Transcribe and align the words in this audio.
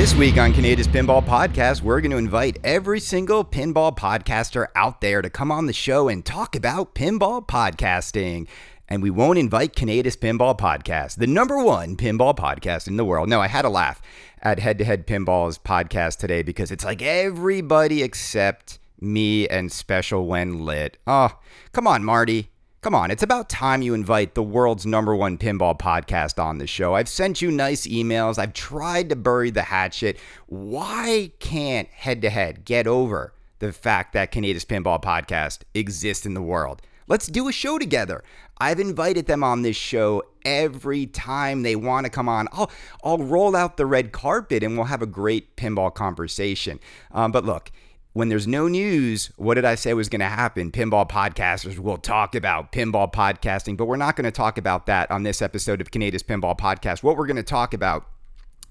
This 0.00 0.14
week 0.14 0.38
on 0.38 0.54
Canada's 0.54 0.88
Pinball 0.88 1.22
Podcast, 1.22 1.82
we're 1.82 2.00
going 2.00 2.10
to 2.12 2.16
invite 2.16 2.58
every 2.64 3.00
single 3.00 3.44
pinball 3.44 3.94
podcaster 3.94 4.68
out 4.74 5.02
there 5.02 5.20
to 5.20 5.28
come 5.28 5.52
on 5.52 5.66
the 5.66 5.74
show 5.74 6.08
and 6.08 6.24
talk 6.24 6.56
about 6.56 6.94
pinball 6.94 7.46
podcasting. 7.46 8.48
And 8.88 9.02
we 9.02 9.10
won't 9.10 9.38
invite 9.38 9.76
Canada's 9.76 10.16
Pinball 10.16 10.58
Podcast, 10.58 11.16
the 11.16 11.26
number 11.26 11.62
one 11.62 11.98
pinball 11.98 12.34
podcast 12.34 12.88
in 12.88 12.96
the 12.96 13.04
world. 13.04 13.28
No, 13.28 13.42
I 13.42 13.48
had 13.48 13.66
a 13.66 13.68
laugh 13.68 14.00
at 14.40 14.58
Head 14.58 14.78
to 14.78 14.86
Head 14.86 15.06
Pinball's 15.06 15.58
podcast 15.58 16.16
today 16.16 16.42
because 16.42 16.70
it's 16.70 16.82
like 16.82 17.02
everybody 17.02 18.02
except 18.02 18.78
me 19.02 19.46
and 19.48 19.70
Special 19.70 20.26
When 20.26 20.64
Lit. 20.64 20.96
Oh, 21.06 21.38
come 21.72 21.86
on, 21.86 22.04
Marty. 22.04 22.48
Come 22.82 22.94
on, 22.94 23.10
it's 23.10 23.22
about 23.22 23.50
time 23.50 23.82
you 23.82 23.92
invite 23.92 24.34
the 24.34 24.42
world's 24.42 24.86
number 24.86 25.14
one 25.14 25.36
pinball 25.36 25.78
podcast 25.78 26.42
on 26.42 26.56
the 26.56 26.66
show. 26.66 26.94
I've 26.94 27.10
sent 27.10 27.42
you 27.42 27.50
nice 27.50 27.86
emails. 27.86 28.38
I've 28.38 28.54
tried 28.54 29.10
to 29.10 29.16
bury 29.16 29.50
the 29.50 29.64
hatchet. 29.64 30.18
Why 30.46 31.30
can't 31.40 31.90
head 31.90 32.22
to 32.22 32.30
head 32.30 32.64
get 32.64 32.86
over 32.86 33.34
the 33.58 33.70
fact 33.74 34.14
that 34.14 34.30
Canada's 34.30 34.64
Pinball 34.64 35.02
Podcast 35.02 35.58
exists 35.74 36.24
in 36.24 36.32
the 36.32 36.40
world? 36.40 36.80
Let's 37.06 37.26
do 37.26 37.48
a 37.48 37.52
show 37.52 37.78
together. 37.78 38.24
I've 38.56 38.80
invited 38.80 39.26
them 39.26 39.44
on 39.44 39.60
this 39.60 39.76
show 39.76 40.22
every 40.46 41.04
time 41.04 41.60
they 41.60 41.76
want 41.76 42.06
to 42.06 42.10
come 42.10 42.30
on. 42.30 42.48
I'll, 42.50 42.70
I'll 43.04 43.18
roll 43.18 43.54
out 43.54 43.76
the 43.76 43.84
red 43.84 44.10
carpet 44.10 44.62
and 44.62 44.78
we'll 44.78 44.86
have 44.86 45.02
a 45.02 45.06
great 45.06 45.54
pinball 45.54 45.92
conversation. 45.92 46.80
Um, 47.12 47.30
but 47.30 47.44
look, 47.44 47.72
when 48.12 48.28
there's 48.28 48.46
no 48.46 48.66
news, 48.66 49.30
what 49.36 49.54
did 49.54 49.64
I 49.64 49.76
say 49.76 49.94
was 49.94 50.08
going 50.08 50.20
to 50.20 50.26
happen? 50.26 50.72
Pinball 50.72 51.08
podcasters 51.08 51.78
will 51.78 51.96
talk 51.96 52.34
about 52.34 52.72
pinball 52.72 53.12
podcasting, 53.12 53.76
but 53.76 53.84
we're 53.84 53.96
not 53.96 54.16
going 54.16 54.24
to 54.24 54.32
talk 54.32 54.58
about 54.58 54.86
that 54.86 55.10
on 55.10 55.22
this 55.22 55.40
episode 55.40 55.80
of 55.80 55.90
Canada's 55.92 56.22
Pinball 56.22 56.58
Podcast. 56.58 57.02
What 57.02 57.16
we're 57.16 57.26
going 57.26 57.36
to 57.36 57.42
talk 57.42 57.72
about 57.72 58.06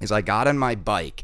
is 0.02 0.12
I 0.12 0.22
got 0.22 0.48
on 0.48 0.58
my 0.58 0.76
bike 0.76 1.24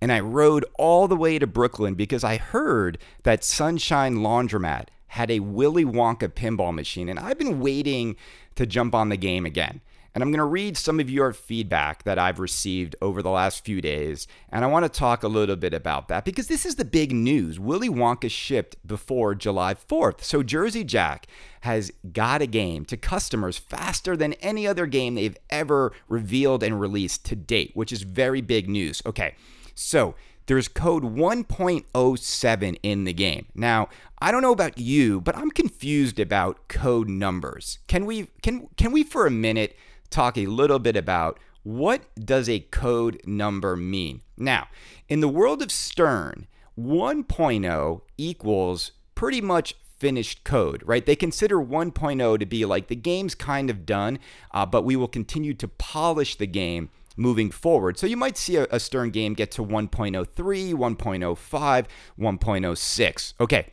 and 0.00 0.10
I 0.10 0.18
rode 0.18 0.64
all 0.76 1.06
the 1.06 1.16
way 1.16 1.38
to 1.38 1.46
Brooklyn 1.46 1.94
because 1.94 2.24
I 2.24 2.36
heard 2.36 2.98
that 3.22 3.44
Sunshine 3.44 4.16
Laundromat 4.16 4.88
had 5.08 5.30
a 5.30 5.38
Willy 5.40 5.84
Wonka 5.84 6.28
pinball 6.28 6.74
machine, 6.74 7.08
and 7.08 7.18
I've 7.18 7.38
been 7.38 7.60
waiting 7.60 8.16
to 8.56 8.66
jump 8.66 8.94
on 8.94 9.10
the 9.10 9.16
game 9.16 9.46
again. 9.46 9.80
And 10.14 10.22
I'm 10.22 10.30
going 10.30 10.38
to 10.38 10.44
read 10.44 10.76
some 10.76 11.00
of 11.00 11.08
your 11.08 11.32
feedback 11.32 12.02
that 12.04 12.18
I've 12.18 12.38
received 12.38 12.96
over 13.00 13.22
the 13.22 13.30
last 13.30 13.64
few 13.64 13.80
days. 13.80 14.26
And 14.50 14.64
I 14.64 14.68
want 14.68 14.84
to 14.84 14.88
talk 14.88 15.22
a 15.22 15.28
little 15.28 15.56
bit 15.56 15.72
about 15.72 16.08
that 16.08 16.24
because 16.24 16.48
this 16.48 16.66
is 16.66 16.76
the 16.76 16.84
big 16.84 17.12
news. 17.12 17.58
Willy 17.58 17.88
Wonka 17.88 18.30
shipped 18.30 18.76
before 18.86 19.34
July 19.34 19.74
4th. 19.74 20.22
So 20.22 20.42
Jersey 20.42 20.84
Jack 20.84 21.26
has 21.62 21.92
got 22.12 22.42
a 22.42 22.46
game 22.46 22.84
to 22.86 22.96
customers 22.96 23.56
faster 23.56 24.16
than 24.16 24.34
any 24.34 24.66
other 24.66 24.86
game 24.86 25.14
they've 25.14 25.38
ever 25.48 25.92
revealed 26.08 26.62
and 26.62 26.80
released 26.80 27.24
to 27.26 27.36
date, 27.36 27.70
which 27.74 27.92
is 27.92 28.02
very 28.02 28.40
big 28.40 28.68
news. 28.68 29.00
Okay, 29.06 29.34
so 29.74 30.14
there's 30.46 30.68
code 30.68 31.04
1.07 31.04 32.78
in 32.82 33.04
the 33.04 33.12
game. 33.12 33.46
Now, 33.54 33.88
I 34.18 34.30
don't 34.30 34.42
know 34.42 34.52
about 34.52 34.78
you, 34.78 35.20
but 35.20 35.36
I'm 35.36 35.50
confused 35.50 36.18
about 36.18 36.68
code 36.68 37.08
numbers. 37.08 37.78
Can 37.86 38.06
we 38.06 38.28
can 38.42 38.68
can 38.76 38.92
we 38.92 39.04
for 39.04 39.26
a 39.26 39.30
minute 39.30 39.76
talk 40.12 40.36
a 40.36 40.46
little 40.46 40.78
bit 40.78 40.96
about 40.96 41.38
what 41.62 42.02
does 42.16 42.48
a 42.48 42.60
code 42.60 43.20
number 43.24 43.76
mean? 43.76 44.22
Now, 44.36 44.68
in 45.08 45.20
the 45.20 45.28
world 45.28 45.62
of 45.62 45.70
Stern, 45.70 46.46
1.0 46.78 48.00
equals 48.18 48.92
pretty 49.14 49.40
much 49.40 49.74
finished 49.98 50.42
code, 50.42 50.82
right? 50.84 51.06
They 51.06 51.14
consider 51.14 51.58
1.0 51.58 52.38
to 52.38 52.46
be 52.46 52.64
like 52.64 52.88
the 52.88 52.96
game's 52.96 53.36
kind 53.36 53.70
of 53.70 53.86
done, 53.86 54.18
uh, 54.50 54.66
but 54.66 54.82
we 54.82 54.96
will 54.96 55.06
continue 55.08 55.54
to 55.54 55.68
polish 55.68 56.36
the 56.36 56.46
game 56.46 56.90
moving 57.16 57.50
forward. 57.50 57.98
So 57.98 58.08
you 58.08 58.16
might 58.16 58.36
see 58.36 58.56
a, 58.56 58.66
a 58.70 58.80
Stern 58.80 59.10
game 59.10 59.34
get 59.34 59.52
to 59.52 59.62
1.03, 59.62 60.26
1.05, 60.26 61.86
1.06. 62.18 63.34
Okay, 63.40 63.66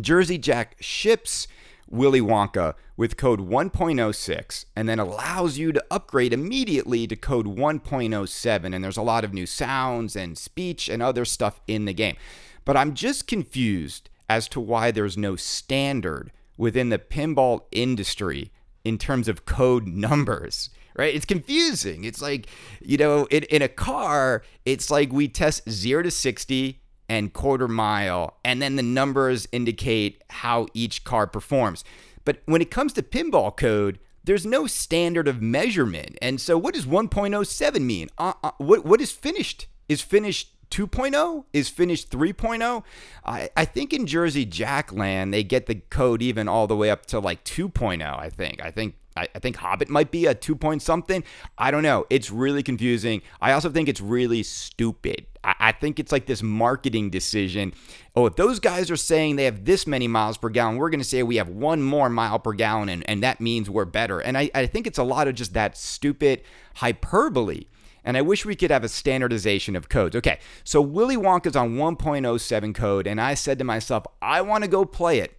Jersey 0.00 0.38
Jack 0.38 0.76
ships 0.80 1.46
Willy 1.90 2.20
Wonka 2.20 2.74
with 2.96 3.16
code 3.16 3.40
1.06 3.40 4.64
and 4.76 4.88
then 4.88 4.98
allows 4.98 5.58
you 5.58 5.72
to 5.72 5.84
upgrade 5.90 6.32
immediately 6.32 7.06
to 7.06 7.16
code 7.16 7.46
1.07. 7.46 8.74
And 8.74 8.84
there's 8.84 8.96
a 8.96 9.02
lot 9.02 9.24
of 9.24 9.34
new 9.34 9.46
sounds 9.46 10.16
and 10.16 10.38
speech 10.38 10.88
and 10.88 11.02
other 11.02 11.24
stuff 11.24 11.60
in 11.66 11.84
the 11.84 11.92
game. 11.92 12.16
But 12.64 12.76
I'm 12.76 12.94
just 12.94 13.26
confused 13.26 14.08
as 14.28 14.48
to 14.48 14.60
why 14.60 14.90
there's 14.90 15.18
no 15.18 15.34
standard 15.36 16.30
within 16.56 16.90
the 16.90 16.98
pinball 16.98 17.62
industry 17.72 18.52
in 18.84 18.96
terms 18.96 19.28
of 19.28 19.44
code 19.44 19.86
numbers 19.86 20.70
right? 20.96 21.14
It's 21.14 21.24
confusing. 21.24 22.04
It's 22.04 22.20
like, 22.20 22.48
you 22.80 22.98
know, 22.98 23.24
in, 23.26 23.44
in 23.44 23.62
a 23.62 23.68
car, 23.68 24.42
it's 24.64 24.90
like 24.90 25.12
we 25.12 25.28
test 25.28 25.68
zero 25.70 26.02
to 26.02 26.10
60 26.10 26.80
and 27.10 27.32
quarter 27.32 27.66
mile, 27.66 28.36
and 28.44 28.62
then 28.62 28.76
the 28.76 28.84
numbers 28.84 29.48
indicate 29.50 30.22
how 30.30 30.68
each 30.74 31.02
car 31.02 31.26
performs. 31.26 31.82
But 32.24 32.38
when 32.46 32.62
it 32.62 32.70
comes 32.70 32.92
to 32.92 33.02
pinball 33.02 33.54
code, 33.56 33.98
there's 34.22 34.46
no 34.46 34.68
standard 34.68 35.26
of 35.26 35.42
measurement. 35.42 36.16
And 36.22 36.40
so, 36.40 36.56
what 36.56 36.74
does 36.74 36.86
1.07 36.86 37.80
mean? 37.80 38.10
Uh, 38.16 38.34
uh, 38.44 38.52
what, 38.58 38.84
what 38.84 39.00
is 39.00 39.10
finished? 39.10 39.66
Is 39.88 40.02
finished 40.02 40.54
2.0? 40.70 41.46
Is 41.52 41.68
finished 41.68 42.10
3.0? 42.10 42.84
I, 43.24 43.50
I 43.56 43.64
think 43.64 43.92
in 43.92 44.06
Jersey 44.06 44.46
Jackland, 44.46 45.32
they 45.32 45.42
get 45.42 45.66
the 45.66 45.82
code 45.90 46.22
even 46.22 46.46
all 46.46 46.68
the 46.68 46.76
way 46.76 46.90
up 46.90 47.06
to 47.06 47.18
like 47.18 47.42
2.0, 47.42 48.02
I 48.04 48.30
think. 48.30 48.64
I 48.64 48.70
think 48.70 48.94
I, 49.20 49.28
I 49.34 49.38
think 49.38 49.56
Hobbit 49.56 49.88
might 49.88 50.10
be 50.10 50.26
a 50.26 50.34
two 50.34 50.56
point 50.56 50.82
something. 50.82 51.22
I 51.58 51.70
don't 51.70 51.82
know. 51.82 52.06
It's 52.10 52.30
really 52.30 52.62
confusing. 52.62 53.22
I 53.40 53.52
also 53.52 53.70
think 53.70 53.88
it's 53.88 54.00
really 54.00 54.42
stupid. 54.42 55.26
I, 55.44 55.54
I 55.60 55.72
think 55.72 55.98
it's 55.98 56.10
like 56.10 56.26
this 56.26 56.42
marketing 56.42 57.10
decision. 57.10 57.74
Oh, 58.16 58.26
if 58.26 58.36
those 58.36 58.58
guys 58.58 58.90
are 58.90 58.96
saying 58.96 59.36
they 59.36 59.44
have 59.44 59.64
this 59.64 59.86
many 59.86 60.08
miles 60.08 60.38
per 60.38 60.48
gallon, 60.48 60.76
we're 60.76 60.90
going 60.90 61.00
to 61.00 61.04
say 61.04 61.22
we 61.22 61.36
have 61.36 61.48
one 61.48 61.82
more 61.82 62.08
mile 62.08 62.38
per 62.38 62.52
gallon, 62.52 62.88
and, 62.88 63.08
and 63.08 63.22
that 63.22 63.40
means 63.40 63.68
we're 63.68 63.84
better. 63.84 64.20
And 64.20 64.38
I, 64.38 64.50
I 64.54 64.66
think 64.66 64.86
it's 64.86 64.98
a 64.98 65.04
lot 65.04 65.28
of 65.28 65.34
just 65.34 65.52
that 65.52 65.76
stupid 65.76 66.42
hyperbole. 66.76 67.64
And 68.02 68.16
I 68.16 68.22
wish 68.22 68.46
we 68.46 68.56
could 68.56 68.70
have 68.70 68.82
a 68.82 68.88
standardization 68.88 69.76
of 69.76 69.90
codes. 69.90 70.16
Okay, 70.16 70.38
so 70.64 70.80
Willy 70.80 71.18
Wonka's 71.18 71.54
on 71.54 71.74
1.07 71.74 72.74
code, 72.74 73.06
and 73.06 73.20
I 73.20 73.34
said 73.34 73.58
to 73.58 73.64
myself, 73.64 74.04
I 74.22 74.40
want 74.40 74.64
to 74.64 74.70
go 74.70 74.86
play 74.86 75.18
it. 75.18 75.36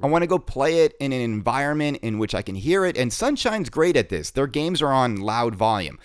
I 0.00 0.06
want 0.06 0.22
to 0.22 0.26
go 0.26 0.38
play 0.38 0.80
it 0.80 0.94
in 1.00 1.12
an 1.12 1.20
environment 1.20 1.98
in 2.02 2.18
which 2.18 2.34
I 2.34 2.42
can 2.42 2.54
hear 2.54 2.84
it. 2.84 2.96
And 2.96 3.12
Sunshine's 3.12 3.70
great 3.70 3.96
at 3.96 4.08
this. 4.08 4.30
Their 4.30 4.46
games 4.46 4.82
are 4.82 4.92
on 4.92 5.16
loud 5.16 5.54
volume. 5.54 5.98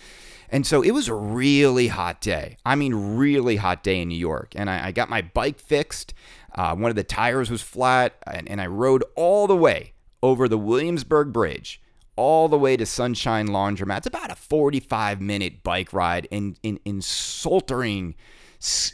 And 0.49 0.65
so 0.65 0.81
it 0.81 0.91
was 0.91 1.07
a 1.07 1.13
really 1.13 1.87
hot 1.87 2.21
day. 2.21 2.57
I 2.65 2.75
mean, 2.75 3.15
really 3.15 3.55
hot 3.57 3.83
day 3.83 4.01
in 4.01 4.09
New 4.09 4.17
York. 4.17 4.53
And 4.55 4.69
I, 4.69 4.87
I 4.87 4.91
got 4.91 5.09
my 5.09 5.21
bike 5.21 5.59
fixed. 5.59 6.13
Uh, 6.53 6.75
one 6.75 6.89
of 6.89 6.95
the 6.95 7.03
tires 7.03 7.49
was 7.49 7.61
flat. 7.61 8.15
And, 8.27 8.49
and 8.49 8.61
I 8.61 8.67
rode 8.67 9.03
all 9.15 9.47
the 9.47 9.55
way 9.55 9.93
over 10.23 10.47
the 10.47 10.57
Williamsburg 10.57 11.31
Bridge, 11.33 11.81
all 12.15 12.47
the 12.47 12.59
way 12.59 12.77
to 12.77 12.85
Sunshine 12.85 13.47
Laundromat. 13.47 13.99
It's 13.99 14.07
about 14.07 14.31
a 14.31 14.35
45 14.35 15.21
minute 15.21 15.63
bike 15.63 15.93
ride 15.93 16.27
in, 16.31 16.57
in, 16.63 16.79
in 16.85 17.01
sweltering 17.01 18.15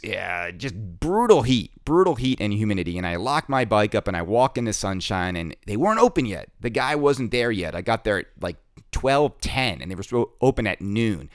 yeah, 0.02 0.50
just 0.50 0.74
brutal 0.74 1.42
heat, 1.42 1.72
brutal 1.88 2.16
heat 2.16 2.38
and 2.38 2.52
humidity. 2.52 2.98
And 2.98 3.06
I 3.06 3.16
lock 3.16 3.48
my 3.48 3.64
bike 3.64 3.94
up 3.94 4.06
and 4.08 4.14
I 4.14 4.20
walk 4.20 4.58
in 4.58 4.66
the 4.66 4.74
sunshine 4.74 5.36
and 5.36 5.56
they 5.66 5.78
weren't 5.78 6.00
open 6.00 6.26
yet. 6.26 6.50
The 6.60 6.68
guy 6.68 6.94
wasn't 6.94 7.30
there 7.30 7.50
yet. 7.50 7.74
I 7.74 7.80
got 7.80 8.04
there 8.04 8.18
at 8.18 8.26
like 8.42 8.58
12:10 8.92 9.80
and 9.80 9.90
they 9.90 9.94
were 9.94 10.26
open 10.42 10.66
at 10.66 10.82
noon. 10.82 11.30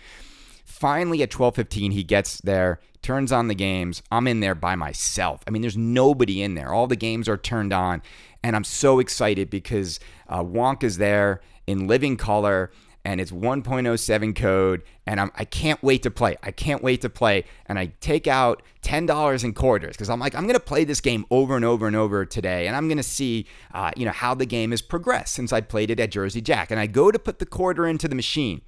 Finally 0.63 1.23
at 1.23 1.31
12:15 1.31 1.93
he 1.93 2.03
gets 2.03 2.39
there, 2.41 2.79
turns 3.01 3.31
on 3.31 3.47
the 3.47 3.55
games. 3.55 4.03
I'm 4.11 4.27
in 4.27 4.41
there 4.41 4.53
by 4.53 4.75
myself. 4.75 5.41
I 5.47 5.49
mean, 5.49 5.63
there's 5.63 5.75
nobody 5.75 6.43
in 6.43 6.53
there. 6.53 6.71
All 6.71 6.85
the 6.85 6.95
games 6.95 7.27
are 7.27 7.35
turned 7.35 7.73
on 7.73 8.03
and 8.43 8.55
I'm 8.55 8.63
so 8.63 8.99
excited 8.99 9.49
because 9.49 9.99
uh, 10.29 10.43
Wonka's 10.43 10.99
there 10.99 11.41
in 11.65 11.87
living 11.87 12.15
color 12.15 12.69
and 13.05 13.19
it's 13.19 13.31
1.07 13.31 14.35
code 14.35 14.83
and 15.05 15.19
I'm, 15.19 15.31
I 15.35 15.43
can't 15.43 15.81
wait 15.83 16.03
to 16.03 16.11
play. 16.11 16.37
I 16.41 16.51
can't 16.51 16.81
wait 16.81 17.01
to 17.01 17.09
play. 17.09 17.43
And 17.65 17.77
I 17.77 17.87
take 17.99 18.27
out 18.27 18.63
$10 18.81 19.43
in 19.43 19.53
quarters 19.53 19.95
because 19.95 20.09
I'm 20.09 20.19
like, 20.19 20.35
I'm 20.35 20.43
going 20.43 20.53
to 20.53 20.59
play 20.59 20.85
this 20.85 21.01
game 21.01 21.25
over 21.29 21.55
and 21.55 21.65
over 21.65 21.85
and 21.85 21.95
over 21.95 22.25
today. 22.25 22.67
And 22.67 22.75
I'm 22.75 22.87
going 22.87 22.97
to 22.97 23.03
see, 23.03 23.45
uh, 23.73 23.91
you 23.97 24.05
know, 24.05 24.11
how 24.11 24.33
the 24.33 24.45
game 24.45 24.71
has 24.71 24.81
progressed 24.81 25.33
since 25.33 25.51
I 25.51 25.59
played 25.59 25.91
it 25.91 25.99
at 25.99 26.11
Jersey 26.11 26.41
Jack. 26.41 26.71
And 26.71 26.79
I 26.79 26.87
go 26.87 27.11
to 27.11 27.19
put 27.19 27.39
the 27.39 27.45
quarter 27.45 27.85
into 27.85 28.07
the 28.07 28.15
machine 28.15 28.61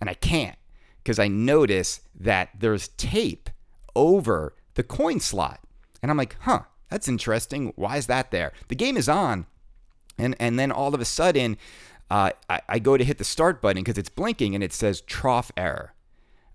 and 0.00 0.08
I 0.08 0.14
can't 0.14 0.56
because 0.98 1.18
I 1.18 1.26
notice 1.26 2.00
that 2.18 2.50
there's 2.58 2.88
tape 2.88 3.50
over 3.96 4.54
the 4.74 4.84
coin 4.84 5.18
slot. 5.18 5.60
And 6.00 6.10
I'm 6.10 6.16
like, 6.16 6.36
huh, 6.40 6.60
that's 6.90 7.08
interesting. 7.08 7.72
Why 7.74 7.96
is 7.96 8.06
that 8.06 8.30
there? 8.30 8.52
The 8.68 8.76
game 8.76 8.96
is 8.96 9.08
on. 9.08 9.46
And, 10.16 10.36
and 10.38 10.58
then 10.58 10.70
all 10.70 10.94
of 10.94 11.00
a 11.00 11.04
sudden, 11.04 11.56
uh, 12.10 12.32
I, 12.48 12.60
I 12.68 12.78
go 12.78 12.96
to 12.96 13.04
hit 13.04 13.18
the 13.18 13.24
start 13.24 13.62
button 13.62 13.82
because 13.82 13.98
it's 13.98 14.08
blinking 14.08 14.54
and 14.54 14.64
it 14.64 14.72
says 14.72 15.00
trough 15.02 15.52
error. 15.56 15.94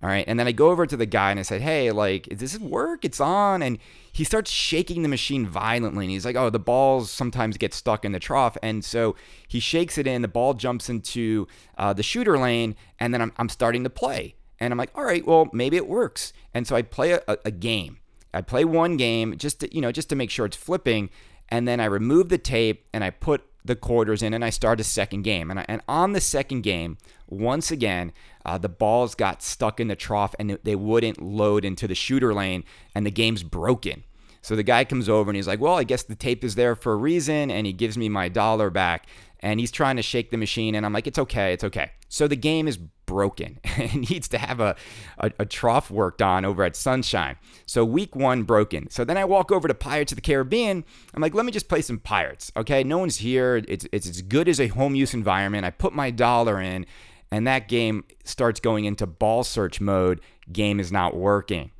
All 0.04 0.10
right. 0.10 0.26
And 0.28 0.38
then 0.38 0.48
I 0.48 0.52
go 0.52 0.70
over 0.70 0.86
to 0.86 0.98
the 0.98 1.06
guy 1.06 1.32
and 1.32 1.40
I 1.40 1.44
said, 1.44 1.62
Hey, 1.62 1.90
like, 1.92 2.28
does 2.28 2.54
this 2.54 2.60
work? 2.60 3.06
It's 3.06 3.20
on. 3.20 3.64
And 3.64 3.80
he 4.12 4.24
starts 4.24 4.52
shaking 4.52 5.02
the 5.02 5.10
machine 5.10 5.48
violently. 5.48 6.06
And 6.06 6.12
he's 6.12 6.26
like, 6.26 6.36
Oh, 6.36 6.50
the 6.50 6.60
balls 6.60 7.10
sometimes 7.10 7.58
get 7.58 7.74
stuck 7.74 8.06
in 8.06 8.12
the 8.12 8.20
trough. 8.20 8.58
And 8.62 8.84
so 8.84 9.16
he 9.48 9.60
shakes 9.60 9.98
it 9.98 10.06
in. 10.06 10.22
The 10.22 10.28
ball 10.28 10.54
jumps 10.54 10.90
into 10.90 11.48
uh, 11.78 11.94
the 11.94 12.04
shooter 12.04 12.38
lane. 12.38 12.76
And 13.00 13.14
then 13.14 13.22
I'm, 13.22 13.32
I'm 13.38 13.50
starting 13.50 13.84
to 13.84 13.90
play. 13.90 14.36
And 14.60 14.72
I'm 14.72 14.78
like, 14.78 14.92
all 14.96 15.04
right, 15.04 15.26
well, 15.26 15.50
maybe 15.54 15.78
it 15.78 15.88
works. 15.88 16.34
And 16.54 16.68
so 16.68 16.76
I 16.76 16.82
play 16.82 17.14
a, 17.14 17.22
a 17.28 17.52
game. 17.52 18.00
I 18.34 18.42
play 18.42 18.66
one 18.66 18.98
game 18.98 19.38
just 19.38 19.62
to, 19.62 19.74
you 19.74 19.82
know, 19.82 19.92
just 19.92 20.10
to 20.10 20.16
make 20.16 20.30
sure 20.30 20.46
it's 20.46 20.58
flipping. 20.58 21.10
And 21.50 21.68
then 21.68 21.80
I 21.80 21.86
remove 21.86 22.30
the 22.30 22.38
tape 22.38 22.86
and 22.94 23.04
I 23.04 23.10
put 23.10 23.44
the 23.66 23.76
quarters 23.76 24.22
in 24.22 24.34
and 24.34 24.46
I 24.46 24.50
start 24.52 24.80
a 24.80 24.84
second 24.84 25.24
game. 25.24 25.50
And, 25.50 25.60
I, 25.60 25.66
and 25.68 25.82
on 25.88 26.14
the 26.14 26.22
second 26.22 26.62
game, 26.62 26.98
once 27.28 27.72
again, 27.72 28.14
uh, 28.46 28.58
the 28.58 28.70
balls 28.70 29.16
got 29.16 29.42
stuck 29.42 29.80
in 29.80 29.88
the 29.88 29.96
trough 29.96 30.36
and 30.40 30.60
they 30.64 30.76
wouldn't 30.76 31.22
load 31.22 31.66
into 31.66 31.88
the 31.88 31.96
shooter 31.96 32.34
lane 32.34 32.64
and 32.94 33.06
the 33.06 33.12
game's 33.12 33.44
broken. 33.44 34.04
So 34.46 34.56
the 34.56 34.62
guy 34.62 34.86
comes 34.86 35.10
over 35.10 35.32
and 35.32 35.36
he's 35.36 35.48
like, 35.48 35.60
Well, 35.60 35.74
I 35.74 35.84
guess 35.84 36.04
the 36.04 36.14
tape 36.14 36.44
is 36.44 36.54
there 36.54 36.76
for 36.76 36.94
a 36.94 36.98
reason. 36.98 37.50
And 37.50 37.66
he 37.66 37.74
gives 37.74 37.98
me 37.98 38.10
my 38.10 38.30
dollar 38.30 38.70
back 38.70 39.08
and 39.40 39.60
he's 39.60 39.72
trying 39.72 39.96
to 39.96 40.04
shake 40.04 40.30
the 40.30 40.38
machine. 40.38 40.76
And 40.76 40.86
I'm 40.86 40.94
like, 40.94 41.08
It's 41.08 41.18
okay. 41.18 41.52
It's 41.52 41.64
okay. 41.64 41.90
So 42.10 42.28
the 42.28 42.36
game 42.36 42.68
is 42.68 42.78
broken. 42.78 43.60
it 43.64 44.12
needs 44.12 44.28
to 44.28 44.38
have 44.38 44.60
a, 44.60 44.76
a, 45.18 45.32
a, 45.40 45.46
trough 45.48 45.90
worked 45.90 46.22
on 46.22 46.46
over 46.46 46.64
at 46.64 46.76
Sunshine. 46.76 47.38
So 47.66 47.84
week 47.84 48.16
one 48.16 48.44
broken. 48.44 48.88
So 48.92 49.04
then 49.04 49.18
I 49.18 49.26
walk 49.26 49.52
over 49.52 49.68
to 49.68 49.74
Pirates 49.74 50.12
of 50.12 50.18
the 50.18 50.22
Caribbean. 50.22 50.86
I'm 51.16 51.24
like, 51.24 51.34
let 51.34 51.48
me 51.48 51.52
just 51.52 51.68
play 51.68 51.82
some 51.82 51.98
Pirates. 51.98 52.52
Okay, 52.56 52.84
no 52.84 53.00
one's 53.00 53.18
here. 53.18 53.64
It's 53.68 53.88
it's 53.92 54.08
as 54.08 54.22
good 54.22 54.48
as 54.48 54.60
a 54.60 54.68
home 54.68 54.94
use 54.94 55.16
environment. 55.16 55.66
I 55.66 55.72
put 55.72 55.92
my 55.94 56.12
dollar 56.12 56.62
in, 56.62 56.86
and 57.32 57.48
that 57.48 57.68
game 57.68 58.04
starts 58.26 58.60
going 58.60 58.86
into 58.86 59.08
ball 59.08 59.44
search 59.44 59.82
mode. 59.82 60.22
Game 60.52 60.80
is 60.80 60.92
not 60.92 61.16
working. 61.16 61.72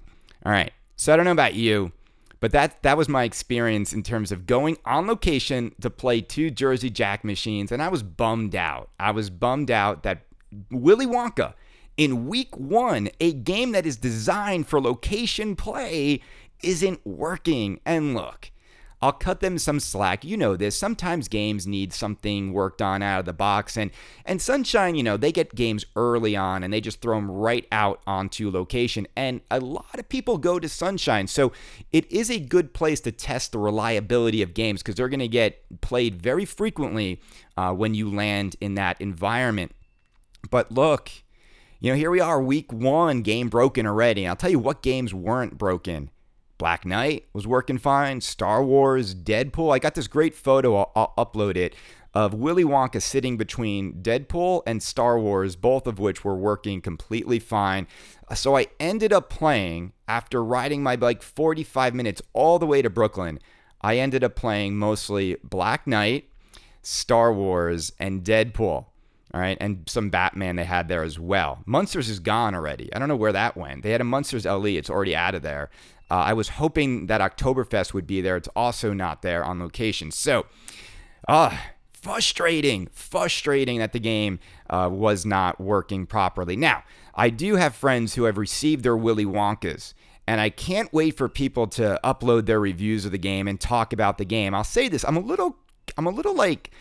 All 0.44 0.52
right. 0.52 0.72
So 0.96 1.14
I 1.14 1.16
don't 1.16 1.26
know 1.26 1.32
about 1.32 1.54
you. 1.54 1.92
But 2.40 2.52
that 2.52 2.84
that 2.84 2.98
was 2.98 3.10
my 3.10 3.24
experience 3.24 3.94
in 3.94 4.04
terms 4.04 4.32
of 4.32 4.46
going 4.46 4.78
on 4.86 5.08
location 5.08 5.74
to 5.82 5.90
play 5.90 6.22
two 6.22 6.52
Jersey 6.52 6.90
Jack 6.90 7.24
machines, 7.24 7.72
and 7.72 7.82
I 7.82 7.90
was 7.90 8.04
bummed 8.04 8.56
out. 8.56 8.90
I 9.00 9.12
was 9.12 9.30
bummed 9.30 9.72
out 9.72 10.04
that 10.04 10.26
Willy 10.70 11.06
Wonka 11.06 11.54
in 11.98 12.28
week 12.28 12.56
one, 12.58 13.10
a 13.20 13.34
game 13.34 13.72
that 13.72 13.86
is 13.86 13.98
designed 13.98 14.68
for 14.68 14.82
location 14.82 15.56
play, 15.56 16.22
isn't 16.62 17.06
working. 17.06 17.80
And 17.86 18.14
look, 18.16 18.52
I'll 19.02 19.12
cut 19.12 19.40
them 19.40 19.58
some 19.58 19.80
slack. 19.80 20.24
You 20.24 20.38
know 20.38 20.56
this. 20.56 20.78
Sometimes 20.78 21.28
games 21.28 21.68
need 21.68 21.94
something 21.94 22.54
worked 22.54 22.82
on 22.82 23.04
out 23.04 23.20
of 23.20 23.26
the 23.26 23.34
box. 23.34 23.78
And 23.78 23.92
and 24.26 24.42
Sunshine, 24.42 24.96
you 24.96 25.04
know, 25.04 25.18
they 25.18 25.32
get 25.32 25.54
games 25.54 25.86
early 25.96 26.36
on 26.36 26.64
and 26.64 26.74
they 26.74 26.82
just 26.82 27.02
throw 27.02 27.16
them 27.16 27.30
right 27.30 27.68
out 27.72 28.02
onto 28.08 28.50
location. 28.50 29.08
And 29.16 29.42
a 29.52 29.60
lot 29.60 30.00
of 30.00 30.10
people 30.10 30.38
go 30.38 30.60
to 30.60 30.70
Sunshine. 30.70 31.28
So 31.28 31.52
it 31.92 32.10
is 32.12 32.32
a 32.32 32.40
good 32.40 32.74
place 32.74 33.02
to 33.02 33.12
test 33.12 33.52
the 33.52 33.60
reliability 33.60 34.42
of 34.42 34.54
games 34.54 34.82
because 34.82 34.96
they're 34.96 35.10
going 35.10 35.20
to 35.20 35.28
get 35.28 35.82
played 35.82 36.22
very 36.22 36.46
frequently 36.46 37.22
uh, 37.58 37.74
when 37.74 37.94
you 37.94 38.10
land 38.10 38.56
in 38.62 38.76
that 38.76 39.00
environment. 39.02 39.74
But 40.50 40.72
look, 40.72 41.12
you 41.80 41.92
know, 41.92 41.98
here 41.98 42.12
we 42.12 42.20
are, 42.20 42.42
week 42.42 42.72
one, 42.72 43.22
game 43.22 43.50
broken 43.50 43.86
already. 43.86 44.26
I'll 44.28 44.36
tell 44.36 44.50
you 44.50 44.60
what 44.60 44.82
games 44.82 45.14
weren't 45.14 45.58
broken. 45.58 46.10
Black 46.58 46.86
Knight 46.86 47.26
was 47.34 47.46
working 47.46 47.78
fine. 47.78 48.22
Star 48.22 48.64
Wars, 48.64 49.14
Deadpool. 49.14 49.74
I 49.74 49.80
got 49.80 49.96
this 49.96 50.08
great 50.08 50.36
photo, 50.36 50.76
I'll, 50.76 50.92
I'll 50.96 51.26
upload 51.26 51.58
it, 51.58 51.76
of 52.14 52.34
Willy 52.34 52.64
Wonka 52.64 53.02
sitting 53.02 53.36
between 53.36 54.02
Deadpool 54.02 54.64
and 54.66 54.82
Star 54.82 55.20
Wars, 55.20 55.58
both 55.58 55.86
of 55.86 56.00
which 56.00 56.24
were 56.24 56.36
working 56.36 56.82
completely 56.82 57.40
fine. 57.40 57.88
Uh, 58.30 58.36
so 58.36 58.56
I 58.56 58.68
ended 58.80 59.12
up 59.12 59.30
playing, 59.30 59.92
after 60.08 60.44
riding 60.44 60.82
my 60.82 60.96
bike 60.96 61.22
45 61.22 61.94
minutes 61.94 62.22
all 62.32 62.58
the 62.58 62.66
way 62.66 62.82
to 62.82 62.90
Brooklyn, 62.90 63.40
I 63.82 63.98
ended 63.98 64.24
up 64.24 64.36
playing 64.36 64.78
mostly 64.78 65.36
Black 65.44 65.86
Knight, 65.86 66.30
Star 66.82 67.34
Wars, 67.34 67.92
and 68.00 68.24
Deadpool. 68.24 68.86
All 69.34 69.42
right, 69.42 69.58
and 69.60 69.84
some 69.86 70.10
Batman 70.10 70.56
they 70.56 70.64
had 70.64 70.88
there 70.88 71.04
as 71.04 71.20
well. 71.20 71.62
Munsters 71.66 72.08
is 72.08 72.20
gone 72.20 72.56
already. 72.56 72.94
I 72.94 73.00
don't 73.00 73.10
know 73.10 73.18
where 73.18 73.34
that 73.34 73.58
went. 73.58 73.84
They 73.84 73.92
had 73.92 74.00
a 74.00 74.06
Munsters 74.06 74.46
LE. 74.46 74.68
It's 74.68 74.90
already 74.90 75.14
out 75.14 75.36
of 75.36 75.42
there. 75.42 75.70
Uh, 76.10 76.16
I 76.16 76.34
was 76.34 76.50
hoping 76.50 77.08
that 77.08 77.22
Oktoberfest 77.22 77.94
would 77.94 78.06
be 78.06 78.22
there. 78.22 78.38
It's 78.38 78.50
also 78.56 78.94
not 78.94 79.22
there 79.22 79.44
on 79.44 79.60
location. 79.60 80.12
So, 80.12 80.46
ah, 81.28 81.54
uh, 81.54 81.72
frustrating, 81.94 82.88
frustrating 82.94 83.80
that 83.80 83.92
the 83.92 84.00
game 84.00 84.40
uh, 84.70 84.88
was 84.92 85.26
not 85.26 85.60
working 85.60 86.06
properly. 86.06 86.56
Now, 86.56 86.84
I 87.16 87.32
do 87.32 87.56
have 87.56 87.74
friends 87.74 88.14
who 88.14 88.26
have 88.26 88.38
received 88.38 88.84
their 88.84 88.96
Willy 88.96 89.26
Wonkas, 89.26 89.94
and 90.28 90.40
I 90.40 90.50
can't 90.50 90.94
wait 90.94 91.18
for 91.18 91.28
people 91.28 91.66
to 91.68 92.00
upload 92.04 92.46
their 92.46 92.60
reviews 92.60 93.06
of 93.06 93.12
the 93.12 93.18
game 93.18 93.48
and 93.48 93.60
talk 93.60 93.92
about 93.92 94.20
the 94.20 94.26
game. 94.26 94.54
I'll 94.54 94.64
say 94.64 94.88
this: 94.88 95.04
I'm 95.04 95.18
a 95.18 95.22
little, 95.22 95.58
I'm 95.98 96.06
a 96.06 96.12
little 96.12 96.36
like 96.36 96.72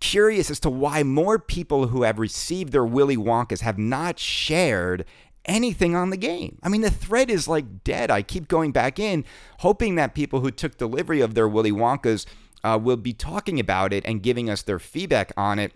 curious 0.00 0.50
as 0.50 0.60
to 0.60 0.70
why 0.70 1.02
more 1.02 1.38
people 1.38 1.88
who 1.88 2.02
have 2.02 2.18
received 2.18 2.72
their 2.72 2.84
Willy 2.84 3.16
Wonkas 3.16 3.60
have 3.60 3.78
not 3.78 4.18
shared 4.18 5.04
anything 5.46 5.96
on 5.96 6.10
the 6.10 6.16
game. 6.16 6.58
I 6.62 6.68
mean, 6.68 6.82
the 6.82 6.90
thread 6.90 7.30
is 7.30 7.48
like 7.48 7.84
dead. 7.84 8.10
I 8.10 8.22
keep 8.22 8.48
going 8.48 8.72
back 8.72 8.98
in, 8.98 9.24
hoping 9.60 9.94
that 9.96 10.14
people 10.14 10.40
who 10.40 10.50
took 10.50 10.76
delivery 10.76 11.20
of 11.20 11.34
their 11.34 11.48
Willy 11.48 11.72
Wonkas 11.72 12.26
uh, 12.64 12.78
will 12.82 12.96
be 12.96 13.12
talking 13.12 13.60
about 13.60 13.92
it 13.92 14.04
and 14.06 14.22
giving 14.22 14.50
us 14.50 14.62
their 14.62 14.78
feedback 14.78 15.32
on 15.36 15.58
it. 15.58 15.72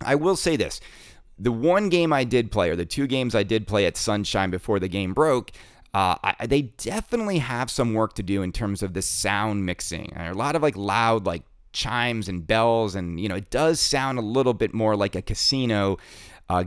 I 0.00 0.14
will 0.14 0.36
say 0.36 0.56
this 0.56 0.80
the 1.38 1.52
one 1.52 1.88
game 1.88 2.12
I 2.12 2.24
did 2.24 2.50
play, 2.50 2.70
or 2.70 2.76
the 2.76 2.84
two 2.84 3.06
games 3.06 3.34
I 3.34 3.42
did 3.42 3.66
play 3.66 3.86
at 3.86 3.96
Sunshine 3.96 4.50
before 4.50 4.80
the 4.80 4.88
game 4.88 5.14
broke, 5.14 5.52
uh, 5.94 6.16
I, 6.22 6.46
they 6.46 6.62
definitely 6.62 7.38
have 7.38 7.70
some 7.70 7.94
work 7.94 8.14
to 8.14 8.22
do 8.22 8.42
in 8.42 8.52
terms 8.52 8.82
of 8.82 8.92
the 8.92 9.02
sound 9.02 9.64
mixing. 9.64 10.12
a 10.16 10.34
lot 10.34 10.56
of 10.56 10.62
like 10.62 10.76
loud, 10.76 11.26
like 11.26 11.44
chimes 11.72 12.28
and 12.28 12.46
bells, 12.46 12.94
and 12.94 13.20
you 13.20 13.28
know, 13.28 13.36
it 13.36 13.50
does 13.50 13.80
sound 13.80 14.18
a 14.18 14.22
little 14.22 14.54
bit 14.54 14.74
more 14.74 14.96
like 14.96 15.14
a 15.14 15.22
casino 15.22 15.98
uh, 16.48 16.64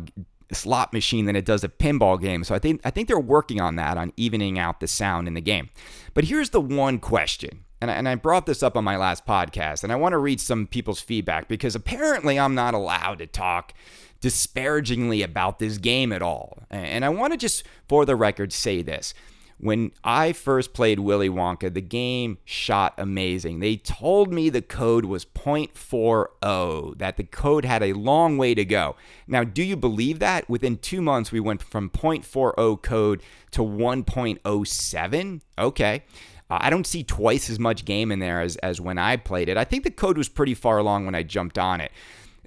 slot 0.55 0.93
machine 0.93 1.25
than 1.25 1.35
it 1.35 1.45
does 1.45 1.63
a 1.63 1.69
pinball 1.69 2.19
game. 2.19 2.43
So 2.43 2.53
I 2.55 2.59
think 2.59 2.81
I 2.83 2.89
think 2.89 3.07
they're 3.07 3.19
working 3.19 3.61
on 3.61 3.75
that, 3.75 3.97
on 3.97 4.13
evening 4.17 4.59
out 4.59 4.79
the 4.79 4.87
sound 4.87 5.27
in 5.27 5.33
the 5.33 5.41
game. 5.41 5.69
But 6.13 6.25
here's 6.25 6.49
the 6.49 6.61
one 6.61 6.99
question. 6.99 7.65
And 7.79 7.89
I, 7.89 7.95
and 7.95 8.07
I 8.07 8.15
brought 8.15 8.45
this 8.45 8.61
up 8.61 8.77
on 8.77 8.83
my 8.83 8.95
last 8.95 9.25
podcast, 9.25 9.83
and 9.83 9.91
I 9.91 9.95
want 9.95 10.13
to 10.13 10.19
read 10.19 10.39
some 10.39 10.67
people's 10.67 11.01
feedback 11.01 11.47
because 11.47 11.73
apparently 11.73 12.39
I'm 12.39 12.53
not 12.53 12.75
allowed 12.75 13.19
to 13.19 13.27
talk 13.27 13.73
disparagingly 14.21 15.23
about 15.23 15.57
this 15.57 15.79
game 15.79 16.13
at 16.13 16.21
all. 16.21 16.59
And 16.69 17.03
I 17.03 17.09
want 17.09 17.33
to 17.33 17.37
just, 17.37 17.63
for 17.87 18.05
the 18.05 18.15
record, 18.15 18.53
say 18.53 18.83
this. 18.83 19.15
When 19.61 19.91
I 20.03 20.33
first 20.33 20.73
played 20.73 20.97
Willy 20.97 21.29
Wonka, 21.29 21.71
the 21.71 21.81
game 21.81 22.39
shot 22.43 22.95
amazing. 22.97 23.59
They 23.59 23.77
told 23.77 24.33
me 24.33 24.49
the 24.49 24.63
code 24.63 25.05
was 25.05 25.23
0.40, 25.23 26.97
that 26.97 27.17
the 27.17 27.23
code 27.23 27.63
had 27.63 27.83
a 27.83 27.93
long 27.93 28.39
way 28.39 28.55
to 28.55 28.65
go. 28.65 28.95
Now, 29.27 29.43
do 29.43 29.61
you 29.61 29.75
believe 29.75 30.17
that? 30.17 30.49
Within 30.49 30.77
two 30.77 30.99
months, 30.99 31.31
we 31.31 31.39
went 31.39 31.61
from 31.61 31.91
0.40 31.91 32.81
code 32.81 33.21
to 33.51 33.61
1.07. 33.61 35.41
Okay. 35.59 36.03
Uh, 36.49 36.57
I 36.59 36.71
don't 36.71 36.87
see 36.87 37.03
twice 37.03 37.47
as 37.47 37.59
much 37.59 37.85
game 37.85 38.11
in 38.11 38.17
there 38.17 38.41
as, 38.41 38.55
as 38.57 38.81
when 38.81 38.97
I 38.97 39.15
played 39.15 39.47
it. 39.47 39.57
I 39.57 39.63
think 39.63 39.83
the 39.83 39.91
code 39.91 40.17
was 40.17 40.27
pretty 40.27 40.55
far 40.55 40.79
along 40.79 41.05
when 41.05 41.13
I 41.13 41.21
jumped 41.21 41.59
on 41.59 41.81
it. 41.81 41.91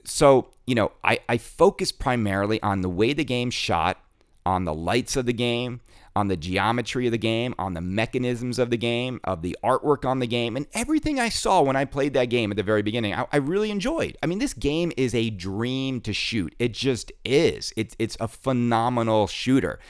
So, 0.02 0.48
you 0.66 0.74
know, 0.74 0.90
I, 1.04 1.20
I 1.28 1.38
focus 1.38 1.92
primarily 1.92 2.60
on 2.60 2.80
the 2.80 2.88
way 2.88 3.12
the 3.12 3.24
game 3.24 3.52
shot, 3.52 3.98
on 4.44 4.64
the 4.64 4.74
lights 4.74 5.14
of 5.14 5.26
the 5.26 5.32
game, 5.32 5.80
on 6.16 6.28
the 6.28 6.36
geometry 6.36 7.06
of 7.06 7.12
the 7.12 7.18
game, 7.18 7.54
on 7.58 7.74
the 7.74 7.80
mechanisms 7.80 8.58
of 8.58 8.70
the 8.70 8.76
game, 8.76 9.20
of 9.24 9.42
the 9.42 9.56
artwork 9.64 10.04
on 10.04 10.20
the 10.20 10.26
game, 10.26 10.56
and 10.56 10.66
everything 10.72 11.18
I 11.18 11.28
saw 11.28 11.62
when 11.62 11.76
I 11.76 11.84
played 11.84 12.14
that 12.14 12.26
game 12.26 12.50
at 12.50 12.56
the 12.56 12.62
very 12.62 12.82
beginning, 12.82 13.14
I, 13.14 13.26
I 13.32 13.38
really 13.38 13.70
enjoyed. 13.70 14.16
I 14.22 14.26
mean, 14.26 14.38
this 14.38 14.54
game 14.54 14.92
is 14.96 15.14
a 15.14 15.30
dream 15.30 16.00
to 16.02 16.12
shoot. 16.12 16.54
It 16.58 16.72
just 16.72 17.10
is. 17.24 17.72
It's 17.76 17.96
it's 17.98 18.16
a 18.20 18.28
phenomenal 18.28 19.26
shooter. 19.26 19.80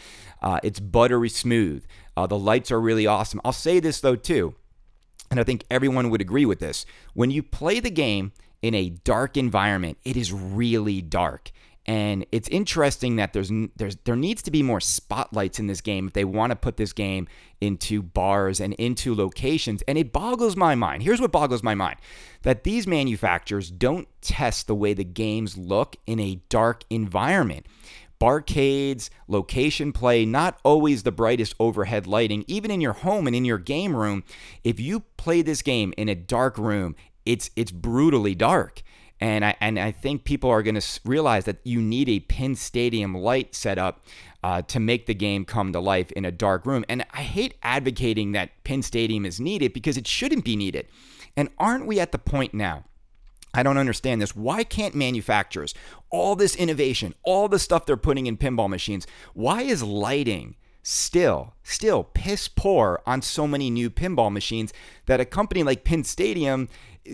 Uh, 0.41 0.61
it's 0.63 0.81
buttery 0.81 1.29
smooth. 1.29 1.85
Uh, 2.17 2.27
the 2.27 2.39
lights 2.39 2.71
are 2.71 2.81
really 2.81 3.07
awesome. 3.07 3.41
I'll 3.45 3.53
say 3.53 3.81
this 3.81 4.01
though 4.01 4.17
too, 4.17 4.55
and 5.31 5.39
I 5.39 5.45
think 5.45 5.65
everyone 5.71 6.11
would 6.11 6.21
agree 6.21 6.47
with 6.47 6.61
this. 6.61 6.87
When 7.13 7.31
you 7.31 7.43
play 7.43 7.81
the 7.81 7.91
game 7.91 8.33
in 8.63 8.75
a 8.75 8.89
dark 8.89 9.37
environment, 9.37 9.99
it 10.05 10.17
is 10.17 10.33
really 10.33 11.03
dark. 11.03 11.51
And 11.87 12.25
it's 12.33 12.49
interesting 12.49 13.17
that 13.17 13.35
there's 13.35 13.53
there's 13.77 13.97
there 14.05 14.17
needs 14.17 14.43
to 14.43 14.51
be 14.51 14.63
more 14.63 14.81
spotlights 14.81 15.59
in 15.59 15.67
this 15.67 15.83
game 15.83 16.07
if 16.07 16.15
they 16.15 16.25
want 16.25 16.51
to 16.51 16.57
put 16.57 16.79
this 16.79 16.95
game 16.95 17.29
into 17.61 18.03
bars 18.03 18.59
and 18.59 18.73
into 18.75 19.15
locations. 19.15 19.83
And 19.83 19.99
it 19.99 20.13
boggles 20.13 20.57
my 20.57 20.75
mind. 20.75 21.03
Here's 21.03 21.21
what 21.21 21.33
boggles 21.33 21.63
my 21.63 21.75
mind: 21.75 21.97
that 22.43 22.65
these 22.65 22.87
manufacturers 22.87 23.71
don't 23.71 24.09
test 24.23 24.67
the 24.67 24.75
way 24.75 24.95
the 24.95 25.05
games 25.05 25.59
look 25.59 25.97
in 26.07 26.19
a 26.21 26.41
dark 26.49 26.85
environment. 26.89 27.67
Barcades, 28.19 29.11
location 29.29 29.93
play, 29.93 30.25
not 30.25 30.59
always 30.65 31.03
the 31.03 31.13
brightest 31.13 31.55
overhead 31.61 32.07
lighting, 32.07 32.45
even 32.47 32.71
in 32.71 32.81
your 32.81 32.95
home 32.95 33.27
and 33.27 33.37
in 33.37 33.45
your 33.45 33.59
game 33.59 33.95
room. 33.95 34.25
If 34.63 34.81
you 34.81 35.01
play 35.19 35.43
this 35.43 35.61
game 35.61 35.93
in 35.99 36.09
a 36.09 36.15
dark 36.15 36.57
room, 36.57 36.97
it's 37.27 37.51
it's 37.57 37.73
brutally 37.73 38.35
dark. 38.35 38.83
And 39.21 39.45
I, 39.45 39.57
and 39.61 39.79
I 39.79 39.93
think 39.93 40.25
people 40.25 40.51
are 40.51 40.63
going 40.63 40.75
to 40.75 41.01
realize 41.05 41.45
that 41.45 41.59
you 41.65 41.81
need 41.81 42.09
a 42.09 42.21
Pin 42.21 42.57
Stadium 42.57 43.15
light 43.15 43.55
setup 43.55 44.05
uh, 44.43 44.63
to 44.63 44.81
make 44.81 45.07
the 45.07 45.15
game 45.15 45.45
come 45.45 45.73
to 45.73 45.81
life 45.81 46.11
in 46.13 46.25
a 46.25 46.33
dark 46.33 46.67
room. 46.67 46.85
And 46.89 47.07
I 47.13 47.23
hate 47.23 47.55
advocating 47.63 48.33
that 48.33 48.51
Pin 48.65 48.83
Stadium 48.83 49.25
is 49.25 49.41
needed 49.41 49.73
because 49.73 49.97
it 49.97 50.07
shouldn't 50.07 50.45
be 50.45 50.57
needed. 50.57 50.87
And 51.37 51.49
aren't 51.59 51.87
we 51.87 52.01
at 52.01 52.13
the 52.13 52.19
point 52.19 52.55
now 52.55 52.85
I 53.55 53.63
don't 53.63 53.79
understand 53.79 54.21
this. 54.21 54.35
Why 54.35 54.65
can't 54.65 54.95
manufacturers, 54.95 55.75
all 56.11 56.35
this 56.35 56.57
innovation, 56.57 57.15
all 57.23 57.49
the 57.49 57.59
stuff 57.59 57.87
they're 57.87 57.97
putting 57.97 58.27
in 58.27 58.37
pinball 58.37 58.69
machines, 58.69 59.07
why 59.33 59.63
is 59.63 59.83
lighting 59.83 60.57
still, 60.83 61.55
still 61.63 62.03
piss 62.03 62.49
poor 62.49 63.01
on 63.07 63.23
so 63.23 63.47
many 63.47 63.71
new 63.71 63.91
pinball 63.91 64.33
machines 64.33 64.73
that 65.07 65.21
a 65.21 65.25
company 65.25 65.63
like 65.63 65.85
Pin 65.85 66.03
Stadium, 66.03 66.69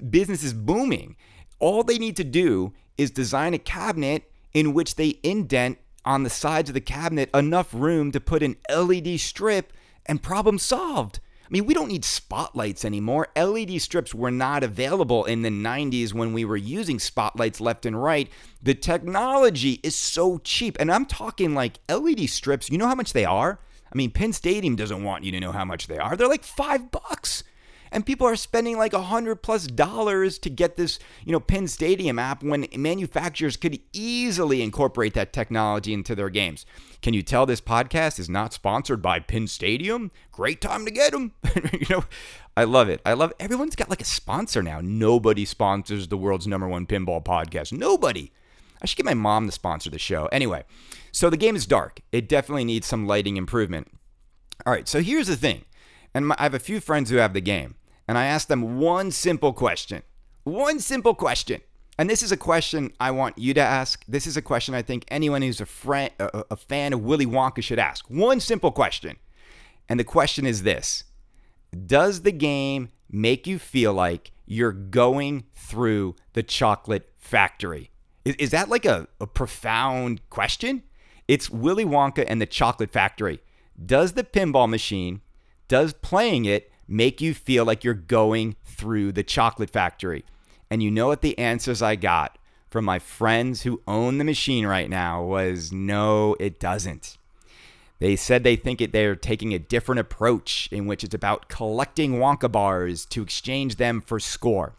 business 0.09 0.43
is 0.43 0.55
booming? 0.55 1.17
All 1.61 1.85
they 1.85 1.99
need 1.99 2.17
to 2.17 2.25
do 2.25 2.73
is 2.99 3.11
design 3.11 3.55
a 3.55 3.59
cabinet 3.59 4.31
in 4.53 4.75
which 4.75 4.97
they 4.97 5.21
indent 5.23 5.79
on 6.05 6.23
the 6.23 6.31
sides 6.31 6.71
of 6.71 6.75
the 6.75 6.81
cabinet 6.81 7.31
enough 7.35 7.73
room 7.73 8.11
to 8.13 8.21
put 8.21 8.43
an 8.43 8.57
LED 8.75 9.21
strip 9.21 9.73
and 10.07 10.23
problem 10.23 10.59
solved. 10.59 11.21
I 11.45 11.49
mean, 11.51 11.67
we 11.67 11.75
don't 11.75 11.89
need 11.89 12.05
spotlights 12.05 12.85
anymore. 12.85 13.29
LED 13.37 13.83
strips 13.83 14.15
were 14.15 14.31
not 14.31 14.63
available 14.63 15.25
in 15.25 15.43
the 15.43 15.51
90s 15.51 16.15
when 16.15 16.33
we 16.33 16.45
were 16.45 16.57
using 16.57 17.01
spotlights 17.01 17.61
left 17.61 17.85
and 17.85 18.01
right. 18.01 18.31
The 18.63 18.75
technology 18.75 19.81
is 19.83 19.97
so 19.97 20.39
cheap. 20.39 20.77
And 20.79 20.93
I'm 20.93 21.07
talking 21.07 21.55
like 21.55 21.81
LED 21.89 22.31
strips, 22.31 22.71
you 22.71 22.79
know 22.79 22.87
how 22.87 22.95
much 22.95 23.13
they 23.13 23.25
are? 23.25 23.59
I 23.93 23.97
mean, 23.97 24.13
Pin 24.13 24.33
Stadium 24.33 24.77
doesn't 24.77 25.03
want 25.03 25.25
you 25.25 25.33
to 25.33 25.41
know 25.41 25.51
how 25.51 25.65
much 25.65 25.89
they 25.89 25.99
are. 25.99 26.17
They're 26.17 26.29
like 26.29 26.45
five 26.45 26.93
bucks 26.93 27.43
and 27.93 28.07
people 28.07 28.27
are 28.27 28.37
spending 28.37 28.79
like 28.79 28.93
a 28.93 29.03
hundred 29.03 29.43
plus 29.43 29.67
dollars 29.67 30.39
to 30.41 30.51
get 30.51 30.77
this, 30.77 30.99
you 31.25 31.33
know, 31.33 31.41
Pin 31.41 31.69
Stadium 31.69 32.19
app 32.19 32.43
when 32.43 32.67
manufacturers 32.77 33.57
could 33.57 33.81
easily 33.93 34.63
incorporate 34.63 35.15
that 35.15 35.33
technology 35.33 35.93
into 35.93 36.15
their 36.15 36.31
games. 36.31 36.67
Can 37.03 37.15
you 37.15 37.23
tell 37.23 37.47
this 37.47 37.61
podcast 37.61 38.19
is 38.19 38.29
not 38.29 38.53
sponsored 38.53 39.03
by 39.03 39.19
Pin 39.19 39.47
Stadium? 39.47 40.11
Great 40.33 40.61
time 40.61 40.85
to 40.85 40.91
get 40.91 41.13
them. 41.13 41.33
you 41.73 41.87
know, 41.89 42.05
I 42.57 42.65
love 42.65 42.89
it. 42.89 43.01
I 43.07 43.15
love 43.15 43.33
everyone's 43.41 43.77
got 43.77 43.91
like 43.91 44.03
a 44.03 44.07
sponsor 44.07 44.63
now. 44.63 44.81
Nobody 44.83 45.45
sponsors 45.45 46.09
the 46.09 46.17
world's 46.17 46.47
number 46.47 46.69
one 46.69 46.87
pinball 46.87 47.25
podcast. 47.25 47.73
Nobody. 47.73 48.33
I 48.83 48.87
should 48.87 48.97
get 48.97 49.07
my 49.07 49.15
mom 49.15 49.47
to 49.47 49.53
sponsor 49.53 49.91
the 49.91 49.99
show. 49.99 50.27
Anyway, 50.27 50.65
so 51.13 51.29
the 51.29 51.37
game 51.37 51.57
is 51.57 51.67
dark. 51.67 52.01
It 52.13 52.29
definitely 52.29 52.65
needs 52.65 52.87
some 52.87 53.07
lighting 53.07 53.37
improvement. 53.37 53.89
All 54.65 54.73
right, 54.73 54.89
so 54.89 55.01
here's 55.01 55.27
the 55.27 55.37
thing. 55.37 55.65
And 56.15 56.29
my, 56.29 56.37
I 56.39 56.45
have 56.45 56.55
a 56.55 56.59
few 56.59 56.81
friends 56.81 57.11
who 57.11 57.17
have 57.17 57.35
the 57.35 57.41
game 57.41 57.77
and 58.11 58.19
I 58.19 58.25
asked 58.25 58.49
them 58.49 58.81
one 58.81 59.13
simple 59.13 59.53
question. 59.53 60.03
One 60.43 60.81
simple 60.81 61.15
question. 61.15 61.61
And 61.97 62.11
this 62.11 62.25
is 62.25 62.33
a 62.33 62.37
question 62.37 62.93
I 62.99 63.13
want 63.13 63.39
you 63.39 63.55
to 63.55 63.61
ask. 63.61 64.05
This 64.09 64.27
is 64.27 64.37
a 64.37 64.43
question 64.43 64.75
I 64.75 64.83
think 64.83 65.05
anyone 65.13 65.43
who's 65.43 65.61
a, 65.61 65.67
friend, 65.67 66.11
a, 66.19 66.45
a 66.51 66.57
fan 66.57 66.93
of 66.93 67.03
Willy 67.03 67.25
Wonka 67.25 67.63
should 67.63 67.79
ask. 67.79 68.05
One 68.11 68.41
simple 68.41 68.73
question. 68.73 69.17
And 69.89 70.01
the 70.01 70.03
question 70.03 70.45
is 70.45 70.65
this 70.65 71.05
Does 71.87 72.23
the 72.23 72.33
game 72.33 72.89
make 73.09 73.47
you 73.47 73.61
feel 73.61 73.93
like 73.93 74.33
you're 74.45 74.73
going 74.73 75.45
through 75.55 76.17
the 76.33 76.43
chocolate 76.43 77.13
factory? 77.17 77.93
Is, 78.25 78.35
is 78.41 78.51
that 78.51 78.69
like 78.69 78.87
a, 78.87 79.07
a 79.21 79.27
profound 79.29 80.21
question? 80.31 80.83
It's 81.29 81.49
Willy 81.49 81.85
Wonka 81.85 82.25
and 82.27 82.43
the 82.43 82.47
chocolate 82.47 82.91
factory. 82.91 83.39
Does 83.87 84.15
the 84.15 84.25
pinball 84.25 84.69
machine, 84.69 85.21
does 85.69 85.93
playing 85.93 86.45
it 86.45 86.70
make 86.91 87.21
you 87.21 87.33
feel 87.33 87.65
like 87.65 87.85
you're 87.85 87.95
going 87.95 88.57
through 88.65 89.13
the 89.13 89.23
chocolate 89.23 89.71
factory. 89.71 90.25
And 90.71 90.83
you 90.83 90.91
know 90.91 91.07
what 91.07 91.23
the 91.23 91.39
answers 91.39 91.81
I 91.81 91.97
got 91.97 92.37
from 92.69 92.85
my 92.85 92.99
friends 92.99 93.63
who 93.63 93.83
own 93.87 94.19
the 94.19 94.25
machine 94.25 94.67
right 94.67 94.89
now 94.89 95.23
was 95.23 95.73
no, 95.73 96.37
it 96.39 96.61
doesn't. 96.61 97.17
They 98.01 98.17
said 98.17 98.43
they 98.43 98.57
think 98.57 98.81
it, 98.81 98.93
they're 98.93 99.15
taking 99.15 99.53
a 99.53 99.59
different 99.59 100.01
approach 100.01 100.69
in 100.73 100.87
which 100.87 101.05
it's 101.05 101.15
about 101.15 101.49
collecting 101.49 102.15
Wonka 102.15 102.51
bars 102.51 103.05
to 103.07 103.23
exchange 103.23 103.77
them 103.77 104.01
for 104.01 104.19
score. 104.19 104.75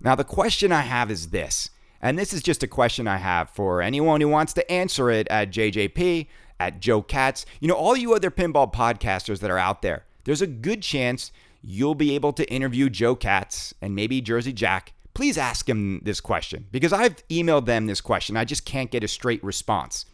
Now, 0.00 0.14
the 0.14 0.24
question 0.24 0.72
I 0.72 0.80
have 0.80 1.10
is 1.10 1.28
this, 1.28 1.70
and 2.02 2.18
this 2.18 2.32
is 2.32 2.42
just 2.42 2.62
a 2.62 2.68
question 2.68 3.06
I 3.06 3.18
have 3.18 3.48
for 3.48 3.80
anyone 3.80 4.20
who 4.20 4.28
wants 4.28 4.52
to 4.54 4.70
answer 4.70 5.08
it 5.10 5.28
at 5.28 5.52
JJP, 5.52 6.26
at 6.58 6.80
Joe 6.80 7.00
Katz, 7.00 7.46
you 7.60 7.68
know, 7.68 7.74
all 7.74 7.96
you 7.96 8.14
other 8.14 8.30
pinball 8.30 8.72
podcasters 8.72 9.38
that 9.40 9.50
are 9.50 9.58
out 9.58 9.82
there. 9.82 10.04
There's 10.24 10.42
a 10.42 10.46
good 10.46 10.82
chance 10.82 11.30
you'll 11.66 11.94
be 11.94 12.14
able 12.14 12.32
to 12.34 12.48
interview 12.52 12.90
Joe 12.90 13.16
Katz 13.16 13.72
and 13.80 13.94
maybe 13.94 14.20
Jersey 14.20 14.52
Jack. 14.52 14.92
Please 15.14 15.38
ask 15.38 15.68
him 15.68 16.00
this 16.04 16.20
question 16.20 16.66
because 16.70 16.92
I've 16.92 17.26
emailed 17.28 17.66
them 17.66 17.86
this 17.86 18.00
question. 18.00 18.36
I 18.36 18.44
just 18.44 18.66
can't 18.66 18.90
get 18.90 19.04
a 19.04 19.08
straight 19.08 19.42
response. 19.42 20.04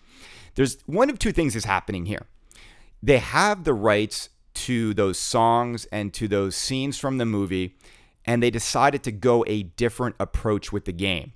There's 0.55 0.79
one 0.87 1.11
of 1.11 1.19
two 1.19 1.33
things 1.33 1.57
is 1.57 1.65
happening 1.65 2.07
here. 2.07 2.27
They 3.03 3.19
have 3.19 3.65
the 3.65 3.75
rights 3.75 4.29
to 4.53 4.95
those 4.95 5.19
songs 5.19 5.87
and 5.87 6.13
to 6.15 6.29
those 6.29 6.55
scenes 6.55 6.99
from 6.99 7.19
the 7.19 7.25
movie, 7.25 7.77
and 8.25 8.43
they 8.43 8.51
decided 8.51 9.03
to 9.05 9.13
go 9.13 9.45
a 9.47 9.63
different 9.63 10.17
approach 10.21 10.73
with 10.73 10.85
the 10.85 10.93
game. 10.93 11.33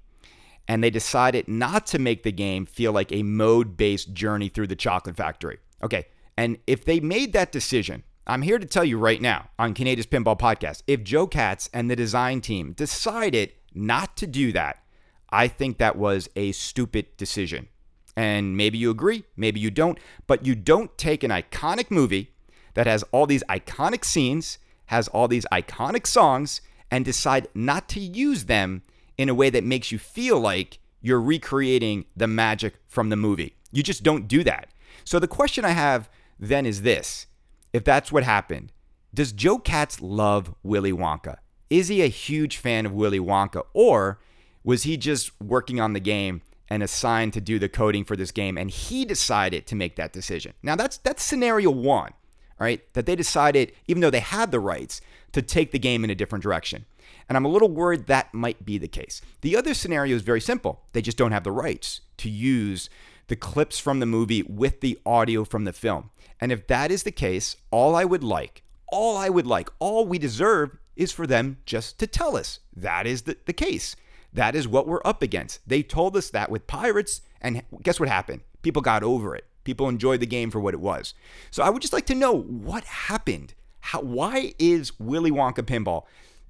And 0.68 0.82
they 0.82 0.90
decided 0.90 1.48
not 1.48 1.86
to 1.88 1.98
make 1.98 2.22
the 2.22 2.32
game 2.32 2.66
feel 2.66 2.92
like 2.92 3.12
a 3.12 3.22
mode 3.22 3.76
based 3.76 4.14
journey 4.14 4.48
through 4.48 4.68
the 4.68 4.76
chocolate 4.76 5.16
factory. 5.16 5.58
Okay. 5.82 6.06
And 6.36 6.58
if 6.66 6.84
they 6.84 7.00
made 7.00 7.32
that 7.32 7.52
decision, 7.52 8.02
I'm 8.26 8.40
here 8.40 8.58
to 8.58 8.64
tell 8.64 8.86
you 8.86 8.96
right 8.96 9.20
now 9.20 9.50
on 9.58 9.74
Canada's 9.74 10.06
Pinball 10.06 10.38
Podcast 10.38 10.82
if 10.86 11.04
Joe 11.04 11.26
Katz 11.26 11.68
and 11.74 11.90
the 11.90 11.96
design 11.96 12.40
team 12.40 12.72
decided 12.72 13.52
not 13.74 14.16
to 14.16 14.26
do 14.26 14.50
that, 14.52 14.82
I 15.28 15.46
think 15.46 15.76
that 15.76 15.96
was 15.96 16.30
a 16.34 16.52
stupid 16.52 17.18
decision. 17.18 17.68
And 18.16 18.56
maybe 18.56 18.78
you 18.78 18.90
agree, 18.90 19.24
maybe 19.36 19.60
you 19.60 19.70
don't, 19.70 19.98
but 20.26 20.46
you 20.46 20.54
don't 20.54 20.96
take 20.96 21.22
an 21.22 21.30
iconic 21.30 21.90
movie 21.90 22.32
that 22.72 22.86
has 22.86 23.02
all 23.12 23.26
these 23.26 23.44
iconic 23.44 24.06
scenes, 24.06 24.58
has 24.86 25.06
all 25.08 25.28
these 25.28 25.44
iconic 25.52 26.06
songs, 26.06 26.62
and 26.90 27.04
decide 27.04 27.48
not 27.54 27.90
to 27.90 28.00
use 28.00 28.44
them 28.44 28.82
in 29.18 29.28
a 29.28 29.34
way 29.34 29.50
that 29.50 29.64
makes 29.64 29.92
you 29.92 29.98
feel 29.98 30.40
like 30.40 30.78
you're 31.02 31.20
recreating 31.20 32.06
the 32.16 32.26
magic 32.26 32.76
from 32.86 33.10
the 33.10 33.16
movie. 33.16 33.54
You 33.70 33.82
just 33.82 34.02
don't 34.02 34.28
do 34.28 34.42
that. 34.44 34.68
So 35.04 35.18
the 35.18 35.28
question 35.28 35.66
I 35.66 35.70
have 35.70 36.08
then 36.40 36.64
is 36.64 36.82
this 36.82 37.26
if 37.74 37.82
that's 37.82 38.12
what 38.12 38.22
happened, 38.22 38.72
does 39.12 39.32
Joe 39.32 39.58
Katz 39.58 40.00
love 40.00 40.54
Willy 40.62 40.92
Wonka? 40.92 41.38
Is 41.68 41.88
he 41.88 42.02
a 42.02 42.06
huge 42.06 42.56
fan 42.56 42.86
of 42.86 42.92
Willy 42.92 43.18
Wonka? 43.18 43.64
Or 43.74 44.20
was 44.62 44.84
he 44.84 44.96
just 44.96 45.32
working 45.42 45.80
on 45.80 45.92
the 45.92 46.00
game 46.00 46.42
and 46.68 46.82
assigned 46.84 47.32
to 47.32 47.40
do 47.40 47.58
the 47.58 47.68
coding 47.68 48.04
for 48.04 48.14
this 48.14 48.30
game 48.30 48.56
and 48.56 48.70
he 48.70 49.04
decided 49.04 49.66
to 49.66 49.74
make 49.74 49.96
that 49.96 50.12
decision? 50.12 50.54
Now 50.62 50.76
that's 50.76 50.98
that's 50.98 51.24
scenario 51.24 51.70
one, 51.70 52.12
right? 52.60 52.80
That 52.94 53.06
they 53.06 53.16
decided, 53.16 53.72
even 53.88 54.00
though 54.00 54.10
they 54.10 54.20
had 54.20 54.52
the 54.52 54.60
rights, 54.60 55.00
to 55.32 55.42
take 55.42 55.72
the 55.72 55.78
game 55.80 56.04
in 56.04 56.10
a 56.10 56.14
different 56.14 56.44
direction. 56.44 56.86
And 57.28 57.36
I'm 57.36 57.44
a 57.44 57.48
little 57.48 57.68
worried 57.68 58.06
that 58.06 58.32
might 58.32 58.64
be 58.64 58.78
the 58.78 58.86
case. 58.86 59.20
The 59.40 59.56
other 59.56 59.74
scenario 59.74 60.14
is 60.14 60.22
very 60.22 60.40
simple. 60.40 60.82
They 60.92 61.02
just 61.02 61.18
don't 61.18 61.32
have 61.32 61.44
the 61.44 61.50
rights 61.50 62.02
to 62.18 62.30
use 62.30 62.88
the 63.28 63.36
clips 63.36 63.78
from 63.78 64.00
the 64.00 64.06
movie 64.06 64.42
with 64.42 64.80
the 64.80 64.98
audio 65.06 65.44
from 65.44 65.64
the 65.64 65.72
film. 65.72 66.10
And 66.40 66.52
if 66.52 66.66
that 66.66 66.90
is 66.90 67.04
the 67.04 67.12
case, 67.12 67.56
all 67.70 67.94
I 67.94 68.04
would 68.04 68.24
like, 68.24 68.62
all 68.88 69.16
I 69.16 69.28
would 69.28 69.46
like, 69.46 69.70
all 69.78 70.06
we 70.06 70.18
deserve 70.18 70.76
is 70.96 71.12
for 71.12 71.26
them 71.26 71.58
just 71.64 71.98
to 71.98 72.06
tell 72.06 72.36
us 72.36 72.60
that 72.76 73.06
is 73.06 73.22
the, 73.22 73.36
the 73.46 73.52
case. 73.52 73.96
That 74.32 74.54
is 74.54 74.66
what 74.66 74.86
we're 74.86 75.00
up 75.04 75.22
against. 75.22 75.60
They 75.66 75.82
told 75.82 76.16
us 76.16 76.30
that 76.30 76.50
with 76.50 76.66
Pirates, 76.66 77.22
and 77.40 77.62
guess 77.82 78.00
what 78.00 78.08
happened? 78.08 78.42
People 78.62 78.82
got 78.82 79.02
over 79.02 79.34
it. 79.36 79.46
People 79.62 79.88
enjoyed 79.88 80.20
the 80.20 80.26
game 80.26 80.50
for 80.50 80.60
what 80.60 80.74
it 80.74 80.80
was. 80.80 81.14
So 81.50 81.62
I 81.62 81.70
would 81.70 81.82
just 81.82 81.92
like 81.92 82.06
to 82.06 82.14
know 82.14 82.32
what 82.32 82.84
happened. 82.84 83.54
How, 83.80 84.00
why 84.00 84.54
is 84.58 84.98
Willy 84.98 85.30
Wonka 85.30 85.62
Pinball 85.62 86.04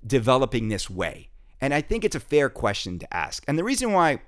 developing 0.06 0.68
this 0.68 0.88
way? 0.88 1.28
And 1.60 1.72
I 1.72 1.80
think 1.80 2.04
it's 2.04 2.16
a 2.16 2.20
fair 2.20 2.48
question 2.48 2.98
to 2.98 3.14
ask. 3.14 3.44
And 3.46 3.58
the 3.58 3.64
reason 3.64 3.92
why 3.92 4.20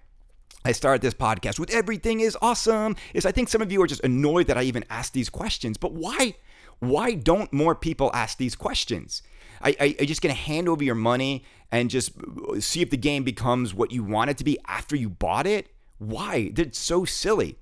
I 0.67 0.73
started 0.73 1.01
this 1.01 1.15
podcast 1.15 1.61
with 1.61 1.71
everything 1.71 2.19
is 2.19 2.37
awesome 2.43 2.97
is 3.15 3.25
I 3.25 3.31
think 3.31 3.49
some 3.49 3.63
of 3.63 3.71
you 3.71 3.81
are 3.83 3.87
just 3.87 4.03
annoyed 4.03 4.49
that 4.49 4.59
I 4.59 4.65
even 4.65 4.85
asked 4.91 5.13
these 5.13 5.31
questions. 5.31 5.79
But 5.79 5.93
why? 5.93 6.35
Why 6.81 7.15
don't 7.15 7.53
more 7.53 7.77
people 7.77 8.11
ask 8.13 8.37
these 8.37 8.57
questions? 8.57 9.23
I, 9.63 9.95
I, 10.01 10.05
just 10.05 10.23
gonna 10.23 10.35
hand 10.35 10.69
over 10.69 10.83
your 10.83 10.97
money 10.97 11.45
and 11.71 11.89
just 11.89 12.13
uh, 12.19 12.59
see 12.59 12.83
if 12.83 12.91
the 12.91 12.97
game 12.97 13.23
becomes 13.23 13.75
what 13.75 13.93
you 13.93 14.03
want 14.03 14.31
it 14.31 14.39
to 14.39 14.45
be 14.45 14.59
after 14.67 14.97
you 14.97 15.09
bought 15.09 15.47
it? 15.47 15.69
Why? 15.99 16.51
That's 16.53 16.79
so 16.79 17.05
silly. 17.05 17.59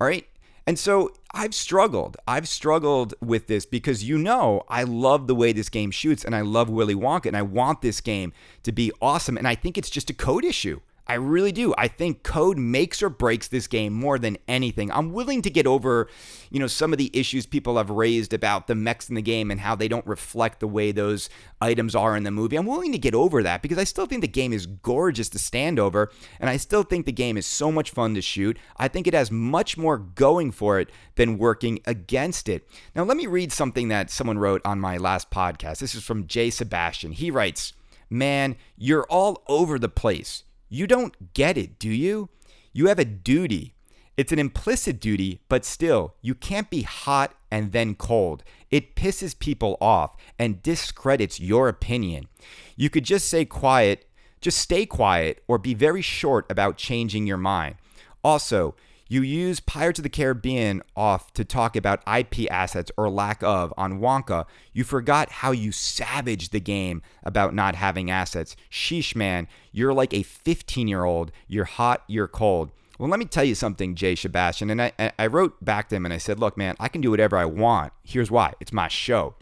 All 0.00 0.06
right. 0.06 0.26
And 0.64 0.78
so 0.78 1.12
I've 1.34 1.54
struggled. 1.56 2.16
I've 2.28 2.46
struggled 2.46 3.14
with 3.20 3.48
this 3.48 3.66
because 3.66 4.04
you 4.04 4.16
know 4.16 4.62
I 4.68 4.84
love 4.84 5.26
the 5.26 5.34
way 5.34 5.52
this 5.52 5.68
game 5.68 5.90
shoots 5.90 6.24
and 6.24 6.36
I 6.36 6.42
love 6.42 6.70
Willy 6.70 6.94
Wonka 6.94 7.26
and 7.26 7.36
I 7.36 7.42
want 7.42 7.82
this 7.82 8.00
game 8.00 8.32
to 8.62 8.70
be 8.70 8.92
awesome. 9.02 9.36
And 9.36 9.48
I 9.48 9.56
think 9.56 9.76
it's 9.76 9.90
just 9.90 10.08
a 10.08 10.14
code 10.14 10.44
issue. 10.44 10.80
I 11.06 11.14
really 11.14 11.52
do. 11.52 11.74
I 11.76 11.88
think 11.88 12.22
code 12.22 12.56
makes 12.56 13.02
or 13.02 13.10
breaks 13.10 13.48
this 13.48 13.66
game 13.66 13.92
more 13.92 14.18
than 14.18 14.38
anything. 14.48 14.90
I'm 14.90 15.12
willing 15.12 15.42
to 15.42 15.50
get 15.50 15.66
over, 15.66 16.08
you 16.50 16.58
know, 16.58 16.66
some 16.66 16.92
of 16.92 16.98
the 16.98 17.10
issues 17.12 17.44
people 17.44 17.76
have 17.76 17.90
raised 17.90 18.32
about 18.32 18.68
the 18.68 18.74
mechs 18.74 19.10
in 19.10 19.14
the 19.14 19.22
game 19.22 19.50
and 19.50 19.60
how 19.60 19.74
they 19.74 19.86
don't 19.86 20.06
reflect 20.06 20.60
the 20.60 20.66
way 20.66 20.92
those 20.92 21.28
items 21.60 21.94
are 21.94 22.16
in 22.16 22.22
the 22.22 22.30
movie. 22.30 22.56
I'm 22.56 22.64
willing 22.64 22.92
to 22.92 22.98
get 22.98 23.14
over 23.14 23.42
that 23.42 23.60
because 23.60 23.76
I 23.76 23.84
still 23.84 24.06
think 24.06 24.22
the 24.22 24.28
game 24.28 24.54
is 24.54 24.64
gorgeous 24.66 25.28
to 25.30 25.38
stand 25.38 25.78
over 25.78 26.10
and 26.40 26.48
I 26.48 26.56
still 26.56 26.82
think 26.82 27.04
the 27.04 27.12
game 27.12 27.36
is 27.36 27.46
so 27.46 27.70
much 27.70 27.90
fun 27.90 28.14
to 28.14 28.22
shoot. 28.22 28.58
I 28.78 28.88
think 28.88 29.06
it 29.06 29.14
has 29.14 29.30
much 29.30 29.76
more 29.76 29.98
going 29.98 30.52
for 30.52 30.80
it 30.80 30.88
than 31.16 31.36
working 31.36 31.80
against 31.84 32.48
it. 32.48 32.66
Now, 32.94 33.04
let 33.04 33.18
me 33.18 33.26
read 33.26 33.52
something 33.52 33.88
that 33.88 34.10
someone 34.10 34.38
wrote 34.38 34.62
on 34.64 34.80
my 34.80 34.96
last 34.96 35.30
podcast. 35.30 35.80
This 35.80 35.94
is 35.94 36.02
from 36.02 36.26
Jay 36.26 36.48
Sebastian. 36.48 37.12
He 37.12 37.30
writes, 37.30 37.74
"Man, 38.08 38.56
you're 38.76 39.04
all 39.04 39.42
over 39.48 39.78
the 39.78 39.90
place." 39.90 40.44
You 40.68 40.86
don't 40.86 41.34
get 41.34 41.56
it, 41.56 41.78
do 41.78 41.90
you? 41.90 42.30
You 42.72 42.88
have 42.88 42.98
a 42.98 43.04
duty. 43.04 43.74
It's 44.16 44.32
an 44.32 44.38
implicit 44.38 45.00
duty, 45.00 45.40
but 45.48 45.64
still, 45.64 46.14
you 46.22 46.34
can't 46.34 46.70
be 46.70 46.82
hot 46.82 47.34
and 47.50 47.72
then 47.72 47.94
cold. 47.94 48.44
It 48.70 48.94
pisses 48.94 49.38
people 49.38 49.76
off 49.80 50.16
and 50.38 50.62
discredits 50.62 51.40
your 51.40 51.68
opinion. 51.68 52.28
You 52.76 52.90
could 52.90 53.04
just 53.04 53.28
say 53.28 53.44
quiet, 53.44 54.06
just 54.40 54.58
stay 54.58 54.86
quiet, 54.86 55.42
or 55.48 55.58
be 55.58 55.74
very 55.74 56.02
short 56.02 56.50
about 56.50 56.76
changing 56.76 57.26
your 57.26 57.36
mind. 57.38 57.76
Also, 58.22 58.74
you 59.08 59.22
use 59.22 59.60
Pirates 59.60 59.98
of 59.98 60.02
the 60.02 60.08
Caribbean 60.08 60.82
off 60.96 61.32
to 61.34 61.44
talk 61.44 61.76
about 61.76 62.02
IP 62.06 62.50
assets 62.50 62.90
or 62.96 63.10
lack 63.10 63.42
of 63.42 63.72
on 63.76 64.00
Wonka. 64.00 64.46
You 64.72 64.84
forgot 64.84 65.30
how 65.30 65.50
you 65.50 65.72
savaged 65.72 66.52
the 66.52 66.60
game 66.60 67.02
about 67.22 67.54
not 67.54 67.74
having 67.74 68.10
assets. 68.10 68.56
Sheesh, 68.70 69.14
man, 69.14 69.46
you're 69.72 69.92
like 69.92 70.14
a 70.14 70.22
15 70.22 70.88
year 70.88 71.04
old. 71.04 71.32
You're 71.46 71.64
hot, 71.64 72.02
you're 72.06 72.28
cold. 72.28 72.70
Well, 72.98 73.10
let 73.10 73.18
me 73.18 73.26
tell 73.26 73.44
you 73.44 73.54
something, 73.54 73.94
Jay 73.94 74.14
Sebastian. 74.14 74.70
And 74.70 74.80
I, 74.80 74.92
I 75.18 75.26
wrote 75.26 75.62
back 75.64 75.88
to 75.88 75.96
him 75.96 76.04
and 76.04 76.14
I 76.14 76.18
said, 76.18 76.38
look, 76.38 76.56
man, 76.56 76.76
I 76.78 76.88
can 76.88 77.00
do 77.00 77.10
whatever 77.10 77.36
I 77.36 77.44
want. 77.44 77.92
Here's 78.04 78.30
why 78.30 78.54
it's 78.60 78.72
my 78.72 78.88
show. 78.88 79.34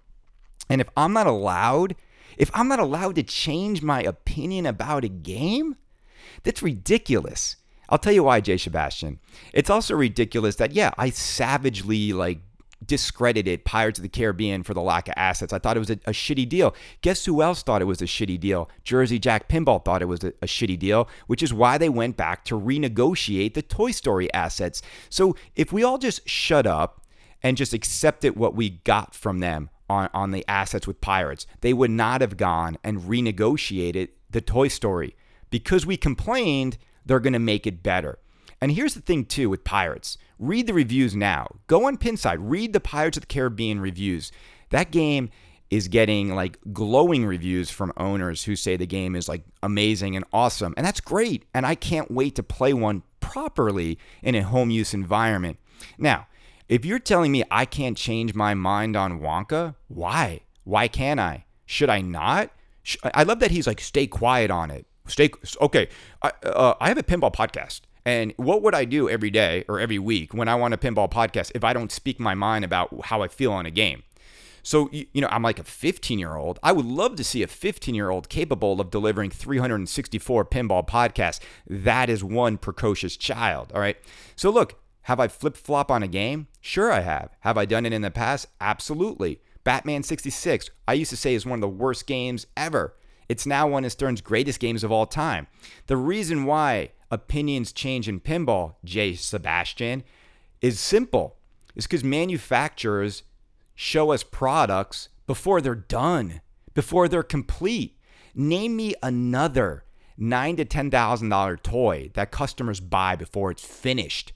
And 0.69 0.81
if 0.81 0.89
I'm 0.97 1.13
not 1.13 1.27
allowed, 1.27 1.95
if 2.37 2.51
I'm 2.55 2.69
not 2.69 2.81
allowed 2.81 3.15
to 3.17 3.23
change 3.23 3.83
my 3.83 4.03
opinion 4.03 4.67
about 4.67 5.05
a 5.05 5.09
game, 5.09 5.77
that's 6.43 6.63
ridiculous. 6.63 7.57
I'll 7.93 7.99
tell 7.99 8.15
you 8.15 8.25
why, 8.25 8.41
Jay 8.41 8.57
Sebastian. 8.57 9.21
It's 9.53 9.69
also 9.69 9.95
ridiculous 9.95 10.57
that, 10.57 10.73
yeah, 10.73 10.93
I 10.97 11.11
savagely 11.11 12.15
like 12.15 12.39
discredited 12.87 13.67
Pirates 13.67 13.99
of 13.99 14.03
the 14.03 14.09
Caribbean 14.09 14.63
for 14.63 14.73
the 14.73 14.81
lack 14.81 15.09
of 15.09 15.15
assets. 15.19 15.53
I 15.53 15.59
thought 15.59 15.77
it 15.77 15.81
was 15.81 15.91
a, 15.91 16.01
a, 16.07 16.13
shitty 16.13 16.49
deal. 16.49 16.75
Guess 17.03 17.27
who 17.27 17.43
else 17.43 17.63
thought 17.63 17.83
it 17.83 17.85
was 17.85 18.01
a 18.01 18.07
shitty 18.07 18.41
deal? 18.41 18.71
Jersey 18.83 19.19
Jack 19.19 19.47
Pinball 19.47 19.85
thought 19.85 20.01
it 20.01 20.07
was 20.07 20.25
a, 20.25 20.29
a 20.41 20.47
shitty 20.47 20.79
deal, 20.79 21.07
which 21.27 21.43
is 21.43 21.53
why 21.53 21.77
they 21.77 21.91
went 21.91 22.17
back 22.17 22.47
to 22.47 22.59
renegotiate 22.59 23.53
the 23.53 23.61
Toy 23.61 23.91
Story 23.91 24.33
assets. 24.33 24.81
So 25.11 25.37
if 25.55 25.71
we 25.71 25.85
all 25.85 25.99
just 25.99 26.27
shut 26.27 26.67
up 26.67 27.07
and 27.43 27.59
just 27.59 27.75
accepted 27.75 28.37
what 28.37 28.55
we 28.55 28.71
got 28.71 29.15
from 29.15 29.41
them 29.41 29.69
on, 29.91 30.09
on 30.15 30.31
the 30.31 30.47
assets 30.49 30.87
with 30.87 31.03
Pirates, 31.03 31.47
they 31.61 31.75
would 31.75 31.91
not 31.91 32.23
have 32.23 32.39
gone 32.39 32.79
and 32.83 33.03
renegotiated 33.03 34.09
the 34.31 34.41
Toy 34.41 34.69
Story. 34.69 35.15
Because 35.51 35.85
we 35.85 35.99
complained, 35.99 36.79
they're 37.05 37.21
going 37.21 37.33
to 37.33 37.39
make 37.39 37.67
it 37.67 37.83
better. 37.83 38.19
And 38.61 38.73
here's 38.73 38.95
the 38.95 39.01
thing, 39.01 39.25
too, 39.25 39.51
with 39.51 39.65
Pirates 39.65 40.19
read 40.39 40.67
the 40.67 40.75
reviews 40.75 41.15
now. 41.15 41.47
Go 41.69 41.87
on 41.87 41.97
Pinside, 41.97 42.39
read 42.41 42.73
the 42.73 42.81
Pirates 42.81 43.17
of 43.17 43.23
the 43.23 43.27
Caribbean 43.29 43.81
reviews. 43.81 44.33
That 44.71 44.91
game 44.91 45.31
is 45.71 45.89
getting 45.89 46.35
like 46.35 46.59
glowing 46.73 47.25
reviews 47.25 47.71
from 47.71 47.93
owners 47.97 48.45
who 48.45 48.55
say 48.57 48.77
the 48.77 48.87
game 48.87 49.17
is 49.17 49.29
like 49.29 49.43
amazing 49.63 50.17
and 50.17 50.25
awesome. 50.33 50.75
And 50.77 50.85
that's 50.85 51.01
great. 51.01 51.45
And 51.55 51.65
I 51.65 51.75
can't 51.75 52.11
wait 52.11 52.35
to 52.35 52.43
play 52.43 52.75
one 52.75 53.05
properly 53.21 53.99
in 54.23 54.35
a 54.35 54.43
home 54.43 54.71
use 54.71 54.93
environment. 54.93 55.59
Now, 55.97 56.27
if 56.69 56.85
you're 56.85 56.99
telling 56.99 57.33
me 57.33 57.45
I 57.51 57.65
can't 57.65 57.97
change 57.97 58.35
my 58.35 58.53
mind 58.53 58.97
on 58.97 59.21
Wonka, 59.21 59.77
why? 59.89 60.41
Why 60.65 60.89
can't 60.89 61.21
I? 61.21 61.47
Should 61.65 61.89
I 61.89 62.01
not? 62.01 62.51
I 63.15 63.23
love 63.23 63.39
that 63.39 63.51
he's 63.51 63.67
like, 63.67 63.81
stay 63.81 64.07
quiet 64.07 64.51
on 64.51 64.71
it. 64.71 64.87
Stay 65.13 65.31
okay. 65.61 65.89
I, 66.23 66.33
uh, 66.43 66.75
I 66.81 66.89
have 66.89 66.99
a 66.99 67.03
pinball 67.03 67.33
podcast. 67.33 67.83
And 68.05 68.35
what 68.37 68.63
would 68.63 68.75
I 68.75 68.85
do 68.85 69.09
every 69.09 69.31
day 69.31 69.65
or 69.69 69.79
every 69.79 69.99
week 69.99 70.35
when 70.35 70.49
I 70.49 70.57
want 70.57 70.75
a 70.75 70.77
pinball 70.77 71.11
podcast 71.11 71.53
if 71.55 71.63
I 71.63 71.73
don't 71.73 71.93
speak 71.93 72.19
my 72.19 72.35
mind 72.35 72.65
about 72.65 73.05
how 73.05 73.23
I 73.23 73.29
feel 73.29 73.53
on 73.53 73.67
a 73.67 73.71
game? 73.71 74.03
So, 74.65 74.89
you 74.93 75.21
know, 75.21 75.29
I'm 75.31 75.43
like 75.43 75.59
a 75.59 75.65
15 75.65 76.19
year 76.19 76.37
old. 76.37 76.59
I 76.63 76.73
would 76.73 76.87
love 76.87 77.17
to 77.17 77.25
see 77.25 77.43
a 77.43 77.47
15 77.47 77.95
year 77.95 78.11
old 78.11 78.29
capable 78.29 78.81
of 78.81 78.91
delivering 78.91 79.31
364 79.31 80.45
pinball 80.47 80.87
podcasts. 80.87 81.41
That 81.69 82.09
is 82.09 82.25
one 82.25 82.59
precocious 82.59 83.17
child. 83.17 83.73
All 83.75 83.81
right. 83.81 83.97
So, 84.35 84.51
look, 84.51 84.81
have 85.03 85.21
I 85.21 85.29
flip 85.29 85.57
flop 85.57 85.91
on 85.91 86.03
a 86.03 86.09
game? 86.09 86.47
Sure, 86.61 86.91
I 86.91 87.01
have. 87.01 87.31
Have 87.41 87.59
I 87.59 87.67
done 87.67 87.85
it 87.85 87.93
in 87.93 88.03
the 88.03 88.11
past? 88.11 88.47
Absolutely. 88.61 89.41
Batman 89.65 90.03
66, 90.03 90.71
I 90.89 90.95
used 90.95 91.11
to 91.11 91.17
say 91.17 91.35
is 91.35 91.47
one 91.47 91.59
of 91.59 91.61
the 91.61 91.69
worst 91.69 92.07
games 92.07 92.47
ever. 92.57 92.95
It's 93.29 93.47
now 93.47 93.67
one 93.69 93.85
of 93.85 93.93
Stern's 93.93 94.21
greatest 94.21 94.61
games 94.61 94.85
of 94.85 94.93
all 94.93 95.07
time. 95.07 95.47
The 95.87 95.97
reason 95.97 96.45
why 96.45 96.91
opinions 97.11 97.73
change 97.73 98.09
in 98.09 98.21
pinball, 98.21 98.75
Jay 98.85 99.15
Sebastian, 99.15 100.03
is 100.61 100.81
simple. 100.81 101.37
It's 101.75 101.87
because 101.87 102.05
manufacturers 102.05 103.23
show 103.75 104.13
us 104.13 104.23
products 104.23 105.09
before 105.27 105.61
they're 105.61 105.75
done, 105.75 106.41
before 106.75 107.09
they're 107.09 107.23
complete. 107.23 107.99
Name 108.35 108.77
me 108.77 108.95
another 109.03 109.85
nine 110.17 110.57
to 110.57 110.65
ten 110.65 110.91
thousand 110.91 111.29
dollar 111.29 111.57
toy 111.57 112.11
that 112.15 112.31
customers 112.31 112.81
buy 112.81 113.17
before 113.17 113.51
it's 113.51 113.65
finished. 113.65 114.33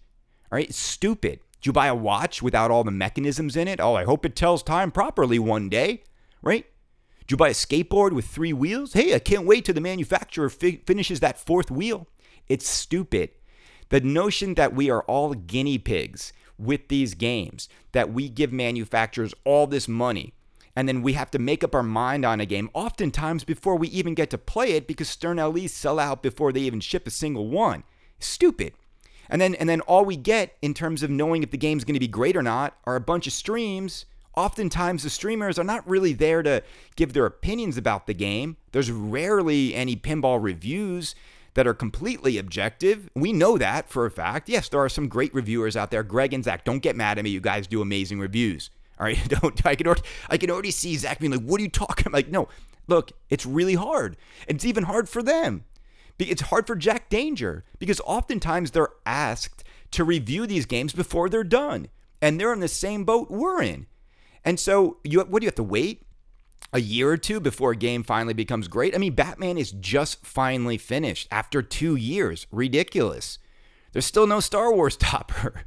All 0.51 0.57
right, 0.57 0.72
stupid. 0.72 1.40
Do 1.61 1.68
you 1.68 1.72
buy 1.72 1.87
a 1.87 1.94
watch 1.94 2.42
without 2.42 2.70
all 2.70 2.85
the 2.85 2.90
mechanisms 2.90 3.57
in 3.57 3.68
it? 3.68 3.81
Oh, 3.81 3.94
I 3.94 4.05
hope 4.05 4.25
it 4.25 4.37
tells 4.37 4.62
time 4.62 4.90
properly 4.90 5.38
one 5.38 5.68
day, 5.68 6.05
right? 6.42 6.66
Did 7.27 7.33
you 7.33 7.37
buy 7.39 7.49
a 7.49 7.53
skateboard 7.53 8.12
with 8.12 8.27
three 8.27 8.53
wheels? 8.53 8.93
Hey, 8.93 9.12
I 9.12 9.19
can't 9.19 9.47
wait 9.47 9.65
till 9.65 9.75
the 9.75 9.81
manufacturer 9.81 10.49
fi- 10.49 10.81
finishes 10.87 11.19
that 11.19 11.41
fourth 11.41 11.73
wheel. 11.73 12.07
It's 12.47 12.69
stupid. 12.69 13.31
The 13.89 14.01
notion 14.01 14.55
that 14.55 14.75
we 14.75 14.91
are 14.91 15.03
all 15.03 15.35
guinea 15.35 15.79
pigs 15.79 16.33
with 16.57 16.87
these 16.87 17.15
games, 17.15 17.69
that 17.91 18.12
we 18.12 18.29
give 18.29 18.53
manufacturers 18.53 19.35
all 19.45 19.67
this 19.67 19.89
money, 19.89 20.35
and 20.77 20.89
then 20.89 21.03
we 21.03 21.15
have 21.15 21.33
to 21.33 21.41
make 21.41 21.65
up 21.65 21.75
our 21.75 21.83
mind 21.83 22.25
on 22.25 22.39
a 22.39 22.47
game, 22.47 22.71
oftentimes 22.75 23.43
before 23.43 23.75
we 23.75 23.89
even 23.89 24.15
get 24.15 24.31
to 24.31 24.39
play 24.39 24.73
it, 24.73 24.87
because 24.87 25.09
Stern 25.09 25.39
LEs 25.39 25.73
sell 25.73 25.99
out 25.99 26.23
before 26.23 26.53
they 26.53 26.61
even 26.61 26.79
ship 26.79 27.09
a 27.09 27.11
single 27.11 27.49
one. 27.49 27.83
Stupid. 28.21 28.73
And 29.29 29.41
then 29.41 29.57
and 29.57 29.69
then 29.69 29.81
all 29.81 30.05
we 30.05 30.17
get 30.17 30.57
in 30.62 30.75
terms 30.75 31.03
of 31.03 31.11
knowing 31.11 31.43
if 31.43 31.51
the 31.51 31.59
game's 31.59 31.83
going 31.83 31.95
to 31.95 32.01
be 32.01 32.07
great 32.07 32.37
or 32.37 32.43
not 32.43 32.77
are 32.85 32.95
a 32.95 33.01
bunch 33.01 33.27
of 33.27 33.33
streams 33.33 34.07
oftentimes 34.37 35.03
the 35.03 35.11
streamers 35.11 35.59
are 35.59 35.64
not 35.64 35.88
really 35.88 36.12
there 36.12 36.42
to 36.42 36.62
give 36.94 37.12
their 37.12 37.27
opinions 37.27 37.77
about 37.77 38.07
the 38.07 38.14
game. 38.14 38.57
There's 38.72 38.90
rarely 38.90 39.75
any 39.75 39.96
pinball 39.96 40.42
reviews 40.42 41.14
that 41.55 41.66
are 41.66 41.75
completely 41.75 42.37
objective. 42.37 43.09
We 43.14 43.33
know 43.33 43.57
that 43.57 43.88
for 43.88 44.05
a 44.05 44.11
fact. 44.11 44.49
Yes, 44.49 44.68
there 44.68 44.81
are 44.81 44.90
some 44.90 45.09
great 45.09 45.35
reviewers 45.35 45.75
out 45.77 45.90
there. 45.90 46.03
Greg 46.03 46.35
and 46.35 46.44
Zach, 46.44 46.64
don't 46.64 46.81
get 46.83 46.96
mad 46.96 47.18
at 47.18 47.25
me. 47.25 47.31
You 47.31 47.40
guys 47.40 47.66
do 47.66 47.81
amazing 47.81 48.20
reviews. 48.20 48.70
All 48.99 49.07
right, 49.07 49.18
don't. 49.29 49.64
I 49.66 49.75
can 49.75 49.87
already, 49.87 50.03
I 50.29 50.37
can 50.37 50.51
already 50.51 50.70
see 50.70 50.96
Zach 50.96 51.18
being 51.18 51.33
like, 51.33 51.42
"What 51.42 51.61
are 51.61 51.64
you 51.64 51.70
talking?" 51.70 52.07
I'm 52.07 52.12
like, 52.12 52.29
no, 52.29 52.49
look, 52.87 53.12
it's 53.31 53.46
really 53.46 53.75
hard. 53.75 54.16
It's 54.46 54.64
even 54.64 54.85
hard 54.85 55.09
for 55.09 55.22
them. 55.22 55.64
It's 56.18 56.42
hard 56.42 56.66
for 56.66 56.77
Jack 56.77 57.11
Danger 57.11 57.64
because 57.79 58.01
oftentimes 58.01 58.70
they're 58.70 58.88
asked 59.05 59.64
to 59.92 60.05
review 60.05 60.46
these 60.46 60.66
games 60.66 60.92
before 60.92 61.29
they're 61.29 61.44
done, 61.44 61.88
and 62.22 62.40
they're 62.40 62.53
in 62.53 62.61
the 62.61 62.68
same 62.68 63.05
boat 63.05 63.31
we're 63.31 63.62
in. 63.62 63.87
And 64.46 64.61
so, 64.61 64.98
you 65.02 65.20
what 65.20 65.40
do 65.40 65.44
you 65.44 65.48
have 65.48 65.56
to 65.56 65.62
wait? 65.62 66.06
A 66.72 66.80
year 66.80 67.11
or 67.11 67.16
two 67.16 67.40
before 67.40 67.72
a 67.72 67.76
game 67.76 68.02
finally 68.02 68.32
becomes 68.32 68.68
great? 68.68 68.94
I 68.94 68.98
mean, 68.98 69.14
Batman 69.14 69.59
is 69.59 69.72
just 69.72 70.24
finally 70.24 70.78
finished 70.78 71.28
after 71.30 71.62
two 71.62 71.96
years. 71.96 72.46
Ridiculous. 72.50 73.38
There's 73.92 74.06
still 74.06 74.26
no 74.26 74.40
Star 74.40 74.72
Wars 74.72 74.96
topper. 74.96 75.64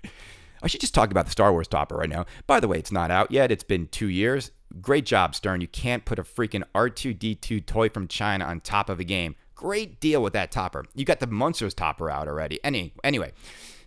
I 0.61 0.67
should 0.67 0.81
just 0.81 0.93
talk 0.93 1.11
about 1.11 1.25
the 1.25 1.31
Star 1.31 1.51
Wars 1.51 1.67
topper 1.67 1.95
right 1.97 2.09
now. 2.09 2.25
By 2.47 2.59
the 2.59 2.67
way, 2.67 2.79
it's 2.79 2.91
not 2.91 3.11
out 3.11 3.31
yet. 3.31 3.51
It's 3.51 3.63
been 3.63 3.87
two 3.87 4.07
years. 4.07 4.51
Great 4.81 5.05
job, 5.05 5.35
Stern. 5.35 5.61
You 5.61 5.67
can't 5.67 6.05
put 6.05 6.19
a 6.19 6.23
freaking 6.23 6.63
R2D2 6.75 7.65
toy 7.65 7.89
from 7.89 8.07
China 8.07 8.45
on 8.45 8.61
top 8.61 8.89
of 8.89 8.99
a 8.99 9.03
game. 9.03 9.35
Great 9.55 9.99
deal 9.99 10.21
with 10.21 10.33
that 10.33 10.51
topper. 10.51 10.85
You 10.95 11.05
got 11.05 11.19
the 11.19 11.27
Munsters 11.27 11.73
topper 11.73 12.09
out 12.09 12.27
already. 12.27 12.59
Any 12.63 12.93
anyway, 13.03 13.33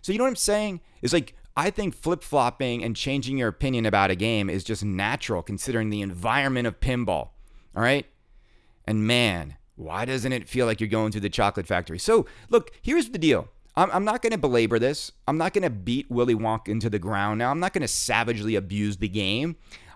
so 0.01 0.11
you 0.11 0.17
know 0.17 0.25
what 0.25 0.29
I'm 0.29 0.35
saying? 0.35 0.81
Is 1.01 1.13
like 1.13 1.35
I 1.55 1.69
think 1.69 1.95
flip 1.95 2.23
flopping 2.23 2.83
and 2.83 2.95
changing 2.95 3.37
your 3.37 3.49
opinion 3.49 3.85
about 3.85 4.09
a 4.09 4.15
game 4.15 4.49
is 4.49 4.63
just 4.63 4.83
natural 4.83 5.43
considering 5.43 5.89
the 5.89 6.01
environment 6.01 6.67
of 6.67 6.79
pinball. 6.79 7.29
All 7.75 7.83
right? 7.83 8.05
And 8.85 9.05
man, 9.05 9.57
why 9.75 10.05
doesn't 10.05 10.33
it 10.33 10.49
feel 10.49 10.65
like 10.65 10.79
you're 10.79 10.87
going 10.87 11.11
through 11.11 11.21
the 11.21 11.29
chocolate 11.29 11.67
factory? 11.67 11.99
So, 11.99 12.25
look, 12.49 12.71
here's 12.81 13.09
the 13.09 13.17
deal. 13.17 13.49
I'm, 13.75 13.89
I'm 13.91 14.05
not 14.05 14.21
going 14.21 14.31
to 14.31 14.37
belabor 14.37 14.79
this. 14.79 15.11
I'm 15.27 15.37
not 15.37 15.53
going 15.53 15.63
to 15.63 15.69
beat 15.69 16.09
Willy 16.09 16.35
Wonka 16.35 16.69
into 16.69 16.89
the 16.89 16.99
ground 16.99 17.39
now. 17.39 17.51
I'm 17.51 17.59
not 17.59 17.73
going 17.73 17.81
to 17.81 17.87
savagely 17.87 18.55
abuse 18.55 18.97
the 18.97 19.07
game. 19.07 19.55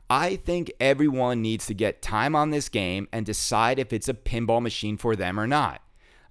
I 0.09 0.37
think 0.37 0.71
everyone 0.79 1.41
needs 1.41 1.65
to 1.67 1.73
get 1.73 2.01
time 2.01 2.35
on 2.35 2.49
this 2.49 2.69
game 2.69 3.07
and 3.11 3.25
decide 3.25 3.77
if 3.77 3.91
it's 3.91 4.07
a 4.07 4.13
pinball 4.13 4.61
machine 4.61 4.95
for 4.97 5.15
them 5.15 5.39
or 5.39 5.47
not. 5.47 5.81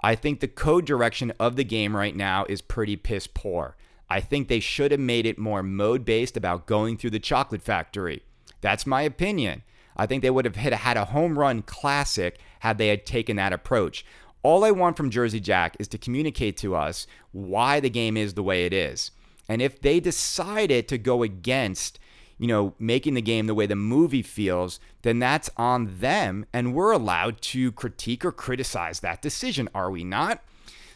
I 0.01 0.15
think 0.15 0.41
the 0.41 0.49
code 0.49 0.87
direction 0.87 1.33
of 1.39 1.57
the 1.57 1.65
game 1.65 1.97
right 1.97 2.17
now 2.17 2.47
is 2.49 2.63
pretty 2.63 2.97
piss 2.97 3.27
poor. 3.27 3.77
I 4.09 4.21
think 4.21 4.49
they 4.49 4.61
should 4.61 4.93
have 4.93 5.01
made 5.01 5.27
it 5.27 5.39
more 5.39 5.63
mode 5.63 6.05
based 6.05 6.37
about 6.37 6.67
going 6.67 6.97
through 6.97 7.11
the 7.11 7.19
chocolate 7.19 7.63
factory. 7.63 8.23
That's 8.61 8.87
my 8.87 9.03
opinion. 9.03 9.63
I 9.97 10.07
think 10.07 10.23
they 10.23 10.31
would 10.31 10.45
have 10.45 10.57
hit, 10.57 10.73
had 10.73 10.97
a 10.97 11.07
home 11.07 11.39
run 11.39 11.63
classic 11.63 12.39
had 12.61 12.79
they 12.79 12.89
had 12.89 13.07
taken 13.07 13.37
that 13.37 13.53
approach. 13.53 14.05
All 14.43 14.65
I 14.65 14.71
want 14.71 14.97
from 14.97 15.11
Jersey 15.11 15.41
Jack 15.41 15.77
is 15.81 15.89
to 15.89 15.99
communicate 15.99 16.57
to 16.59 16.77
us 16.77 17.07
why 17.33 17.81
the 17.81 17.91
game 17.91 18.17
is 18.17 18.35
the 18.35 18.43
way 18.43 18.65
it 18.65 18.73
is. 18.73 19.11
And 19.49 19.63
if 19.63 19.81
they 19.81 20.01
decided 20.01 20.89
to 20.89 20.99
go 20.99 21.23
against, 21.23 21.99
you 22.39 22.47
know, 22.47 22.75
making 22.79 23.15
the 23.15 23.23
game 23.23 23.47
the 23.47 23.55
way 23.55 23.67
the 23.67 23.77
movie 23.77 24.23
feels, 24.23 24.79
then 25.03 25.19
that's 25.19 25.51
on 25.57 25.99
them 25.99 26.47
and 26.53 26.75
we're 26.75 26.93
allowed 26.93 27.41
to 27.41 27.73
critique 27.73 28.25
or 28.25 28.33
criticize 28.33 29.01
that 29.01 29.23
decision, 29.23 29.69
are 29.75 29.91
we 29.91 30.05
not? 30.05 30.43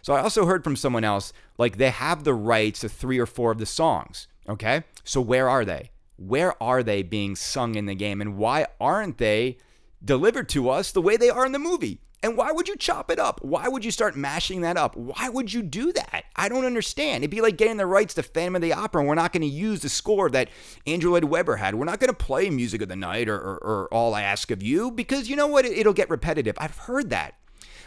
So 0.03 0.15
I 0.15 0.21
also 0.21 0.47
heard 0.47 0.65
from 0.65 0.77
someone 0.77 1.05
else 1.05 1.33
like 1.59 1.77
they 1.77 1.91
have 1.91 2.25
the 2.25 2.35
rights 2.35 2.81
to 2.81 2.89
three 2.89 3.19
or 3.19 3.27
four 3.27 3.53
of 3.53 3.59
the 3.59 3.67
songs. 3.67 4.29
Okay. 4.49 4.85
So 5.05 5.21
where 5.21 5.49
are 5.49 5.65
they? 5.65 5.91
Where 6.17 6.61
are 6.63 6.83
they 6.83 7.03
being 7.03 7.37
sung 7.37 7.75
in 7.75 7.87
the 7.87 7.95
game? 7.95 8.21
And 8.21 8.37
why 8.37 8.67
aren't 8.81 9.19
they 9.19 9.59
delivered 10.05 10.49
to 10.51 10.69
us 10.69 10.93
the 10.93 11.03
way 11.03 11.17
they 11.17 11.31
are 11.31 11.47
in 11.47 11.53
the 11.53 11.59
movie? 11.59 12.01
And 12.23 12.37
why 12.37 12.53
would 12.53 12.69
you 12.69 12.77
chop 12.77 13.11
it 13.11 13.19
up? 13.19 13.43
Why 13.43 13.67
would 13.67 13.85
you 13.85 13.91
start 13.91 14.15
mashing 14.15 14.61
that 14.61 14.77
up? 14.77 14.95
Why 14.95 15.31
would 15.31 15.53
you 15.53 15.63
do 15.63 15.91
that? 15.93 16.25
I 16.37 16.51
don't 16.51 16.67
understand. 16.67 17.25
It'd 17.25 17.31
be 17.31 17.41
like 17.41 17.57
getting 17.57 17.79
the 17.79 17.87
rights 17.87 18.13
to 18.15 18.23
Phantom 18.23 18.57
of 18.57 18.63
the 18.63 18.75
Opera, 18.75 19.01
and 19.01 19.09
we're 19.09 19.15
not 19.15 19.33
going 19.33 19.41
to 19.41 19.47
use 19.47 19.81
the 19.81 19.89
score 19.89 20.29
that 20.31 20.51
Andrew 20.87 21.13
Lloyd 21.13 21.25
Webber 21.25 21.57
had. 21.57 21.75
We're 21.75 21.87
not 21.87 21.99
going 21.99 22.11
to 22.11 22.17
play 22.17 22.51
Music 22.51 22.83
of 22.83 22.89
the 22.89 22.97
Night 22.97 23.29
or, 23.29 23.37
or, 23.37 23.57
or, 23.59 23.89
All 23.95 24.15
I 24.15 24.23
Ask 24.23 24.51
of 24.51 24.63
You 24.63 24.91
because 24.91 25.31
you 25.31 25.37
know 25.37 25.47
what? 25.47 25.65
It'll 25.65 25.95
get 25.95 26.11
repetitive. 26.11 26.57
I've 26.59 26.77
heard 26.77 27.09
that. 27.09 27.37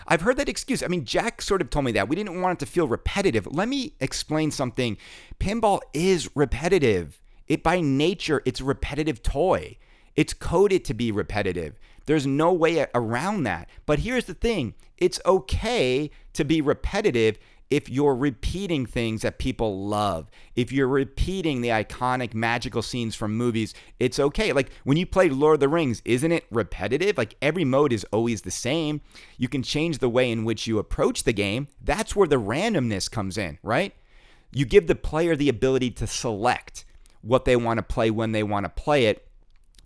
I've 0.07 0.21
heard 0.21 0.37
that 0.37 0.49
excuse. 0.49 0.83
I 0.83 0.87
mean, 0.87 1.05
Jack 1.05 1.41
sort 1.41 1.61
of 1.61 1.69
told 1.69 1.85
me 1.85 1.91
that. 1.93 2.07
We 2.07 2.15
didn't 2.15 2.41
want 2.41 2.61
it 2.61 2.65
to 2.65 2.71
feel 2.71 2.87
repetitive. 2.87 3.47
Let 3.47 3.67
me 3.67 3.93
explain 3.99 4.51
something. 4.51 4.97
Pinball 5.39 5.81
is 5.93 6.29
repetitive. 6.35 7.21
It 7.47 7.63
by 7.63 7.81
nature, 7.81 8.41
it's 8.45 8.61
a 8.61 8.65
repetitive 8.65 9.21
toy. 9.21 9.77
It's 10.15 10.33
coded 10.33 10.85
to 10.85 10.93
be 10.93 11.11
repetitive. 11.11 11.79
There's 12.05 12.27
no 12.27 12.53
way 12.53 12.85
around 12.93 13.43
that. 13.43 13.69
But 13.85 13.99
here's 13.99 14.25
the 14.25 14.33
thing 14.33 14.75
it's 14.97 15.19
okay 15.25 16.11
to 16.33 16.43
be 16.43 16.61
repetitive 16.61 17.37
if 17.73 17.89
you're 17.89 18.15
repeating 18.15 18.85
things 18.85 19.23
that 19.23 19.39
people 19.39 19.87
love. 19.87 20.29
If 20.55 20.71
you're 20.71 20.87
repeating 20.87 21.61
the 21.61 21.69
iconic 21.69 22.35
magical 22.35 22.83
scenes 22.83 23.15
from 23.15 23.35
movies, 23.35 23.73
it's 23.99 24.19
okay. 24.19 24.53
Like 24.53 24.69
when 24.83 24.95
you 24.95 25.07
play 25.07 25.27
Lord 25.27 25.55
of 25.55 25.59
the 25.59 25.67
Rings, 25.67 25.99
isn't 26.05 26.31
it 26.31 26.45
repetitive? 26.51 27.17
Like 27.17 27.35
every 27.41 27.65
mode 27.65 27.91
is 27.91 28.05
always 28.11 28.43
the 28.43 28.51
same. 28.51 29.01
You 29.39 29.47
can 29.47 29.63
change 29.63 29.97
the 29.97 30.09
way 30.09 30.31
in 30.31 30.45
which 30.45 30.67
you 30.67 30.77
approach 30.77 31.23
the 31.23 31.33
game. 31.33 31.67
That's 31.83 32.15
where 32.15 32.27
the 32.27 32.39
randomness 32.39 33.09
comes 33.09 33.39
in, 33.39 33.57
right? 33.63 33.95
You 34.51 34.67
give 34.67 34.85
the 34.85 34.93
player 34.93 35.35
the 35.35 35.49
ability 35.49 35.89
to 35.91 36.05
select 36.05 36.85
what 37.23 37.45
they 37.45 37.55
want 37.55 37.79
to 37.79 37.83
play 37.83 38.11
when 38.11 38.33
they 38.33 38.43
want 38.43 38.65
to 38.65 38.69
play 38.69 39.07
it 39.07 39.27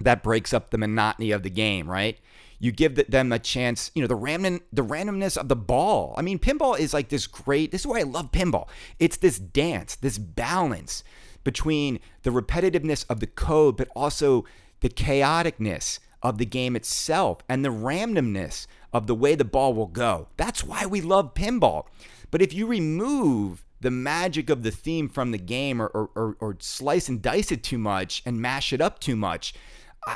that 0.01 0.23
breaks 0.23 0.53
up 0.53 0.71
the 0.71 0.77
monotony 0.77 1.31
of 1.31 1.43
the 1.43 1.49
game, 1.49 1.89
right? 1.89 2.19
You 2.59 2.71
give 2.71 2.95
them 3.09 3.31
a 3.31 3.39
chance, 3.39 3.91
you 3.93 4.01
know, 4.01 4.07
the 4.07 4.15
random 4.15 4.61
the 4.73 4.83
randomness 4.83 5.37
of 5.37 5.47
the 5.47 5.55
ball. 5.55 6.15
I 6.17 6.21
mean, 6.21 6.39
pinball 6.39 6.79
is 6.79 6.93
like 6.93 7.09
this 7.09 7.27
great. 7.27 7.71
This 7.71 7.81
is 7.81 7.87
why 7.87 7.99
I 7.99 8.03
love 8.03 8.31
pinball. 8.31 8.67
It's 8.99 9.17
this 9.17 9.37
dance, 9.37 9.95
this 9.95 10.17
balance 10.17 11.03
between 11.43 11.99
the 12.23 12.31
repetitiveness 12.31 13.05
of 13.09 13.19
the 13.19 13.27
code, 13.27 13.77
but 13.77 13.89
also 13.95 14.45
the 14.79 14.89
chaoticness 14.89 15.99
of 16.23 16.39
the 16.39 16.45
game 16.45 16.75
itself 16.75 17.39
and 17.47 17.63
the 17.63 17.69
randomness 17.69 18.67
of 18.91 19.07
the 19.07 19.15
way 19.15 19.35
the 19.35 19.45
ball 19.45 19.73
will 19.73 19.87
go. 19.87 20.27
That's 20.37 20.63
why 20.63 20.85
we 20.85 21.01
love 21.01 21.35
pinball. 21.35 21.85
But 22.31 22.41
if 22.41 22.53
you 22.53 22.65
remove 22.65 23.63
the 23.79 23.91
magic 23.91 24.49
of 24.49 24.63
the 24.63 24.71
theme 24.71 25.07
from 25.07 25.31
the 25.31 25.37
game 25.37 25.81
or, 25.81 25.87
or, 25.87 26.09
or, 26.15 26.37
or 26.39 26.57
slice 26.59 27.07
and 27.07 27.21
dice 27.21 27.51
it 27.51 27.63
too 27.63 27.77
much 27.77 28.23
and 28.25 28.41
mash 28.41 28.73
it 28.73 28.81
up 28.81 28.99
too 28.99 29.15
much, 29.15 29.53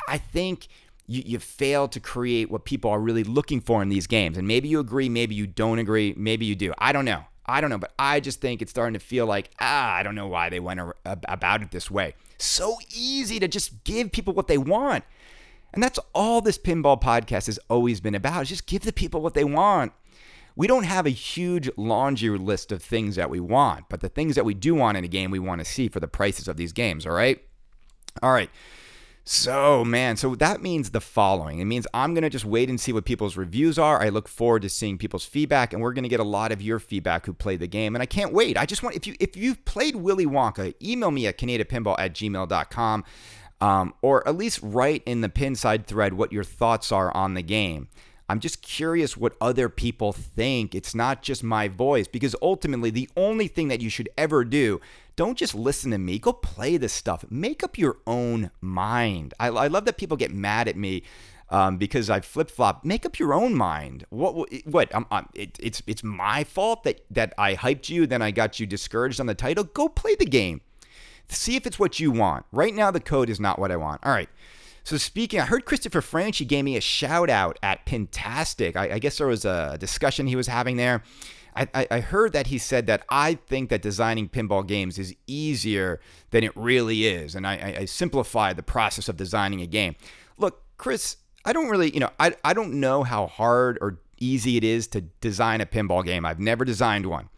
I 0.08 0.18
think 0.18 0.68
you, 1.12 1.22
you 1.26 1.38
fail 1.38 1.88
to 1.88 2.00
create 2.00 2.50
what 2.50 2.64
people 2.64 2.90
are 2.90 3.00
really 3.00 3.24
looking 3.24 3.60
for 3.60 3.82
in 3.82 3.88
these 3.88 4.06
games. 4.06 4.38
And 4.38 4.48
maybe 4.48 4.68
you 4.68 4.80
agree, 4.80 5.08
maybe 5.08 5.34
you 5.34 5.46
don't 5.46 5.78
agree, 5.78 6.14
maybe 6.16 6.46
you 6.46 6.54
do. 6.54 6.72
I 6.78 6.92
don't 6.92 7.04
know. 7.04 7.24
I 7.44 7.60
don't 7.60 7.70
know, 7.70 7.78
but 7.78 7.92
I 7.98 8.20
just 8.20 8.40
think 8.40 8.62
it's 8.62 8.70
starting 8.70 8.94
to 8.94 9.00
feel 9.00 9.26
like, 9.26 9.50
ah, 9.60 9.94
I 9.94 10.02
don't 10.02 10.14
know 10.14 10.28
why 10.28 10.48
they 10.48 10.60
went 10.60 10.80
about 11.04 11.62
it 11.62 11.70
this 11.72 11.90
way. 11.90 12.14
So 12.38 12.78
easy 12.94 13.40
to 13.40 13.48
just 13.48 13.84
give 13.84 14.12
people 14.12 14.32
what 14.32 14.46
they 14.46 14.58
want. 14.58 15.04
And 15.74 15.82
that's 15.82 15.98
all 16.14 16.40
this 16.40 16.58
pinball 16.58 17.00
podcast 17.00 17.46
has 17.46 17.58
always 17.68 18.00
been 18.00 18.14
about. 18.14 18.42
Is 18.42 18.48
just 18.48 18.66
give 18.66 18.82
the 18.82 18.92
people 18.92 19.20
what 19.22 19.34
they 19.34 19.44
want. 19.44 19.92
We 20.54 20.66
don't 20.66 20.84
have 20.84 21.06
a 21.06 21.10
huge 21.10 21.68
laundry 21.76 22.38
list 22.38 22.72
of 22.72 22.82
things 22.82 23.16
that 23.16 23.30
we 23.30 23.40
want, 23.40 23.86
but 23.88 24.00
the 24.00 24.08
things 24.10 24.34
that 24.34 24.44
we 24.44 24.54
do 24.54 24.74
want 24.74 24.98
in 24.98 25.04
a 25.04 25.08
game, 25.08 25.30
we 25.30 25.38
want 25.38 25.60
to 25.60 25.64
see 25.64 25.88
for 25.88 25.98
the 25.98 26.08
prices 26.08 26.46
of 26.46 26.56
these 26.58 26.72
games, 26.72 27.06
all 27.06 27.12
right? 27.12 27.42
All 28.22 28.32
right. 28.32 28.50
So, 29.24 29.84
man, 29.84 30.16
so 30.16 30.34
that 30.34 30.62
means 30.62 30.90
the 30.90 31.00
following. 31.00 31.60
It 31.60 31.66
means 31.66 31.86
I'm 31.94 32.12
going 32.12 32.24
to 32.24 32.30
just 32.30 32.44
wait 32.44 32.68
and 32.68 32.80
see 32.80 32.92
what 32.92 33.04
people's 33.04 33.36
reviews 33.36 33.78
are. 33.78 34.02
I 34.02 34.08
look 34.08 34.26
forward 34.26 34.62
to 34.62 34.68
seeing 34.68 34.98
people's 34.98 35.24
feedback 35.24 35.72
and 35.72 35.80
we're 35.80 35.92
going 35.92 36.02
to 36.02 36.08
get 36.08 36.18
a 36.18 36.24
lot 36.24 36.50
of 36.50 36.60
your 36.60 36.80
feedback 36.80 37.26
who 37.26 37.32
played 37.32 37.60
the 37.60 37.68
game 37.68 37.94
and 37.94 38.02
I 38.02 38.06
can't 38.06 38.32
wait. 38.32 38.58
I 38.58 38.66
just 38.66 38.82
want 38.82 38.96
if 38.96 39.06
you 39.06 39.14
if 39.20 39.36
you've 39.36 39.64
played 39.64 39.94
Willy 39.94 40.26
Wonka, 40.26 40.74
email 40.82 41.12
me 41.12 41.28
at 41.28 41.38
canadapinball 41.38 41.96
at 42.00 42.14
gmail.com 42.14 43.04
um, 43.60 43.94
or 44.02 44.26
at 44.26 44.36
least 44.36 44.58
write 44.60 45.04
in 45.06 45.20
the 45.20 45.28
Pinside 45.28 45.86
thread 45.86 46.14
what 46.14 46.32
your 46.32 46.44
thoughts 46.44 46.90
are 46.90 47.16
on 47.16 47.34
the 47.34 47.42
game. 47.42 47.88
I'm 48.28 48.40
just 48.40 48.60
curious 48.62 49.16
what 49.16 49.36
other 49.40 49.68
people 49.68 50.12
think. 50.12 50.74
It's 50.74 50.94
not 50.94 51.22
just 51.22 51.44
my 51.44 51.68
voice 51.68 52.08
because 52.08 52.34
ultimately 52.42 52.90
the 52.90 53.08
only 53.16 53.46
thing 53.46 53.68
that 53.68 53.80
you 53.80 53.88
should 53.88 54.08
ever 54.18 54.44
do 54.44 54.80
don't 55.16 55.36
just 55.36 55.54
listen 55.54 55.90
to 55.90 55.98
me. 55.98 56.18
Go 56.18 56.32
play 56.32 56.76
this 56.76 56.92
stuff. 56.92 57.24
Make 57.30 57.62
up 57.62 57.78
your 57.78 57.98
own 58.06 58.50
mind. 58.60 59.34
I, 59.38 59.48
I 59.48 59.66
love 59.68 59.84
that 59.84 59.96
people 59.98 60.16
get 60.16 60.32
mad 60.32 60.68
at 60.68 60.76
me 60.76 61.02
um, 61.50 61.76
because 61.76 62.08
I 62.08 62.20
flip 62.20 62.50
flop. 62.50 62.84
Make 62.84 63.04
up 63.04 63.18
your 63.18 63.34
own 63.34 63.54
mind. 63.54 64.06
What? 64.08 64.48
What? 64.64 64.94
I'm, 64.94 65.06
I'm, 65.10 65.28
it, 65.34 65.58
it's 65.60 65.82
it's 65.86 66.02
my 66.02 66.44
fault 66.44 66.84
that 66.84 67.04
that 67.10 67.34
I 67.36 67.54
hyped 67.54 67.88
you, 67.88 68.06
then 68.06 68.22
I 68.22 68.30
got 68.30 68.58
you 68.58 68.66
discouraged 68.66 69.20
on 69.20 69.26
the 69.26 69.34
title. 69.34 69.64
Go 69.64 69.88
play 69.88 70.14
the 70.14 70.26
game. 70.26 70.62
See 71.28 71.56
if 71.56 71.66
it's 71.66 71.78
what 71.78 72.00
you 72.00 72.10
want. 72.10 72.46
Right 72.52 72.74
now, 72.74 72.90
the 72.90 73.00
code 73.00 73.30
is 73.30 73.38
not 73.38 73.58
what 73.58 73.70
I 73.70 73.76
want. 73.76 74.04
All 74.04 74.12
right. 74.12 74.28
So 74.84 74.96
speaking, 74.96 75.38
I 75.38 75.44
heard 75.44 75.64
Christopher 75.64 76.00
Franchi 76.00 76.44
gave 76.44 76.64
me 76.64 76.76
a 76.76 76.80
shout 76.80 77.30
out 77.30 77.58
at 77.62 77.86
Pintastic. 77.86 78.74
I, 78.74 78.94
I 78.94 78.98
guess 78.98 79.18
there 79.18 79.28
was 79.28 79.44
a 79.44 79.76
discussion 79.78 80.26
he 80.26 80.36
was 80.36 80.48
having 80.48 80.76
there. 80.76 81.02
I, 81.54 81.86
I 81.90 82.00
heard 82.00 82.32
that 82.32 82.46
he 82.46 82.58
said 82.58 82.86
that 82.86 83.04
I 83.10 83.34
think 83.34 83.68
that 83.70 83.82
designing 83.82 84.28
pinball 84.28 84.66
games 84.66 84.98
is 84.98 85.14
easier 85.26 86.00
than 86.30 86.44
it 86.44 86.52
really 86.56 87.06
is, 87.06 87.34
and 87.34 87.46
I, 87.46 87.76
I 87.80 87.84
simplify 87.84 88.52
the 88.52 88.62
process 88.62 89.08
of 89.08 89.16
designing 89.16 89.60
a 89.60 89.66
game. 89.66 89.96
Look, 90.38 90.62
Chris, 90.78 91.16
I 91.44 91.52
don't 91.52 91.68
really, 91.68 91.90
you 91.90 92.00
know, 92.00 92.10
I, 92.18 92.34
I 92.44 92.54
don't 92.54 92.80
know 92.80 93.02
how 93.02 93.26
hard 93.26 93.78
or 93.80 93.98
easy 94.18 94.56
it 94.56 94.64
is 94.64 94.86
to 94.88 95.00
design 95.00 95.60
a 95.60 95.66
pinball 95.66 96.04
game. 96.04 96.24
I've 96.24 96.40
never 96.40 96.64
designed 96.64 97.06
one. 97.06 97.28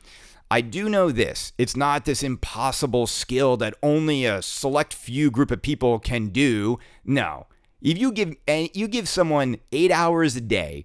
I 0.51 0.61
do 0.61 0.89
know 0.89 1.11
this 1.11 1.53
it's 1.59 1.75
not 1.75 2.05
this 2.05 2.23
impossible 2.23 3.07
skill 3.07 3.57
that 3.57 3.75
only 3.83 4.25
a 4.25 4.43
select 4.43 4.95
few 4.95 5.31
group 5.31 5.51
of 5.51 5.63
people 5.63 5.99
can 5.99 6.29
do. 6.29 6.79
No. 7.05 7.47
If 7.83 7.99
you 7.99 8.13
give 8.13 8.37
eh, 8.47 8.69
you 8.73 8.87
give 8.87 9.09
someone 9.09 9.57
8 9.73 9.91
hours 9.91 10.37
a 10.37 10.41
day 10.41 10.85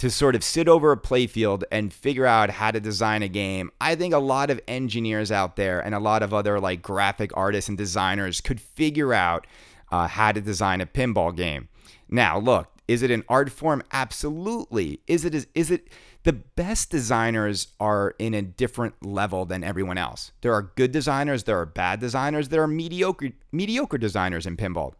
to 0.00 0.08
sort 0.08 0.34
of 0.34 0.42
sit 0.42 0.66
over 0.66 0.92
a 0.92 0.96
playfield 0.96 1.62
and 1.70 1.92
figure 1.92 2.24
out 2.24 2.48
how 2.48 2.70
to 2.70 2.80
design 2.80 3.22
a 3.22 3.28
game. 3.28 3.70
I 3.82 3.94
think 3.94 4.14
a 4.14 4.18
lot 4.18 4.48
of 4.48 4.58
engineers 4.66 5.30
out 5.30 5.56
there 5.56 5.78
and 5.78 5.94
a 5.94 5.98
lot 5.98 6.22
of 6.22 6.32
other 6.32 6.58
like 6.58 6.80
graphic 6.80 7.36
artists 7.36 7.68
and 7.68 7.76
designers 7.76 8.40
could 8.40 8.62
figure 8.62 9.12
out 9.12 9.46
uh, 9.92 10.08
how 10.08 10.32
to 10.32 10.40
design 10.40 10.80
a 10.80 10.86
pinball 10.86 11.36
game. 11.36 11.68
Now, 12.08 12.38
look, 12.38 12.68
is 12.88 13.02
it 13.02 13.10
an 13.10 13.24
art 13.28 13.50
form? 13.50 13.82
Absolutely. 13.92 15.00
Is 15.06 15.26
it 15.26 15.34
is, 15.34 15.46
is 15.54 15.70
it 15.70 15.88
the 16.22 16.32
best 16.32 16.90
designers 16.90 17.68
are 17.78 18.14
in 18.18 18.32
a 18.32 18.40
different 18.40 19.04
level 19.04 19.44
than 19.44 19.62
everyone 19.62 19.98
else. 19.98 20.32
There 20.40 20.54
are 20.54 20.72
good 20.76 20.92
designers, 20.92 21.44
there 21.44 21.60
are 21.60 21.66
bad 21.66 22.00
designers, 22.00 22.48
there 22.48 22.62
are 22.62 22.66
mediocre 22.66 23.32
mediocre 23.52 23.98
designers 23.98 24.46
in 24.46 24.56
pinball. 24.56 24.94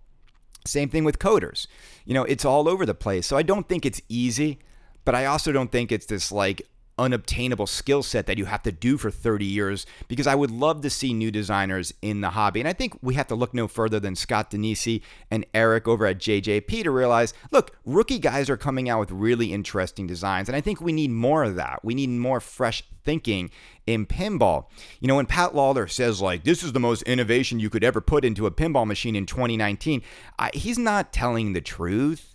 Same 0.66 0.90
thing 0.90 1.04
with 1.04 1.18
coders. 1.18 1.66
You 2.04 2.12
know, 2.12 2.24
it's 2.24 2.44
all 2.44 2.68
over 2.68 2.84
the 2.84 2.94
place. 2.94 3.26
So 3.26 3.38
I 3.38 3.42
don't 3.42 3.66
think 3.66 3.86
it's 3.86 4.02
easy 4.10 4.58
but 5.04 5.14
I 5.14 5.26
also 5.26 5.52
don't 5.52 5.72
think 5.72 5.92
it's 5.92 6.06
this 6.06 6.30
like 6.30 6.68
unobtainable 7.00 7.66
skill 7.66 8.02
set 8.02 8.26
that 8.26 8.36
you 8.36 8.44
have 8.44 8.62
to 8.62 8.70
do 8.70 8.98
for 8.98 9.10
30 9.10 9.46
years 9.46 9.86
because 10.06 10.26
I 10.26 10.34
would 10.34 10.50
love 10.50 10.82
to 10.82 10.90
see 10.90 11.14
new 11.14 11.30
designers 11.30 11.94
in 12.02 12.20
the 12.20 12.30
hobby. 12.30 12.60
And 12.60 12.68
I 12.68 12.74
think 12.74 12.94
we 13.00 13.14
have 13.14 13.26
to 13.28 13.34
look 13.34 13.54
no 13.54 13.66
further 13.66 13.98
than 13.98 14.14
Scott 14.14 14.50
Danesi 14.50 15.00
and 15.30 15.46
Eric 15.54 15.88
over 15.88 16.04
at 16.06 16.18
JJP 16.18 16.82
to 16.84 16.90
realize 16.90 17.32
look, 17.50 17.76
rookie 17.86 18.18
guys 18.18 18.50
are 18.50 18.58
coming 18.58 18.88
out 18.88 19.00
with 19.00 19.10
really 19.10 19.52
interesting 19.52 20.06
designs. 20.06 20.48
And 20.48 20.54
I 20.54 20.60
think 20.60 20.80
we 20.80 20.92
need 20.92 21.10
more 21.10 21.42
of 21.42 21.56
that. 21.56 21.80
We 21.82 21.94
need 21.94 22.10
more 22.10 22.40
fresh 22.40 22.84
thinking 23.02 23.50
in 23.86 24.04
pinball. 24.04 24.66
You 25.00 25.08
know, 25.08 25.16
when 25.16 25.26
Pat 25.26 25.54
Lawler 25.54 25.86
says, 25.88 26.20
like, 26.20 26.44
this 26.44 26.62
is 26.62 26.72
the 26.72 26.80
most 26.80 27.02
innovation 27.02 27.58
you 27.58 27.70
could 27.70 27.82
ever 27.82 28.02
put 28.02 28.26
into 28.26 28.46
a 28.46 28.50
pinball 28.50 28.86
machine 28.86 29.16
in 29.16 29.24
2019, 29.24 30.02
I, 30.38 30.50
he's 30.52 30.78
not 30.78 31.12
telling 31.12 31.54
the 31.54 31.62
truth. 31.62 32.29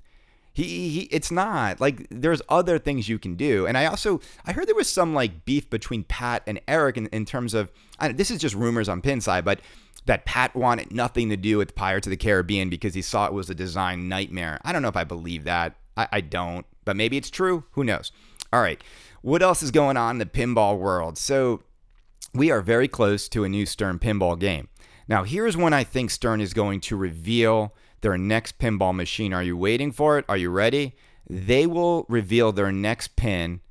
He, 0.55 0.89
he 0.89 1.01
it's 1.11 1.31
not 1.31 1.81
like 1.81 2.07
there's 2.09 2.41
other 2.47 2.79
things 2.79 3.09
you 3.09 3.19
can 3.19 3.35
do. 3.35 3.67
And 3.67 3.77
I 3.77 3.85
also 3.87 4.21
I 4.45 4.53
heard 4.53 4.67
there 4.67 4.75
was 4.75 4.89
some 4.89 5.13
like 5.13 5.43
beef 5.43 5.69
between 5.69 6.05
Pat 6.05 6.43
and 6.47 6.61
Eric 6.65 6.95
in, 6.95 7.07
in 7.07 7.25
terms 7.25 7.53
of 7.53 7.73
I, 7.99 8.13
this 8.13 8.31
is 8.31 8.39
just 8.39 8.55
rumors 8.55 8.87
on 8.87 9.01
Pinside, 9.01 9.43
but 9.43 9.59
that 10.05 10.23
Pat 10.23 10.55
wanted 10.55 10.93
nothing 10.93 11.29
to 11.29 11.35
do 11.35 11.57
with 11.57 11.75
Pirates 11.75 12.07
of 12.07 12.11
the 12.11 12.17
Caribbean 12.17 12.69
because 12.69 12.93
he 12.93 13.01
saw 13.01 13.25
it 13.25 13.33
was 13.33 13.49
a 13.49 13.55
design 13.55 14.07
nightmare. 14.07 14.61
I 14.63 14.71
don't 14.71 14.81
know 14.81 14.87
if 14.87 14.95
I 14.95 15.03
believe 15.03 15.43
that. 15.43 15.75
I, 15.97 16.07
I 16.13 16.21
don't, 16.21 16.65
but 16.85 16.95
maybe 16.95 17.17
it's 17.17 17.29
true. 17.29 17.65
Who 17.71 17.83
knows? 17.83 18.13
All 18.53 18.61
right. 18.61 18.81
What 19.21 19.41
else 19.41 19.61
is 19.61 19.71
going 19.71 19.97
on 19.97 20.15
in 20.15 20.17
the 20.19 20.25
pinball 20.25 20.79
world? 20.79 21.17
So 21.17 21.63
we 22.33 22.49
are 22.49 22.61
very 22.61 22.87
close 22.87 23.27
to 23.29 23.43
a 23.43 23.49
new 23.49 23.65
Stern 23.65 23.99
pinball 23.99 24.39
game. 24.39 24.69
Now, 25.07 25.23
here's 25.23 25.57
when 25.57 25.73
I 25.73 25.83
think 25.83 26.11
Stern 26.11 26.39
is 26.39 26.53
going 26.53 26.79
to 26.81 26.95
reveal 26.95 27.73
their 28.05 28.19
next 28.19 28.59
pinball 28.59 28.93
machine. 28.93 29.33
Are 29.33 29.41
you 29.41 29.57
waiting 29.57 29.91
for 29.91 30.19
it? 30.19 30.25
Are 30.29 30.37
you 30.37 30.51
ready? 30.51 30.95
They 31.27 31.65
will 31.65 32.05
reveal 32.07 32.51
their 32.51 32.71
next 32.71 33.15
pin 33.15 33.61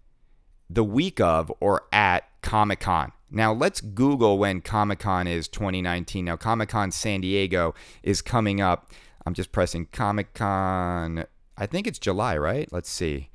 the 0.69 0.83
week 0.83 1.21
of 1.21 1.53
or 1.61 1.85
at 1.93 2.25
Comic 2.43 2.81
Con. 2.81 3.13
Now, 3.31 3.53
let's 3.53 3.81
Google 3.81 4.39
when 4.39 4.61
Comic 4.61 4.99
Con 4.99 5.29
is 5.29 5.47
2019. 5.47 6.25
Now, 6.25 6.37
Comic 6.37 6.71
Con 6.71 6.91
San 6.91 7.21
Diego 7.21 7.77
is 8.03 8.21
coming 8.23 8.61
up. 8.61 8.91
I'm 9.25 9.35
just 9.35 9.53
pressing 9.53 9.87
Comic 9.93 10.35
Con. 10.35 11.27
I 11.57 11.67
think 11.67 11.87
it's 11.87 12.01
July, 12.01 12.37
right? 12.37 12.69
Let's 12.73 12.91
see. 12.91 13.31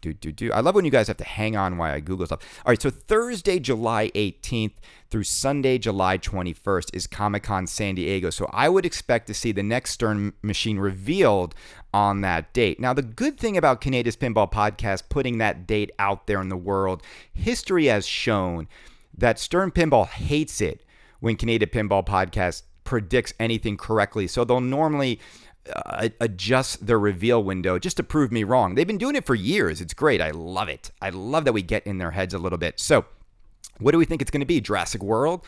Do, 0.00 0.12
do, 0.12 0.30
do. 0.30 0.52
I 0.52 0.60
love 0.60 0.76
when 0.76 0.84
you 0.84 0.92
guys 0.92 1.08
have 1.08 1.16
to 1.16 1.24
hang 1.24 1.56
on 1.56 1.76
while 1.76 1.92
I 1.92 1.98
Google 1.98 2.26
stuff. 2.26 2.40
All 2.64 2.70
right, 2.70 2.80
so 2.80 2.88
Thursday, 2.88 3.58
July 3.58 4.10
18th 4.14 4.74
through 5.10 5.24
Sunday, 5.24 5.76
July 5.76 6.18
21st 6.18 6.94
is 6.94 7.08
Comic 7.08 7.42
Con 7.42 7.66
San 7.66 7.96
Diego. 7.96 8.30
So 8.30 8.48
I 8.52 8.68
would 8.68 8.86
expect 8.86 9.26
to 9.26 9.34
see 9.34 9.50
the 9.50 9.62
next 9.62 9.90
Stern 9.90 10.34
machine 10.42 10.78
revealed 10.78 11.54
on 11.92 12.20
that 12.20 12.52
date. 12.52 12.78
Now, 12.78 12.92
the 12.92 13.02
good 13.02 13.40
thing 13.40 13.56
about 13.56 13.80
Canada's 13.80 14.16
Pinball 14.16 14.50
Podcast 14.50 15.08
putting 15.08 15.38
that 15.38 15.66
date 15.66 15.90
out 15.98 16.28
there 16.28 16.40
in 16.40 16.48
the 16.48 16.56
world, 16.56 17.02
history 17.32 17.86
has 17.86 18.06
shown 18.06 18.68
that 19.16 19.40
Stern 19.40 19.72
Pinball 19.72 20.06
hates 20.06 20.60
it 20.60 20.84
when 21.18 21.34
Canada 21.34 21.66
Pinball 21.66 22.06
Podcast 22.06 22.62
predicts 22.84 23.34
anything 23.38 23.76
correctly. 23.76 24.26
So 24.26 24.44
they'll 24.44 24.60
normally 24.60 25.20
uh, 25.74 26.08
adjust 26.20 26.86
their 26.86 26.98
reveal 26.98 27.42
window 27.42 27.78
just 27.78 27.96
to 27.98 28.02
prove 28.02 28.32
me 28.32 28.44
wrong. 28.44 28.74
They've 28.74 28.86
been 28.86 28.98
doing 28.98 29.16
it 29.16 29.26
for 29.26 29.34
years. 29.34 29.80
It's 29.80 29.94
great. 29.94 30.20
I 30.20 30.30
love 30.30 30.68
it. 30.68 30.90
I 31.00 31.10
love 31.10 31.44
that 31.44 31.52
we 31.52 31.62
get 31.62 31.86
in 31.86 31.98
their 31.98 32.10
heads 32.10 32.34
a 32.34 32.38
little 32.38 32.58
bit. 32.58 32.80
So, 32.80 33.04
what 33.78 33.92
do 33.92 33.98
we 33.98 34.04
think 34.04 34.22
it's 34.22 34.30
going 34.30 34.40
to 34.40 34.46
be? 34.46 34.60
Jurassic 34.60 35.02
World? 35.02 35.44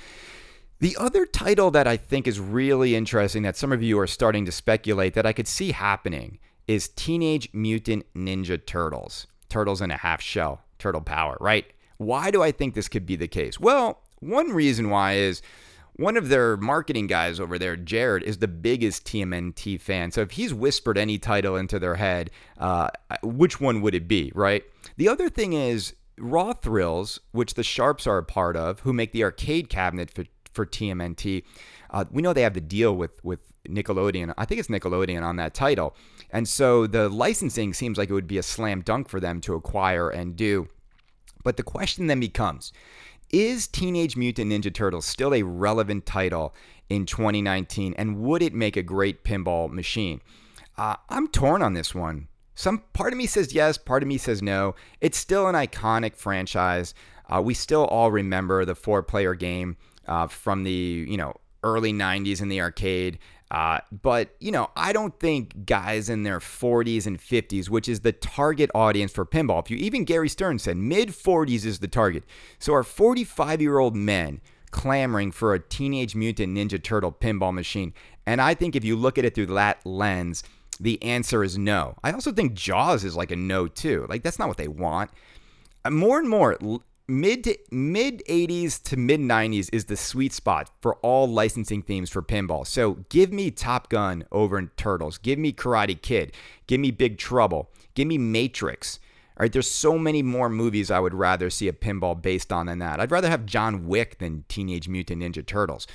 The 0.80 0.96
other 0.98 1.26
title 1.26 1.70
that 1.72 1.86
I 1.86 1.96
think 1.96 2.26
is 2.26 2.40
really 2.40 2.94
interesting 2.94 3.42
that 3.42 3.56
some 3.56 3.72
of 3.72 3.82
you 3.82 3.98
are 3.98 4.06
starting 4.06 4.46
to 4.46 4.52
speculate 4.52 5.14
that 5.14 5.26
I 5.26 5.34
could 5.34 5.48
see 5.48 5.72
happening 5.72 6.38
is 6.66 6.88
Teenage 6.88 7.48
Mutant 7.52 8.06
Ninja 8.14 8.64
Turtles. 8.64 9.26
Turtles 9.48 9.82
in 9.82 9.90
a 9.90 9.96
half 9.96 10.22
shell, 10.22 10.62
turtle 10.78 11.02
power, 11.02 11.36
right? 11.40 11.66
Why 11.98 12.30
do 12.30 12.42
I 12.42 12.50
think 12.50 12.74
this 12.74 12.88
could 12.88 13.04
be 13.04 13.16
the 13.16 13.28
case? 13.28 13.60
Well, 13.60 14.00
one 14.20 14.52
reason 14.52 14.88
why 14.88 15.14
is 15.14 15.42
one 15.96 16.16
of 16.16 16.28
their 16.28 16.56
marketing 16.56 17.06
guys 17.06 17.38
over 17.40 17.58
there, 17.58 17.76
Jared, 17.76 18.22
is 18.22 18.38
the 18.38 18.48
biggest 18.48 19.04
TMNT 19.04 19.80
fan. 19.80 20.10
So 20.10 20.22
if 20.22 20.32
he's 20.32 20.54
whispered 20.54 20.96
any 20.96 21.18
title 21.18 21.56
into 21.56 21.78
their 21.78 21.96
head, 21.96 22.30
uh, 22.58 22.88
which 23.22 23.60
one 23.60 23.80
would 23.82 23.94
it 23.94 24.08
be, 24.08 24.32
right? 24.34 24.64
The 24.96 25.08
other 25.08 25.28
thing 25.28 25.52
is 25.52 25.94
Raw 26.18 26.52
Thrills, 26.52 27.20
which 27.32 27.54
the 27.54 27.62
Sharps 27.62 28.06
are 28.06 28.18
a 28.18 28.24
part 28.24 28.56
of, 28.56 28.80
who 28.80 28.92
make 28.92 29.12
the 29.12 29.24
arcade 29.24 29.68
cabinet 29.68 30.10
for, 30.10 30.24
for 30.52 30.66
TMNT. 30.66 31.44
Uh, 31.90 32.04
we 32.10 32.22
know 32.22 32.32
they 32.32 32.42
have 32.42 32.54
the 32.54 32.60
deal 32.60 32.94
with 32.94 33.22
with 33.24 33.40
Nickelodeon. 33.68 34.32
I 34.38 34.44
think 34.44 34.58
it's 34.58 34.68
Nickelodeon 34.68 35.22
on 35.22 35.36
that 35.36 35.54
title, 35.54 35.96
and 36.30 36.48
so 36.48 36.86
the 36.86 37.08
licensing 37.08 37.74
seems 37.74 37.98
like 37.98 38.10
it 38.10 38.14
would 38.14 38.26
be 38.26 38.38
a 38.38 38.42
slam 38.42 38.82
dunk 38.82 39.08
for 39.08 39.20
them 39.20 39.40
to 39.42 39.54
acquire 39.54 40.08
and 40.08 40.36
do. 40.36 40.68
But 41.42 41.56
the 41.56 41.62
question 41.62 42.06
then 42.06 42.20
becomes 42.20 42.72
is 43.32 43.66
Teenage 43.66 44.16
Mutant 44.16 44.50
Ninja 44.50 44.72
Turtles 44.72 45.06
still 45.06 45.34
a 45.34 45.42
relevant 45.42 46.06
title 46.06 46.54
in 46.88 47.06
2019? 47.06 47.94
And 47.96 48.20
would 48.20 48.42
it 48.42 48.54
make 48.54 48.76
a 48.76 48.82
great 48.82 49.24
pinball 49.24 49.70
machine? 49.70 50.20
Uh, 50.76 50.96
I'm 51.08 51.28
torn 51.28 51.62
on 51.62 51.74
this 51.74 51.94
one. 51.94 52.28
Some 52.54 52.82
part 52.92 53.12
of 53.12 53.18
me 53.18 53.26
says 53.26 53.54
yes, 53.54 53.78
part 53.78 54.02
of 54.02 54.08
me 54.08 54.18
says 54.18 54.42
no. 54.42 54.74
It's 55.00 55.16
still 55.16 55.48
an 55.48 55.54
iconic 55.54 56.16
franchise. 56.16 56.94
Uh, 57.28 57.40
we 57.40 57.54
still 57.54 57.84
all 57.86 58.10
remember 58.10 58.64
the 58.64 58.74
four-player 58.74 59.34
game 59.34 59.76
uh, 60.06 60.26
from 60.26 60.64
the 60.64 61.06
you 61.08 61.16
know 61.16 61.34
early 61.62 61.92
90s 61.92 62.42
in 62.42 62.48
the 62.48 62.60
arcade. 62.60 63.18
Uh, 63.50 63.80
but, 63.90 64.36
you 64.38 64.52
know, 64.52 64.70
I 64.76 64.92
don't 64.92 65.18
think 65.18 65.66
guys 65.66 66.08
in 66.08 66.22
their 66.22 66.38
40s 66.38 67.06
and 67.06 67.18
50s, 67.18 67.68
which 67.68 67.88
is 67.88 68.00
the 68.00 68.12
target 68.12 68.70
audience 68.74 69.10
for 69.12 69.26
pinball, 69.26 69.64
if 69.64 69.70
you 69.70 69.76
even 69.78 70.04
Gary 70.04 70.28
Stern 70.28 70.58
said 70.58 70.76
mid 70.76 71.08
40s 71.08 71.64
is 71.64 71.80
the 71.80 71.88
target. 71.88 72.24
So 72.58 72.74
are 72.74 72.84
45 72.84 73.60
year 73.60 73.78
old 73.78 73.96
men 73.96 74.40
clamoring 74.70 75.32
for 75.32 75.52
a 75.52 75.58
Teenage 75.58 76.14
Mutant 76.14 76.56
Ninja 76.56 76.80
Turtle 76.80 77.10
pinball 77.10 77.52
machine? 77.52 77.92
And 78.24 78.40
I 78.40 78.54
think 78.54 78.76
if 78.76 78.84
you 78.84 78.94
look 78.94 79.18
at 79.18 79.24
it 79.24 79.34
through 79.34 79.46
that 79.46 79.84
lens, 79.84 80.44
the 80.78 81.02
answer 81.02 81.42
is 81.42 81.58
no. 81.58 81.96
I 82.04 82.12
also 82.12 82.32
think 82.32 82.54
Jaws 82.54 83.04
is 83.04 83.16
like 83.16 83.32
a 83.32 83.36
no 83.36 83.66
too. 83.66 84.06
Like 84.08 84.22
that's 84.22 84.38
not 84.38 84.48
what 84.48 84.56
they 84.56 84.68
want. 84.68 85.10
Uh, 85.84 85.90
more 85.90 86.18
and 86.18 86.28
more, 86.28 86.56
mid 87.10 87.44
to 87.44 87.58
mid 87.70 88.22
80s 88.28 88.82
to 88.84 88.96
mid 88.96 89.20
90s 89.20 89.68
is 89.72 89.86
the 89.86 89.96
sweet 89.96 90.32
spot 90.32 90.70
for 90.80 90.94
all 90.96 91.28
licensing 91.28 91.82
themes 91.82 92.08
for 92.08 92.22
pinball. 92.22 92.66
So 92.66 93.04
give 93.08 93.32
me 93.32 93.50
Top 93.50 93.88
Gun 93.88 94.24
over 94.30 94.62
Turtles. 94.76 95.18
Give 95.18 95.38
me 95.38 95.52
Karate 95.52 96.00
Kid. 96.00 96.32
Give 96.66 96.80
me 96.80 96.90
Big 96.90 97.18
Trouble. 97.18 97.70
Give 97.94 98.06
me 98.06 98.16
Matrix. 98.16 99.00
All 99.36 99.44
right, 99.44 99.52
there's 99.52 99.70
so 99.70 99.98
many 99.98 100.22
more 100.22 100.48
movies 100.48 100.90
I 100.90 101.00
would 101.00 101.14
rather 101.14 101.50
see 101.50 101.66
a 101.66 101.72
pinball 101.72 102.20
based 102.20 102.52
on 102.52 102.66
than 102.66 102.78
that. 102.78 103.00
I'd 103.00 103.10
rather 103.10 103.30
have 103.30 103.46
John 103.46 103.86
Wick 103.86 104.18
than 104.18 104.44
Teenage 104.48 104.88
Mutant 104.88 105.22
Ninja 105.22 105.44
Turtles. 105.44 105.86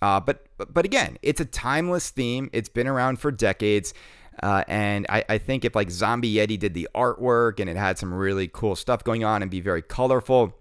Uh, 0.00 0.20
but 0.20 0.46
but 0.72 0.84
again, 0.84 1.18
it's 1.22 1.40
a 1.40 1.44
timeless 1.44 2.10
theme. 2.10 2.50
It's 2.52 2.68
been 2.68 2.86
around 2.88 3.20
for 3.20 3.30
decades. 3.30 3.94
Uh, 4.42 4.64
and 4.66 5.06
I, 5.08 5.24
I, 5.28 5.38
think 5.38 5.64
if 5.64 5.76
like 5.76 5.90
Zombie 5.90 6.34
Yeti 6.34 6.58
did 6.58 6.72
the 6.72 6.88
artwork 6.94 7.60
and 7.60 7.68
it 7.68 7.76
had 7.76 7.98
some 7.98 8.14
really 8.14 8.48
cool 8.48 8.74
stuff 8.74 9.04
going 9.04 9.24
on 9.24 9.42
and 9.42 9.50
be 9.50 9.60
very 9.60 9.82
colorful, 9.82 10.54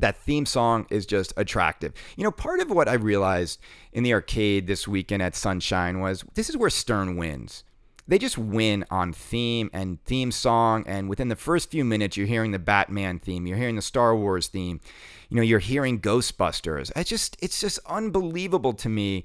that 0.00 0.16
theme 0.16 0.46
song 0.46 0.86
is 0.90 1.06
just 1.06 1.32
attractive. 1.36 1.92
You 2.16 2.24
know, 2.24 2.30
part 2.30 2.60
of 2.60 2.70
what 2.70 2.88
I 2.88 2.94
realized 2.94 3.60
in 3.92 4.02
the 4.02 4.12
arcade 4.12 4.66
this 4.66 4.88
weekend 4.88 5.22
at 5.22 5.36
Sunshine 5.36 6.00
was 6.00 6.24
this 6.34 6.48
is 6.48 6.56
where 6.56 6.70
Stern 6.70 7.16
wins. 7.16 7.64
They 8.06 8.18
just 8.18 8.38
win 8.38 8.86
on 8.90 9.12
theme 9.12 9.68
and 9.72 10.02
theme 10.04 10.32
song. 10.32 10.84
And 10.86 11.10
within 11.10 11.28
the 11.28 11.36
first 11.36 11.70
few 11.70 11.84
minutes, 11.84 12.16
you're 12.16 12.26
hearing 12.26 12.52
the 12.52 12.58
Batman 12.58 13.18
theme, 13.18 13.46
you're 13.46 13.58
hearing 13.58 13.76
the 13.76 13.82
Star 13.82 14.16
Wars 14.16 14.46
theme, 14.48 14.80
you 15.28 15.36
know, 15.36 15.42
you're 15.42 15.58
hearing 15.58 16.00
Ghostbusters. 16.00 16.90
It's 16.96 17.10
just, 17.10 17.36
it's 17.42 17.60
just 17.60 17.78
unbelievable 17.86 18.72
to 18.72 18.88
me 18.88 19.24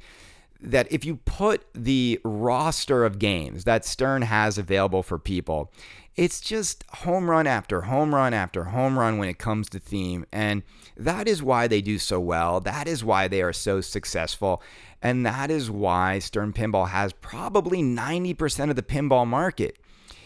that 0.60 0.92
if 0.92 1.06
you 1.06 1.18
put 1.18 1.66
the 1.74 2.20
roster 2.24 3.06
of 3.06 3.20
games 3.20 3.66
that 3.66 3.86
Stern 3.86 4.22
has 4.22 4.58
available 4.58 5.04
for 5.04 5.20
people 5.20 5.72
it's 6.16 6.40
just 6.40 6.84
home 6.90 7.30
run 7.30 7.48
after 7.48 7.82
home 7.82 8.14
run 8.14 8.34
after 8.34 8.66
home 8.66 9.00
run 9.00 9.18
when 9.18 9.30
it 9.30 9.40
comes 9.40 9.70
to 9.70 9.80
theme. 9.80 10.26
And 10.32 10.64
that 10.96 11.28
is 11.28 11.42
why 11.42 11.68
they 11.68 11.82
do 11.82 11.98
so 11.98 12.20
well. 12.20 12.60
That 12.60 12.88
is 12.88 13.04
why 13.04 13.28
they 13.28 13.42
are 13.42 13.54
so 13.54 13.82
successful. 13.82 14.62
And 15.02 15.26
that 15.26 15.50
is 15.50 15.72
why 15.72 16.20
Stern 16.20 16.54
Pinball 16.54 16.90
has 16.90 17.14
probably 17.14 17.82
90% 17.82 18.70
of 18.70 18.76
the 18.76 18.84
pinball 18.84 19.26
market. 19.26 19.78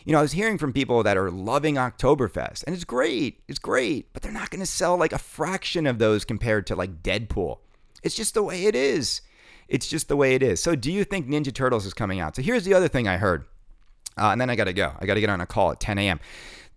You 0.03 0.13
know, 0.13 0.19
I 0.19 0.21
was 0.21 0.33
hearing 0.33 0.57
from 0.57 0.71
people 0.71 1.03
that 1.03 1.17
are 1.17 1.29
loving 1.29 1.75
Oktoberfest, 1.75 2.63
and 2.65 2.73
it's 2.73 2.85
great. 2.85 3.41
It's 3.47 3.59
great. 3.59 4.13
But 4.13 4.21
they're 4.21 4.31
not 4.31 4.49
going 4.49 4.61
to 4.61 4.65
sell 4.65 4.95
like 4.95 5.11
a 5.11 5.17
fraction 5.17 5.85
of 5.85 5.99
those 5.99 6.23
compared 6.23 6.65
to 6.67 6.75
like 6.75 7.03
Deadpool. 7.03 7.57
It's 8.03 8.15
just 8.15 8.33
the 8.33 8.43
way 8.43 8.65
it 8.65 8.75
is. 8.75 9.21
It's 9.67 9.87
just 9.87 10.07
the 10.07 10.15
way 10.15 10.35
it 10.35 10.43
is. 10.43 10.63
So, 10.63 10.75
do 10.75 10.91
you 10.91 11.03
think 11.03 11.27
Ninja 11.27 11.53
Turtles 11.53 11.85
is 11.85 11.93
coming 11.93 12.21
out? 12.21 12.37
So, 12.37 12.41
here's 12.41 12.63
the 12.63 12.73
other 12.73 12.87
thing 12.87 13.05
I 13.05 13.17
heard. 13.17 13.45
Uh, 14.17 14.31
and 14.31 14.41
then 14.41 14.49
I 14.49 14.55
got 14.55 14.65
to 14.65 14.73
go. 14.73 14.93
I 14.99 15.05
got 15.05 15.15
to 15.15 15.21
get 15.21 15.29
on 15.29 15.41
a 15.41 15.45
call 15.45 15.71
at 15.71 15.79
10 15.79 15.97
a.m. 15.99 16.19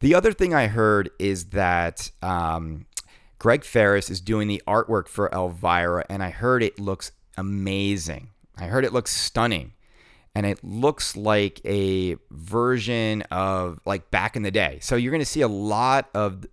The 0.00 0.14
other 0.14 0.33
thing 0.33 0.55
I 0.55 0.66
heard 0.66 1.11
is 1.18 1.46
that 1.46 2.11
um, 2.22 2.87
Greg 3.38 3.62
Freres 3.62 4.11
is 4.11 4.20
doing 4.20 4.48
the 4.48 4.62
artwork 4.66 5.09
for 5.09 5.29
Elvira, 5.33 6.05
and 6.09 6.22
I 6.22 6.31
heard 6.31 6.62
it 6.62 6.79
looks 6.79 7.12
amazing. 7.37 8.31
I 8.57 8.66
heard 8.66 8.85
it 8.85 8.92
looks 8.92 9.14
stunning. 9.14 9.72
And 10.33 10.46
it 10.46 10.62
looks 10.62 11.16
like 11.16 11.61
a 11.64 12.16
version 12.31 13.22
of 13.33 13.81
like 13.85 14.12
back 14.12 14.37
in 14.37 14.42
the 14.42 14.53
day. 14.53 14.79
So 14.81 14.94
you're 14.94 15.11
going 15.11 15.20
to 15.20 15.26
see 15.26 15.40
a 15.40 15.48
lot 15.48 16.09
of 16.14 16.46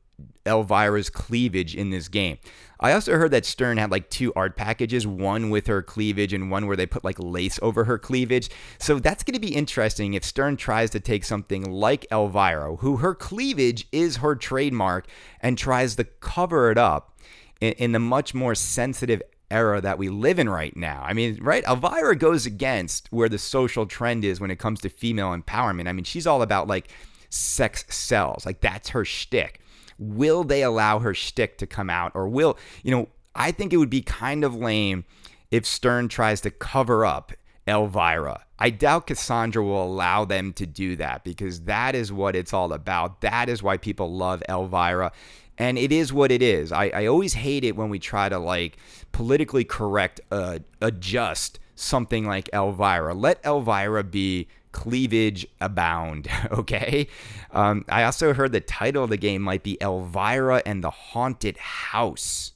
Elvira's 0.47 1.09
cleavage 1.09 1.75
in 1.75 1.89
this 1.89 2.07
game. 2.07 2.37
I 2.79 2.91
also 2.91 3.17
heard 3.17 3.31
that 3.31 3.45
Stern 3.45 3.77
had 3.77 3.91
like 3.91 4.09
two 4.09 4.31
art 4.35 4.55
packages, 4.55 5.07
one 5.07 5.49
with 5.49 5.67
her 5.67 5.81
cleavage 5.81 6.33
and 6.33 6.51
one 6.51 6.67
where 6.67 6.77
they 6.77 6.85
put 6.85 7.03
like 7.03 7.17
lace 7.19 7.59
over 7.61 7.85
her 7.85 7.97
cleavage. 7.97 8.49
So 8.79 8.99
that's 8.99 9.23
going 9.23 9.33
to 9.33 9.39
be 9.39 9.55
interesting 9.55 10.13
if 10.13 10.23
Stern 10.23 10.57
tries 10.57 10.91
to 10.91 10.99
take 10.99 11.23
something 11.23 11.69
like 11.69 12.05
Elvira, 12.11 12.77
who 12.77 12.97
her 12.97 13.15
cleavage 13.15 13.87
is 13.91 14.17
her 14.17 14.35
trademark, 14.35 15.07
and 15.41 15.57
tries 15.57 15.95
to 15.95 16.03
cover 16.03 16.69
it 16.71 16.77
up 16.77 17.17
in, 17.61 17.73
in 17.73 17.91
the 17.93 17.99
much 17.99 18.33
more 18.33 18.53
sensitive 18.53 19.21
era 19.49 19.79
that 19.81 19.97
we 19.97 20.09
live 20.09 20.39
in 20.39 20.49
right 20.49 20.75
now. 20.75 21.01
I 21.03 21.13
mean, 21.13 21.39
right? 21.41 21.63
Elvira 21.63 22.15
goes 22.15 22.45
against 22.45 23.07
where 23.11 23.29
the 23.29 23.37
social 23.37 23.85
trend 23.85 24.25
is 24.25 24.39
when 24.39 24.51
it 24.51 24.59
comes 24.59 24.81
to 24.81 24.89
female 24.89 25.35
empowerment. 25.35 25.87
I 25.87 25.93
mean, 25.93 26.03
she's 26.03 26.27
all 26.27 26.41
about 26.41 26.67
like 26.67 26.89
sex 27.29 27.85
sells, 27.89 28.45
like 28.45 28.61
that's 28.61 28.89
her 28.89 29.05
shtick. 29.05 29.61
Will 29.99 30.43
they 30.43 30.63
allow 30.63 30.99
her 30.99 31.13
shtick 31.13 31.57
to 31.59 31.67
come 31.67 31.89
out? 31.89 32.11
Or 32.15 32.27
will, 32.27 32.57
you 32.83 32.91
know, 32.91 33.07
I 33.35 33.51
think 33.51 33.73
it 33.73 33.77
would 33.77 33.89
be 33.89 34.01
kind 34.01 34.43
of 34.43 34.55
lame 34.55 35.05
if 35.51 35.65
Stern 35.65 36.07
tries 36.07 36.41
to 36.41 36.51
cover 36.51 37.05
up 37.05 37.31
Elvira. 37.67 38.43
I 38.59 38.69
doubt 38.71 39.07
Cassandra 39.07 39.63
will 39.63 39.83
allow 39.83 40.25
them 40.25 40.53
to 40.53 40.65
do 40.65 40.95
that 40.95 41.23
because 41.23 41.61
that 41.61 41.93
is 41.93 42.11
what 42.11 42.35
it's 42.35 42.53
all 42.53 42.73
about. 42.73 43.21
That 43.21 43.49
is 43.49 43.61
why 43.61 43.77
people 43.77 44.13
love 44.13 44.41
Elvira. 44.49 45.11
And 45.59 45.77
it 45.77 45.91
is 45.91 46.13
what 46.13 46.31
it 46.31 46.41
is. 46.41 46.71
I, 46.71 46.89
I 46.89 47.05
always 47.07 47.33
hate 47.33 47.63
it 47.63 47.75
when 47.75 47.89
we 47.89 47.99
try 47.99 48.29
to 48.29 48.39
like 48.39 48.77
politically 49.11 49.63
correct, 49.63 50.21
uh, 50.31 50.59
adjust 50.81 51.59
something 51.75 52.25
like 52.25 52.49
Elvira. 52.53 53.13
Let 53.13 53.43
Elvira 53.45 54.03
be 54.03 54.47
cleavage 54.77 55.47
abound. 55.59 56.27
Okay. 56.51 57.07
Um, 57.51 57.85
I 57.89 58.03
also 58.03 58.33
heard 58.33 58.51
the 58.51 58.61
title 58.61 59.03
of 59.03 59.09
the 59.09 59.17
game 59.17 59.41
might 59.41 59.63
be 59.63 59.77
Elvira 59.81 60.61
and 60.65 60.83
the 60.83 60.89
Haunted 60.89 61.57
House, 61.57 62.51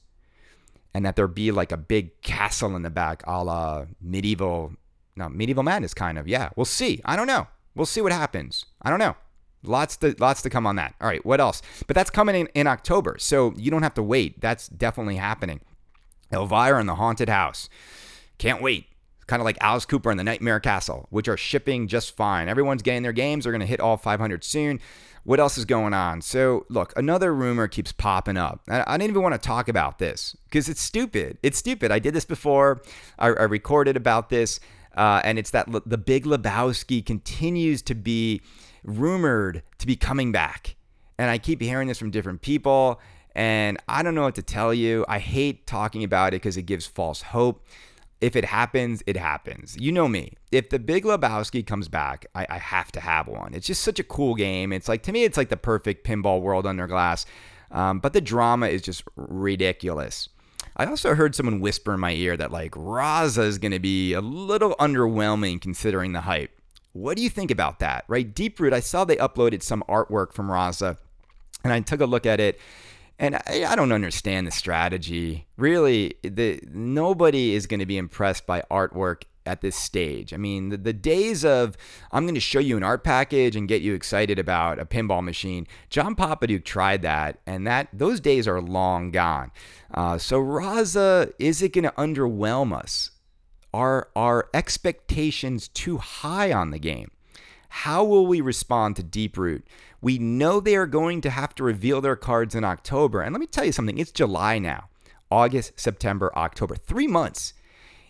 and 0.94 1.04
that 1.04 1.16
there 1.16 1.26
be 1.26 1.50
like 1.50 1.72
a 1.72 1.76
big 1.76 2.20
castle 2.22 2.76
in 2.76 2.82
the 2.82 2.90
back, 2.90 3.22
a 3.26 3.42
la 3.42 3.86
medieval, 4.00 4.72
no, 5.16 5.28
medieval 5.28 5.62
madness 5.62 5.94
kind 5.94 6.18
of. 6.18 6.28
Yeah, 6.28 6.50
we'll 6.56 6.64
see. 6.64 7.00
I 7.04 7.16
don't 7.16 7.26
know. 7.26 7.48
We'll 7.74 7.86
see 7.86 8.00
what 8.00 8.12
happens. 8.12 8.64
I 8.80 8.90
don't 8.90 8.98
know. 8.98 9.16
Lots 9.62 9.96
to 9.98 10.14
lots 10.18 10.42
to 10.42 10.50
come 10.50 10.66
on 10.66 10.76
that. 10.76 10.94
All 11.00 11.08
right, 11.08 11.24
what 11.24 11.40
else? 11.40 11.62
But 11.86 11.94
that's 11.94 12.10
coming 12.10 12.34
in, 12.34 12.46
in 12.54 12.66
October, 12.66 13.16
so 13.18 13.52
you 13.56 13.70
don't 13.70 13.82
have 13.82 13.94
to 13.94 14.02
wait. 14.02 14.40
That's 14.40 14.68
definitely 14.68 15.16
happening. 15.16 15.60
Elvira 16.32 16.78
and 16.78 16.88
the 16.88 16.96
Haunted 16.96 17.28
House. 17.28 17.68
Can't 18.38 18.62
wait. 18.62 18.86
Kind 19.26 19.40
of 19.40 19.44
like 19.44 19.56
Alice 19.60 19.86
Cooper 19.86 20.10
and 20.10 20.18
the 20.18 20.24
Nightmare 20.24 20.60
Castle, 20.60 21.06
which 21.10 21.28
are 21.28 21.36
shipping 21.36 21.88
just 21.88 22.16
fine. 22.16 22.48
Everyone's 22.48 22.82
getting 22.82 23.02
their 23.02 23.12
games. 23.12 23.44
They're 23.44 23.52
going 23.52 23.60
to 23.60 23.66
hit 23.66 23.80
all 23.80 23.96
500 23.96 24.44
soon. 24.44 24.80
What 25.24 25.38
else 25.38 25.56
is 25.56 25.64
going 25.64 25.94
on? 25.94 26.20
So, 26.20 26.66
look, 26.68 26.92
another 26.96 27.32
rumor 27.32 27.68
keeps 27.68 27.92
popping 27.92 28.36
up. 28.36 28.62
I, 28.68 28.82
I 28.86 28.98
didn't 28.98 29.10
even 29.10 29.22
want 29.22 29.34
to 29.34 29.38
talk 29.46 29.68
about 29.68 29.98
this 29.98 30.36
because 30.44 30.68
it's 30.68 30.80
stupid. 30.80 31.38
It's 31.42 31.58
stupid. 31.58 31.92
I 31.92 32.00
did 32.00 32.14
this 32.14 32.24
before. 32.24 32.82
I, 33.18 33.28
I 33.28 33.44
recorded 33.44 33.96
about 33.96 34.30
this, 34.30 34.58
uh, 34.96 35.20
and 35.22 35.38
it's 35.38 35.50
that 35.50 35.68
the 35.86 35.98
Big 35.98 36.24
Lebowski 36.24 37.04
continues 37.06 37.82
to 37.82 37.94
be 37.94 38.42
rumored 38.82 39.62
to 39.78 39.86
be 39.86 39.94
coming 39.94 40.32
back. 40.32 40.74
And 41.18 41.30
I 41.30 41.38
keep 41.38 41.60
hearing 41.60 41.86
this 41.86 41.98
from 41.98 42.10
different 42.10 42.42
people, 42.42 43.00
and 43.34 43.78
I 43.88 44.02
don't 44.02 44.16
know 44.16 44.22
what 44.22 44.34
to 44.34 44.42
tell 44.42 44.74
you. 44.74 45.04
I 45.08 45.20
hate 45.20 45.66
talking 45.66 46.02
about 46.02 46.28
it 46.28 46.42
because 46.42 46.56
it 46.56 46.62
gives 46.62 46.86
false 46.86 47.22
hope. 47.22 47.64
If 48.22 48.36
it 48.36 48.44
happens, 48.44 49.02
it 49.04 49.16
happens. 49.16 49.76
You 49.76 49.90
know 49.90 50.06
me. 50.06 50.34
If 50.52 50.70
the 50.70 50.78
Big 50.78 51.02
Lebowski 51.02 51.66
comes 51.66 51.88
back, 51.88 52.24
I, 52.36 52.46
I 52.48 52.58
have 52.58 52.92
to 52.92 53.00
have 53.00 53.26
one. 53.26 53.52
It's 53.52 53.66
just 53.66 53.82
such 53.82 53.98
a 53.98 54.04
cool 54.04 54.36
game. 54.36 54.72
It's 54.72 54.88
like, 54.88 55.02
to 55.02 55.12
me, 55.12 55.24
it's 55.24 55.36
like 55.36 55.48
the 55.48 55.56
perfect 55.56 56.06
pinball 56.06 56.40
world 56.40 56.64
under 56.64 56.86
glass. 56.86 57.26
Um, 57.72 57.98
but 57.98 58.12
the 58.12 58.20
drama 58.20 58.68
is 58.68 58.80
just 58.80 59.02
ridiculous. 59.16 60.28
I 60.76 60.86
also 60.86 61.16
heard 61.16 61.34
someone 61.34 61.58
whisper 61.60 61.94
in 61.94 62.00
my 62.00 62.12
ear 62.12 62.36
that 62.36 62.52
like 62.52 62.70
Raza 62.72 63.42
is 63.42 63.58
going 63.58 63.72
to 63.72 63.80
be 63.80 64.12
a 64.12 64.20
little 64.20 64.76
underwhelming 64.78 65.60
considering 65.60 66.12
the 66.12 66.20
hype. 66.20 66.52
What 66.92 67.16
do 67.16 67.24
you 67.24 67.30
think 67.30 67.50
about 67.50 67.80
that? 67.80 68.04
Right? 68.06 68.32
Deeproot, 68.32 68.72
I 68.72 68.80
saw 68.80 69.04
they 69.04 69.16
uploaded 69.16 69.64
some 69.64 69.82
artwork 69.88 70.32
from 70.32 70.46
Raza 70.46 70.96
and 71.64 71.72
I 71.72 71.80
took 71.80 72.00
a 72.00 72.06
look 72.06 72.24
at 72.24 72.38
it 72.38 72.60
and 73.22 73.36
I, 73.36 73.64
I, 73.68 73.76
don't 73.76 73.92
understand 73.92 74.48
the 74.48 74.50
strategy. 74.50 75.46
Really, 75.56 76.14
the 76.22 76.60
nobody 76.72 77.54
is 77.54 77.68
going 77.68 77.78
to 77.80 77.86
be 77.86 77.96
impressed 77.96 78.46
by 78.46 78.64
artwork 78.68 79.22
at 79.46 79.60
this 79.60 79.76
stage. 79.76 80.34
I 80.34 80.36
mean, 80.36 80.70
the, 80.70 80.76
the 80.76 80.92
days 80.92 81.44
of 81.44 81.76
I'm 82.10 82.24
going 82.24 82.34
to 82.34 82.40
show 82.40 82.58
you 82.58 82.76
an 82.76 82.82
art 82.82 83.04
package 83.04 83.54
and 83.54 83.68
get 83.68 83.80
you 83.80 83.94
excited 83.94 84.40
about 84.40 84.80
a 84.80 84.84
pinball 84.84 85.22
machine. 85.22 85.68
John 85.88 86.16
Popadiuk 86.16 86.64
tried 86.64 87.02
that, 87.02 87.38
and 87.46 87.64
that 87.64 87.88
those 87.92 88.18
days 88.18 88.48
are 88.48 88.60
long 88.60 89.12
gone. 89.12 89.52
Uh, 89.94 90.18
so 90.18 90.42
Raza, 90.42 91.32
is 91.38 91.62
it 91.62 91.72
going 91.72 91.84
to 91.84 91.92
underwhelm 91.92 92.76
us? 92.76 93.12
Are 93.72 94.08
our 94.16 94.48
expectations 94.52 95.68
too 95.68 95.98
high 95.98 96.52
on 96.52 96.70
the 96.70 96.80
game? 96.80 97.12
How 97.74 98.04
will 98.04 98.26
we 98.26 98.42
respond 98.42 98.96
to 98.96 99.02
Deeproot? 99.02 99.62
We 100.02 100.18
know 100.18 100.60
they 100.60 100.76
are 100.76 100.86
going 100.86 101.22
to 101.22 101.30
have 101.30 101.54
to 101.54 101.64
reveal 101.64 102.02
their 102.02 102.16
cards 102.16 102.54
in 102.54 102.64
October. 102.64 103.22
And 103.22 103.32
let 103.32 103.40
me 103.40 103.46
tell 103.46 103.64
you 103.64 103.72
something 103.72 103.96
it's 103.96 104.12
July 104.12 104.58
now 104.58 104.90
August, 105.30 105.80
September, 105.80 106.30
October. 106.36 106.76
Three 106.76 107.06
months. 107.06 107.54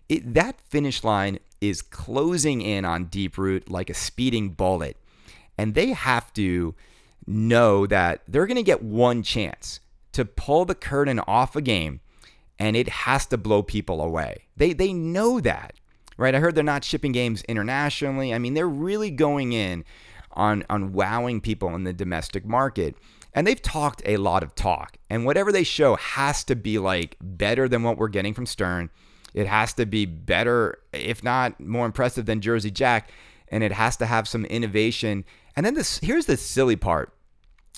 It, 0.08 0.34
that 0.34 0.60
finish 0.60 1.04
line 1.04 1.38
is 1.60 1.80
closing 1.80 2.60
in 2.60 2.84
on 2.84 3.06
Deeproot 3.06 3.70
like 3.70 3.88
a 3.88 3.94
speeding 3.94 4.50
bullet. 4.50 4.96
And 5.56 5.74
they 5.74 5.92
have 5.92 6.32
to 6.34 6.74
know 7.24 7.86
that 7.86 8.22
they're 8.26 8.48
going 8.48 8.56
to 8.56 8.64
get 8.64 8.82
one 8.82 9.22
chance 9.22 9.78
to 10.10 10.24
pull 10.24 10.64
the 10.64 10.74
curtain 10.74 11.20
off 11.20 11.54
a 11.54 11.62
game 11.62 12.00
and 12.58 12.76
it 12.76 12.88
has 12.88 13.26
to 13.26 13.38
blow 13.38 13.62
people 13.62 14.02
away. 14.02 14.46
They, 14.56 14.72
they 14.72 14.92
know 14.92 15.38
that, 15.40 15.74
right? 16.22 16.34
I 16.34 16.38
heard 16.38 16.54
they're 16.54 16.64
not 16.64 16.84
shipping 16.84 17.12
games 17.12 17.42
internationally. 17.42 18.32
I 18.32 18.38
mean, 18.38 18.54
they're 18.54 18.68
really 18.68 19.10
going 19.10 19.52
in 19.52 19.84
on 20.32 20.64
on 20.70 20.92
wowing 20.92 21.40
people 21.40 21.74
in 21.74 21.84
the 21.84 21.92
domestic 21.92 22.46
market. 22.46 22.96
And 23.34 23.46
they've 23.46 23.60
talked 23.60 24.02
a 24.04 24.18
lot 24.18 24.42
of 24.42 24.54
talk. 24.54 24.98
And 25.10 25.24
whatever 25.24 25.52
they 25.52 25.64
show 25.64 25.96
has 25.96 26.44
to 26.44 26.54
be 26.54 26.78
like 26.78 27.16
better 27.20 27.68
than 27.68 27.82
what 27.82 27.96
we're 27.96 28.08
getting 28.08 28.34
from 28.34 28.46
Stern. 28.46 28.90
It 29.34 29.46
has 29.46 29.72
to 29.74 29.86
be 29.86 30.04
better, 30.04 30.78
if 30.92 31.24
not 31.24 31.58
more 31.58 31.86
impressive 31.86 32.26
than 32.26 32.42
Jersey 32.42 32.70
Jack. 32.70 33.10
And 33.48 33.64
it 33.64 33.72
has 33.72 33.96
to 33.96 34.06
have 34.06 34.28
some 34.28 34.44
innovation. 34.44 35.24
And 35.56 35.66
then 35.66 35.74
this 35.74 35.98
here's 35.98 36.26
the 36.26 36.36
silly 36.36 36.76
part. 36.76 37.12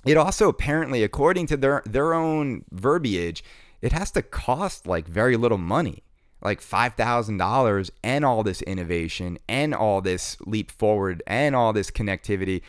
It 0.04 0.18
also 0.18 0.48
apparently, 0.48 1.02
according 1.02 1.46
to 1.46 1.57
their 1.57 1.83
their 1.87 2.12
own 2.12 2.64
verbiage, 2.70 3.42
it 3.80 3.92
has 3.92 4.11
to 4.12 4.22
cost 4.22 4.87
like 4.87 5.09
very 5.09 5.37
little 5.37 5.59
money 5.59 6.02
like 6.44 6.61
$5,000 6.61 7.90
and 8.02 8.24
all 8.24 8.42
this 8.42 8.62
innovation 8.62 9.38
and 9.48 9.74
all 9.74 10.00
this 10.00 10.37
leap 10.42 10.70
forward 10.70 11.22
and 11.26 11.57
all 11.57 11.72
this 11.72 11.90
connectivity. 11.90 12.61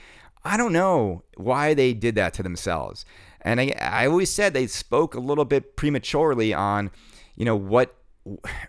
I 0.43 0.57
don't 0.57 0.73
know 0.73 1.23
why 1.35 1.73
they 1.73 1.93
did 1.93 2.15
that 2.15 2.33
to 2.35 2.43
themselves. 2.43 3.05
And 3.41 3.59
I, 3.59 3.73
I 3.79 4.07
always 4.07 4.31
said 4.31 4.53
they 4.53 4.67
spoke 4.67 5.13
a 5.13 5.19
little 5.19 5.45
bit 5.45 5.75
prematurely 5.75 6.53
on, 6.53 6.89
you 7.35 7.45
know, 7.45 7.55
what 7.55 7.95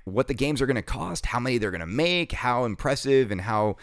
what 0.05 0.29
the 0.29 0.35
games 0.35 0.61
are 0.61 0.67
going 0.67 0.77
to 0.77 0.83
cost, 0.83 1.25
how 1.25 1.41
many 1.41 1.57
they're 1.57 1.71
going 1.71 1.81
to 1.81 1.87
make, 1.87 2.33
how 2.33 2.67
impressive 2.67 3.31
and 3.31 3.41
how 3.41 3.77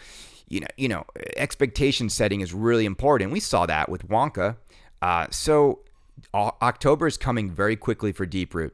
you 0.48 0.60
know, 0.60 0.66
you 0.76 0.88
know, 0.88 1.04
expectation 1.36 2.08
setting 2.08 2.42
is 2.42 2.52
really 2.52 2.84
important. 2.84 3.32
We 3.32 3.40
saw 3.40 3.66
that 3.66 3.88
with 3.88 4.06
Wonka. 4.08 4.56
Uh, 5.02 5.26
so 5.30 5.80
October 6.32 7.06
is 7.06 7.16
coming 7.16 7.50
very 7.50 7.76
quickly 7.76 8.12
for 8.12 8.26
Deeproot. 8.26 8.70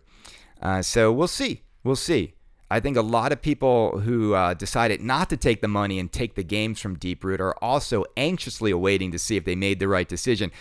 Uh, 0.61 0.83
so 0.83 1.13
we'll 1.13 1.29
see. 1.29 1.63
We'll 1.83 1.97
see. 1.97 2.35
I 2.71 2.79
think 2.79 2.97
a 2.97 3.03
lot 3.03 3.33
of 3.33 3.43
people 3.43 3.99
who 4.01 4.35
uh, 4.35 4.55
decided 4.55 5.01
not 5.01 5.29
to 5.31 5.37
take 5.37 5.61
the 5.61 5.69
money 5.69 5.99
and 5.99 6.11
take 6.11 6.37
the 6.37 6.45
games 6.45 6.81
from 6.81 6.97
Deeproot 6.97 7.41
are 7.41 7.57
also 7.63 8.05
anxiously 8.17 8.71
awaiting 8.71 9.11
to 9.11 9.19
see 9.19 9.37
if 9.37 9.45
they 9.45 9.57
made 9.57 9.81
the 9.81 9.89
right 9.89 10.09
decision. 10.09 10.53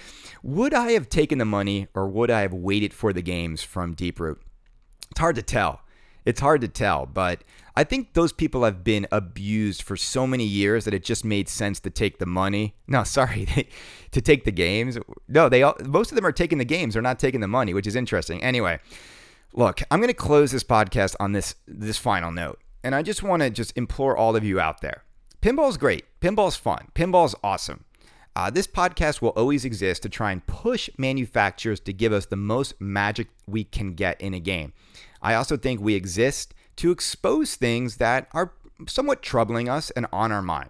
Would 0.41 0.74
I 0.74 0.91
have 0.93 1.08
taken 1.08 1.38
the 1.38 1.45
money 1.45 1.88
or 1.93 2.08
would 2.08 2.32
I 2.32 2.41
have 2.41 2.54
waited 2.54 2.93
for 2.93 3.13
the 3.13 3.22
games 3.22 3.62
from 3.62 3.95
Deeproot? 3.95 4.38
It's 5.12 5.19
hard 5.19 5.36
to 5.36 5.43
tell. 5.43 5.82
It's 6.26 6.41
hard 6.41 6.62
to 6.62 6.67
tell, 6.67 7.06
but 7.06 7.43
I 7.76 7.84
think 7.84 8.13
those 8.13 8.34
people 8.34 8.63
have 8.63 8.84
been 8.84 9.08
abused 9.12 9.84
for 9.84 9.95
so 9.95 10.28
many 10.28 10.43
years 10.43 10.86
that 10.86 10.93
it 10.93 11.04
just 11.04 11.24
made 11.24 11.48
sense 11.48 11.80
to 11.82 11.89
take 11.89 12.19
the 12.19 12.26
money. 12.26 12.76
No, 12.88 13.04
sorry, 13.06 13.48
to 14.12 14.22
take 14.22 14.43
the 14.43 14.52
games. 14.52 14.98
No, 15.28 15.48
they 15.48 15.63
all, 15.63 15.76
most 15.86 16.12
of 16.12 16.15
them 16.15 16.26
are 16.26 16.32
taking 16.32 16.58
the 16.58 16.65
games. 16.65 16.93
They're 16.93 17.04
not 17.04 17.19
taking 17.19 17.39
the 17.39 17.48
money, 17.48 17.74
which 17.74 17.88
is 17.88 17.95
interesting. 17.95 18.43
Anyway, 18.43 18.80
Look, 19.54 19.82
I'm 19.90 20.00
going 20.00 20.10
to 20.10 20.14
close 20.14 20.52
this 20.52 20.64
podcast 20.64 21.16
on 21.20 21.32
this 21.32 21.56
this 21.68 21.98
final 21.98 22.32
note, 22.32 22.60
and 22.84 22.94
I 22.94 23.02
just 23.02 23.24
want 23.24 23.42
to 23.42 23.50
just 23.50 23.76
implore 23.76 24.16
all 24.16 24.36
of 24.36 24.44
you 24.44 24.60
out 24.60 24.82
there. 24.82 25.04
Pinball's 25.42 25.78
great. 25.78 26.06
Pinball's 26.20 26.56
fun. 26.56 26.88
Pinball's 26.94 27.36
awesome. 27.44 27.86
Uh, 28.36 28.50
this 28.50 28.68
podcast 28.68 29.22
will 29.22 29.30
always 29.30 29.66
exist 29.66 30.04
to 30.04 30.10
try 30.10 30.32
and 30.32 30.46
push 30.46 30.90
manufacturers 30.98 31.80
to 31.80 31.92
give 31.92 32.14
us 32.14 32.28
the 32.28 32.36
most 32.36 32.80
magic 32.80 33.28
we 33.48 33.64
can 33.64 33.96
get 33.96 34.22
in 34.22 34.34
a 34.34 34.40
game. 34.40 34.72
I 35.22 35.34
also 35.34 35.58
think 35.58 35.82
we 35.82 35.96
exist 35.96 36.54
to 36.78 36.92
expose 36.92 37.56
things 37.56 37.98
that 37.98 38.28
are 38.34 38.54
somewhat 38.88 39.22
troubling 39.22 39.68
us 39.68 39.90
and 39.92 40.06
on 40.14 40.32
our 40.32 40.42
mind. 40.42 40.70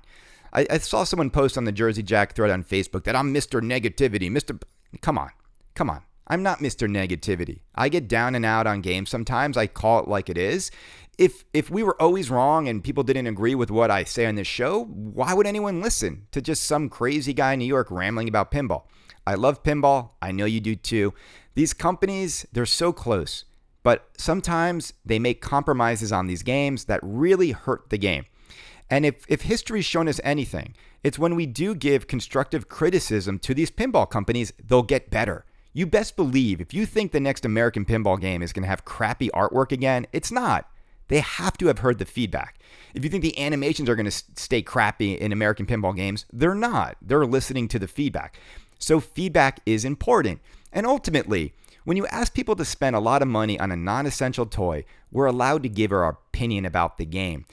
I, 0.54 0.66
I 0.70 0.78
saw 0.80 1.04
someone 1.04 1.30
post 1.30 1.58
on 1.58 1.66
the 1.66 1.72
Jersey 1.72 2.02
Jack 2.02 2.34
thread 2.34 2.50
on 2.50 2.64
Facebook 2.64 3.04
that 3.04 3.16
I'm 3.16 3.34
Mr. 3.34 3.62
Negativity. 3.62 4.32
Mr. 4.32 4.60
Come 5.02 5.18
on. 5.18 5.30
Come 5.76 5.90
on. 5.90 6.02
I'm 6.30 6.44
not 6.44 6.60
Mr. 6.60 6.88
Negativity. 6.88 7.62
I 7.74 7.90
get 7.90 8.08
down 8.08 8.36
and 8.36 8.46
out 8.46 8.68
on 8.68 8.82
games 8.82 9.10
sometimes. 9.10 9.58
I 9.58 9.68
call 9.68 10.00
it 10.00 10.08
like 10.08 10.30
it 10.30 10.38
is. 10.38 10.70
If 11.18 11.44
if 11.54 11.70
we 11.70 11.84
were 11.84 12.00
always 12.02 12.30
wrong 12.30 12.68
and 12.68 12.84
people 12.84 13.04
didn't 13.04 13.28
agree 13.28 13.56
with 13.56 13.72
what 13.72 13.92
I 13.92 14.04
say 14.04 14.26
on 14.26 14.36
this 14.36 14.48
show, 14.48 14.86
why 14.86 15.34
would 15.34 15.48
anyone 15.48 15.82
listen 15.82 16.28
to 16.32 16.42
just 16.42 16.64
some 16.64 16.88
crazy 16.88 17.34
guy 17.34 17.54
in 17.54 17.60
New 17.60 17.66
York 17.66 17.90
rambling 17.90 18.30
about 18.30 18.52
pinball? 18.52 18.84
I 19.26 19.36
love 19.36 19.64
pinball. 19.64 20.12
I 20.22 20.32
know 20.32 20.46
you 20.46 20.60
do 20.60 20.76
too. 20.76 21.14
These 21.56 21.74
companies, 21.74 22.46
they're 22.54 22.66
so 22.66 22.94
close, 22.94 23.46
but 23.84 24.10
sometimes 24.18 24.94
they 25.04 25.20
make 25.20 25.42
compromises 25.42 26.12
on 26.12 26.28
these 26.28 26.44
games 26.44 26.86
that 26.86 27.02
really 27.04 27.52
hurt 27.52 27.90
the 27.90 27.98
game. 27.98 28.26
And 28.90 29.06
if, 29.06 29.26
if 29.28 29.42
history's 29.42 29.86
shown 29.86 30.08
us 30.08 30.22
anything, 30.24 30.74
it's 31.04 31.20
when 31.20 31.36
we 31.36 31.46
do 31.46 31.76
give 31.76 32.08
constructive 32.08 32.70
criticism 32.70 33.40
to 33.40 33.54
these 33.54 33.70
pinball 33.70 34.10
companies, 34.10 34.54
they'll 34.64 34.84
get 34.84 35.12
better. 35.12 35.46
You 35.80 35.86
best 35.86 36.18
believe 36.18 36.60
if 36.60 36.74
you 36.74 36.86
think 36.86 37.14
the 37.14 37.22
next 37.22 37.46
American 37.46 37.86
pinball 37.86 38.20
game 38.20 38.42
is 38.42 38.52
going 38.52 38.64
to 38.64 38.70
have 38.70 38.84
crappy 38.84 39.30
artwork 39.30 39.72
again, 39.72 40.08
it's 40.12 40.30
not. 40.30 40.70
They 41.08 41.22
have 41.22 41.58
to 41.58 41.68
have 41.68 41.80
heard 41.80 42.00
the 42.00 42.06
feedback. 42.06 42.60
If 42.94 43.06
you 43.06 43.10
think 43.10 43.24
the 43.24 43.40
animations 43.40 43.88
are 43.88 43.96
going 43.96 44.06
to 44.06 44.12
stay 44.12 44.62
crappy 44.62 45.14
in 45.14 45.32
American 45.32 45.66
pinball 45.66 45.96
games, 45.96 46.26
they're 46.34 46.54
not. 46.54 46.98
They're 47.02 47.26
listening 47.26 47.70
to 47.70 47.80
the 47.80 47.88
feedback. 47.88 48.38
So, 48.78 49.00
feedback 49.00 49.62
is 49.66 49.86
important. 49.86 50.42
And 50.74 50.86
ultimately, 50.86 51.54
when 51.86 51.96
you 51.96 52.06
ask 52.08 52.34
people 52.34 52.58
to 52.58 52.66
spend 52.66 52.98
a 52.98 53.00
lot 53.00 53.22
of 53.22 53.30
money 53.30 53.58
on 53.58 53.72
a 53.72 53.78
non 53.78 54.06
essential 54.06 54.48
toy, 54.48 54.84
we're 55.14 55.28
allowed 55.28 55.64
to 55.64 55.70
give 55.70 55.94
our 55.94 56.10
opinion 56.10 56.66
about 56.66 56.98
the 56.98 57.06
game. 57.06 57.46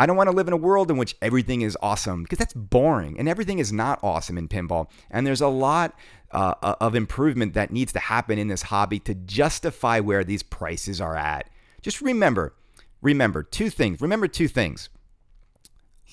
I 0.00 0.06
don't 0.06 0.16
want 0.16 0.30
to 0.30 0.36
live 0.36 0.46
in 0.46 0.52
a 0.52 0.56
world 0.56 0.92
in 0.92 0.96
which 0.96 1.16
everything 1.20 1.62
is 1.62 1.76
awesome 1.82 2.22
because 2.22 2.38
that's 2.38 2.54
boring 2.54 3.18
and 3.18 3.28
everything 3.28 3.58
is 3.58 3.72
not 3.72 3.98
awesome 4.02 4.38
in 4.38 4.46
pinball. 4.46 4.88
And 5.10 5.26
there's 5.26 5.40
a 5.40 5.48
lot 5.48 5.94
uh, 6.30 6.54
of 6.80 6.94
improvement 6.94 7.54
that 7.54 7.70
needs 7.70 7.92
to 7.92 7.98
happen 7.98 8.38
in 8.38 8.48
this 8.48 8.62
hobby 8.62 8.98
to 9.00 9.14
justify 9.14 10.00
where 10.00 10.24
these 10.24 10.42
prices 10.42 11.00
are 11.00 11.16
at. 11.16 11.48
Just 11.80 12.00
remember, 12.00 12.54
remember 13.00 13.42
two 13.42 13.70
things. 13.70 14.00
Remember 14.00 14.28
two 14.28 14.48
things. 14.48 14.88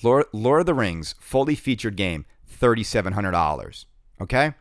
Lord, 0.02 0.26
Lord 0.32 0.60
of 0.60 0.66
the 0.66 0.74
Rings 0.74 1.14
fully 1.18 1.54
featured 1.54 1.96
game, 1.96 2.26
$3,700. 2.60 3.84
Okay? 4.20 4.54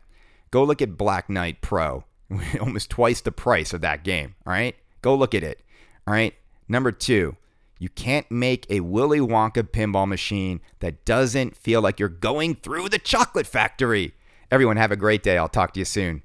Go 0.51 0.63
look 0.63 0.81
at 0.81 0.97
Black 0.97 1.29
Knight 1.29 1.61
Pro, 1.61 2.05
almost 2.59 2.89
twice 2.89 3.21
the 3.21 3.31
price 3.31 3.73
of 3.73 3.81
that 3.81 4.03
game. 4.03 4.35
All 4.45 4.53
right? 4.53 4.75
Go 5.01 5.15
look 5.15 5.35
at 5.35 5.43
it. 5.43 5.61
All 6.07 6.13
right? 6.13 6.33
Number 6.67 6.91
two, 6.91 7.35
you 7.77 7.89
can't 7.89 8.29
make 8.31 8.65
a 8.69 8.79
Willy 8.79 9.19
Wonka 9.19 9.63
pinball 9.63 10.07
machine 10.07 10.61
that 10.79 11.05
doesn't 11.05 11.55
feel 11.55 11.81
like 11.81 11.99
you're 11.99 12.09
going 12.09 12.55
through 12.55 12.89
the 12.89 12.99
chocolate 12.99 13.47
factory. 13.47 14.13
Everyone, 14.55 14.77
have 14.77 14.93
a 14.93 14.95
great 14.95 15.21
day. 15.21 15.37
I'll 15.37 15.49
talk 15.49 15.73
to 15.73 15.79
you 15.79 15.85
soon. 15.85 16.23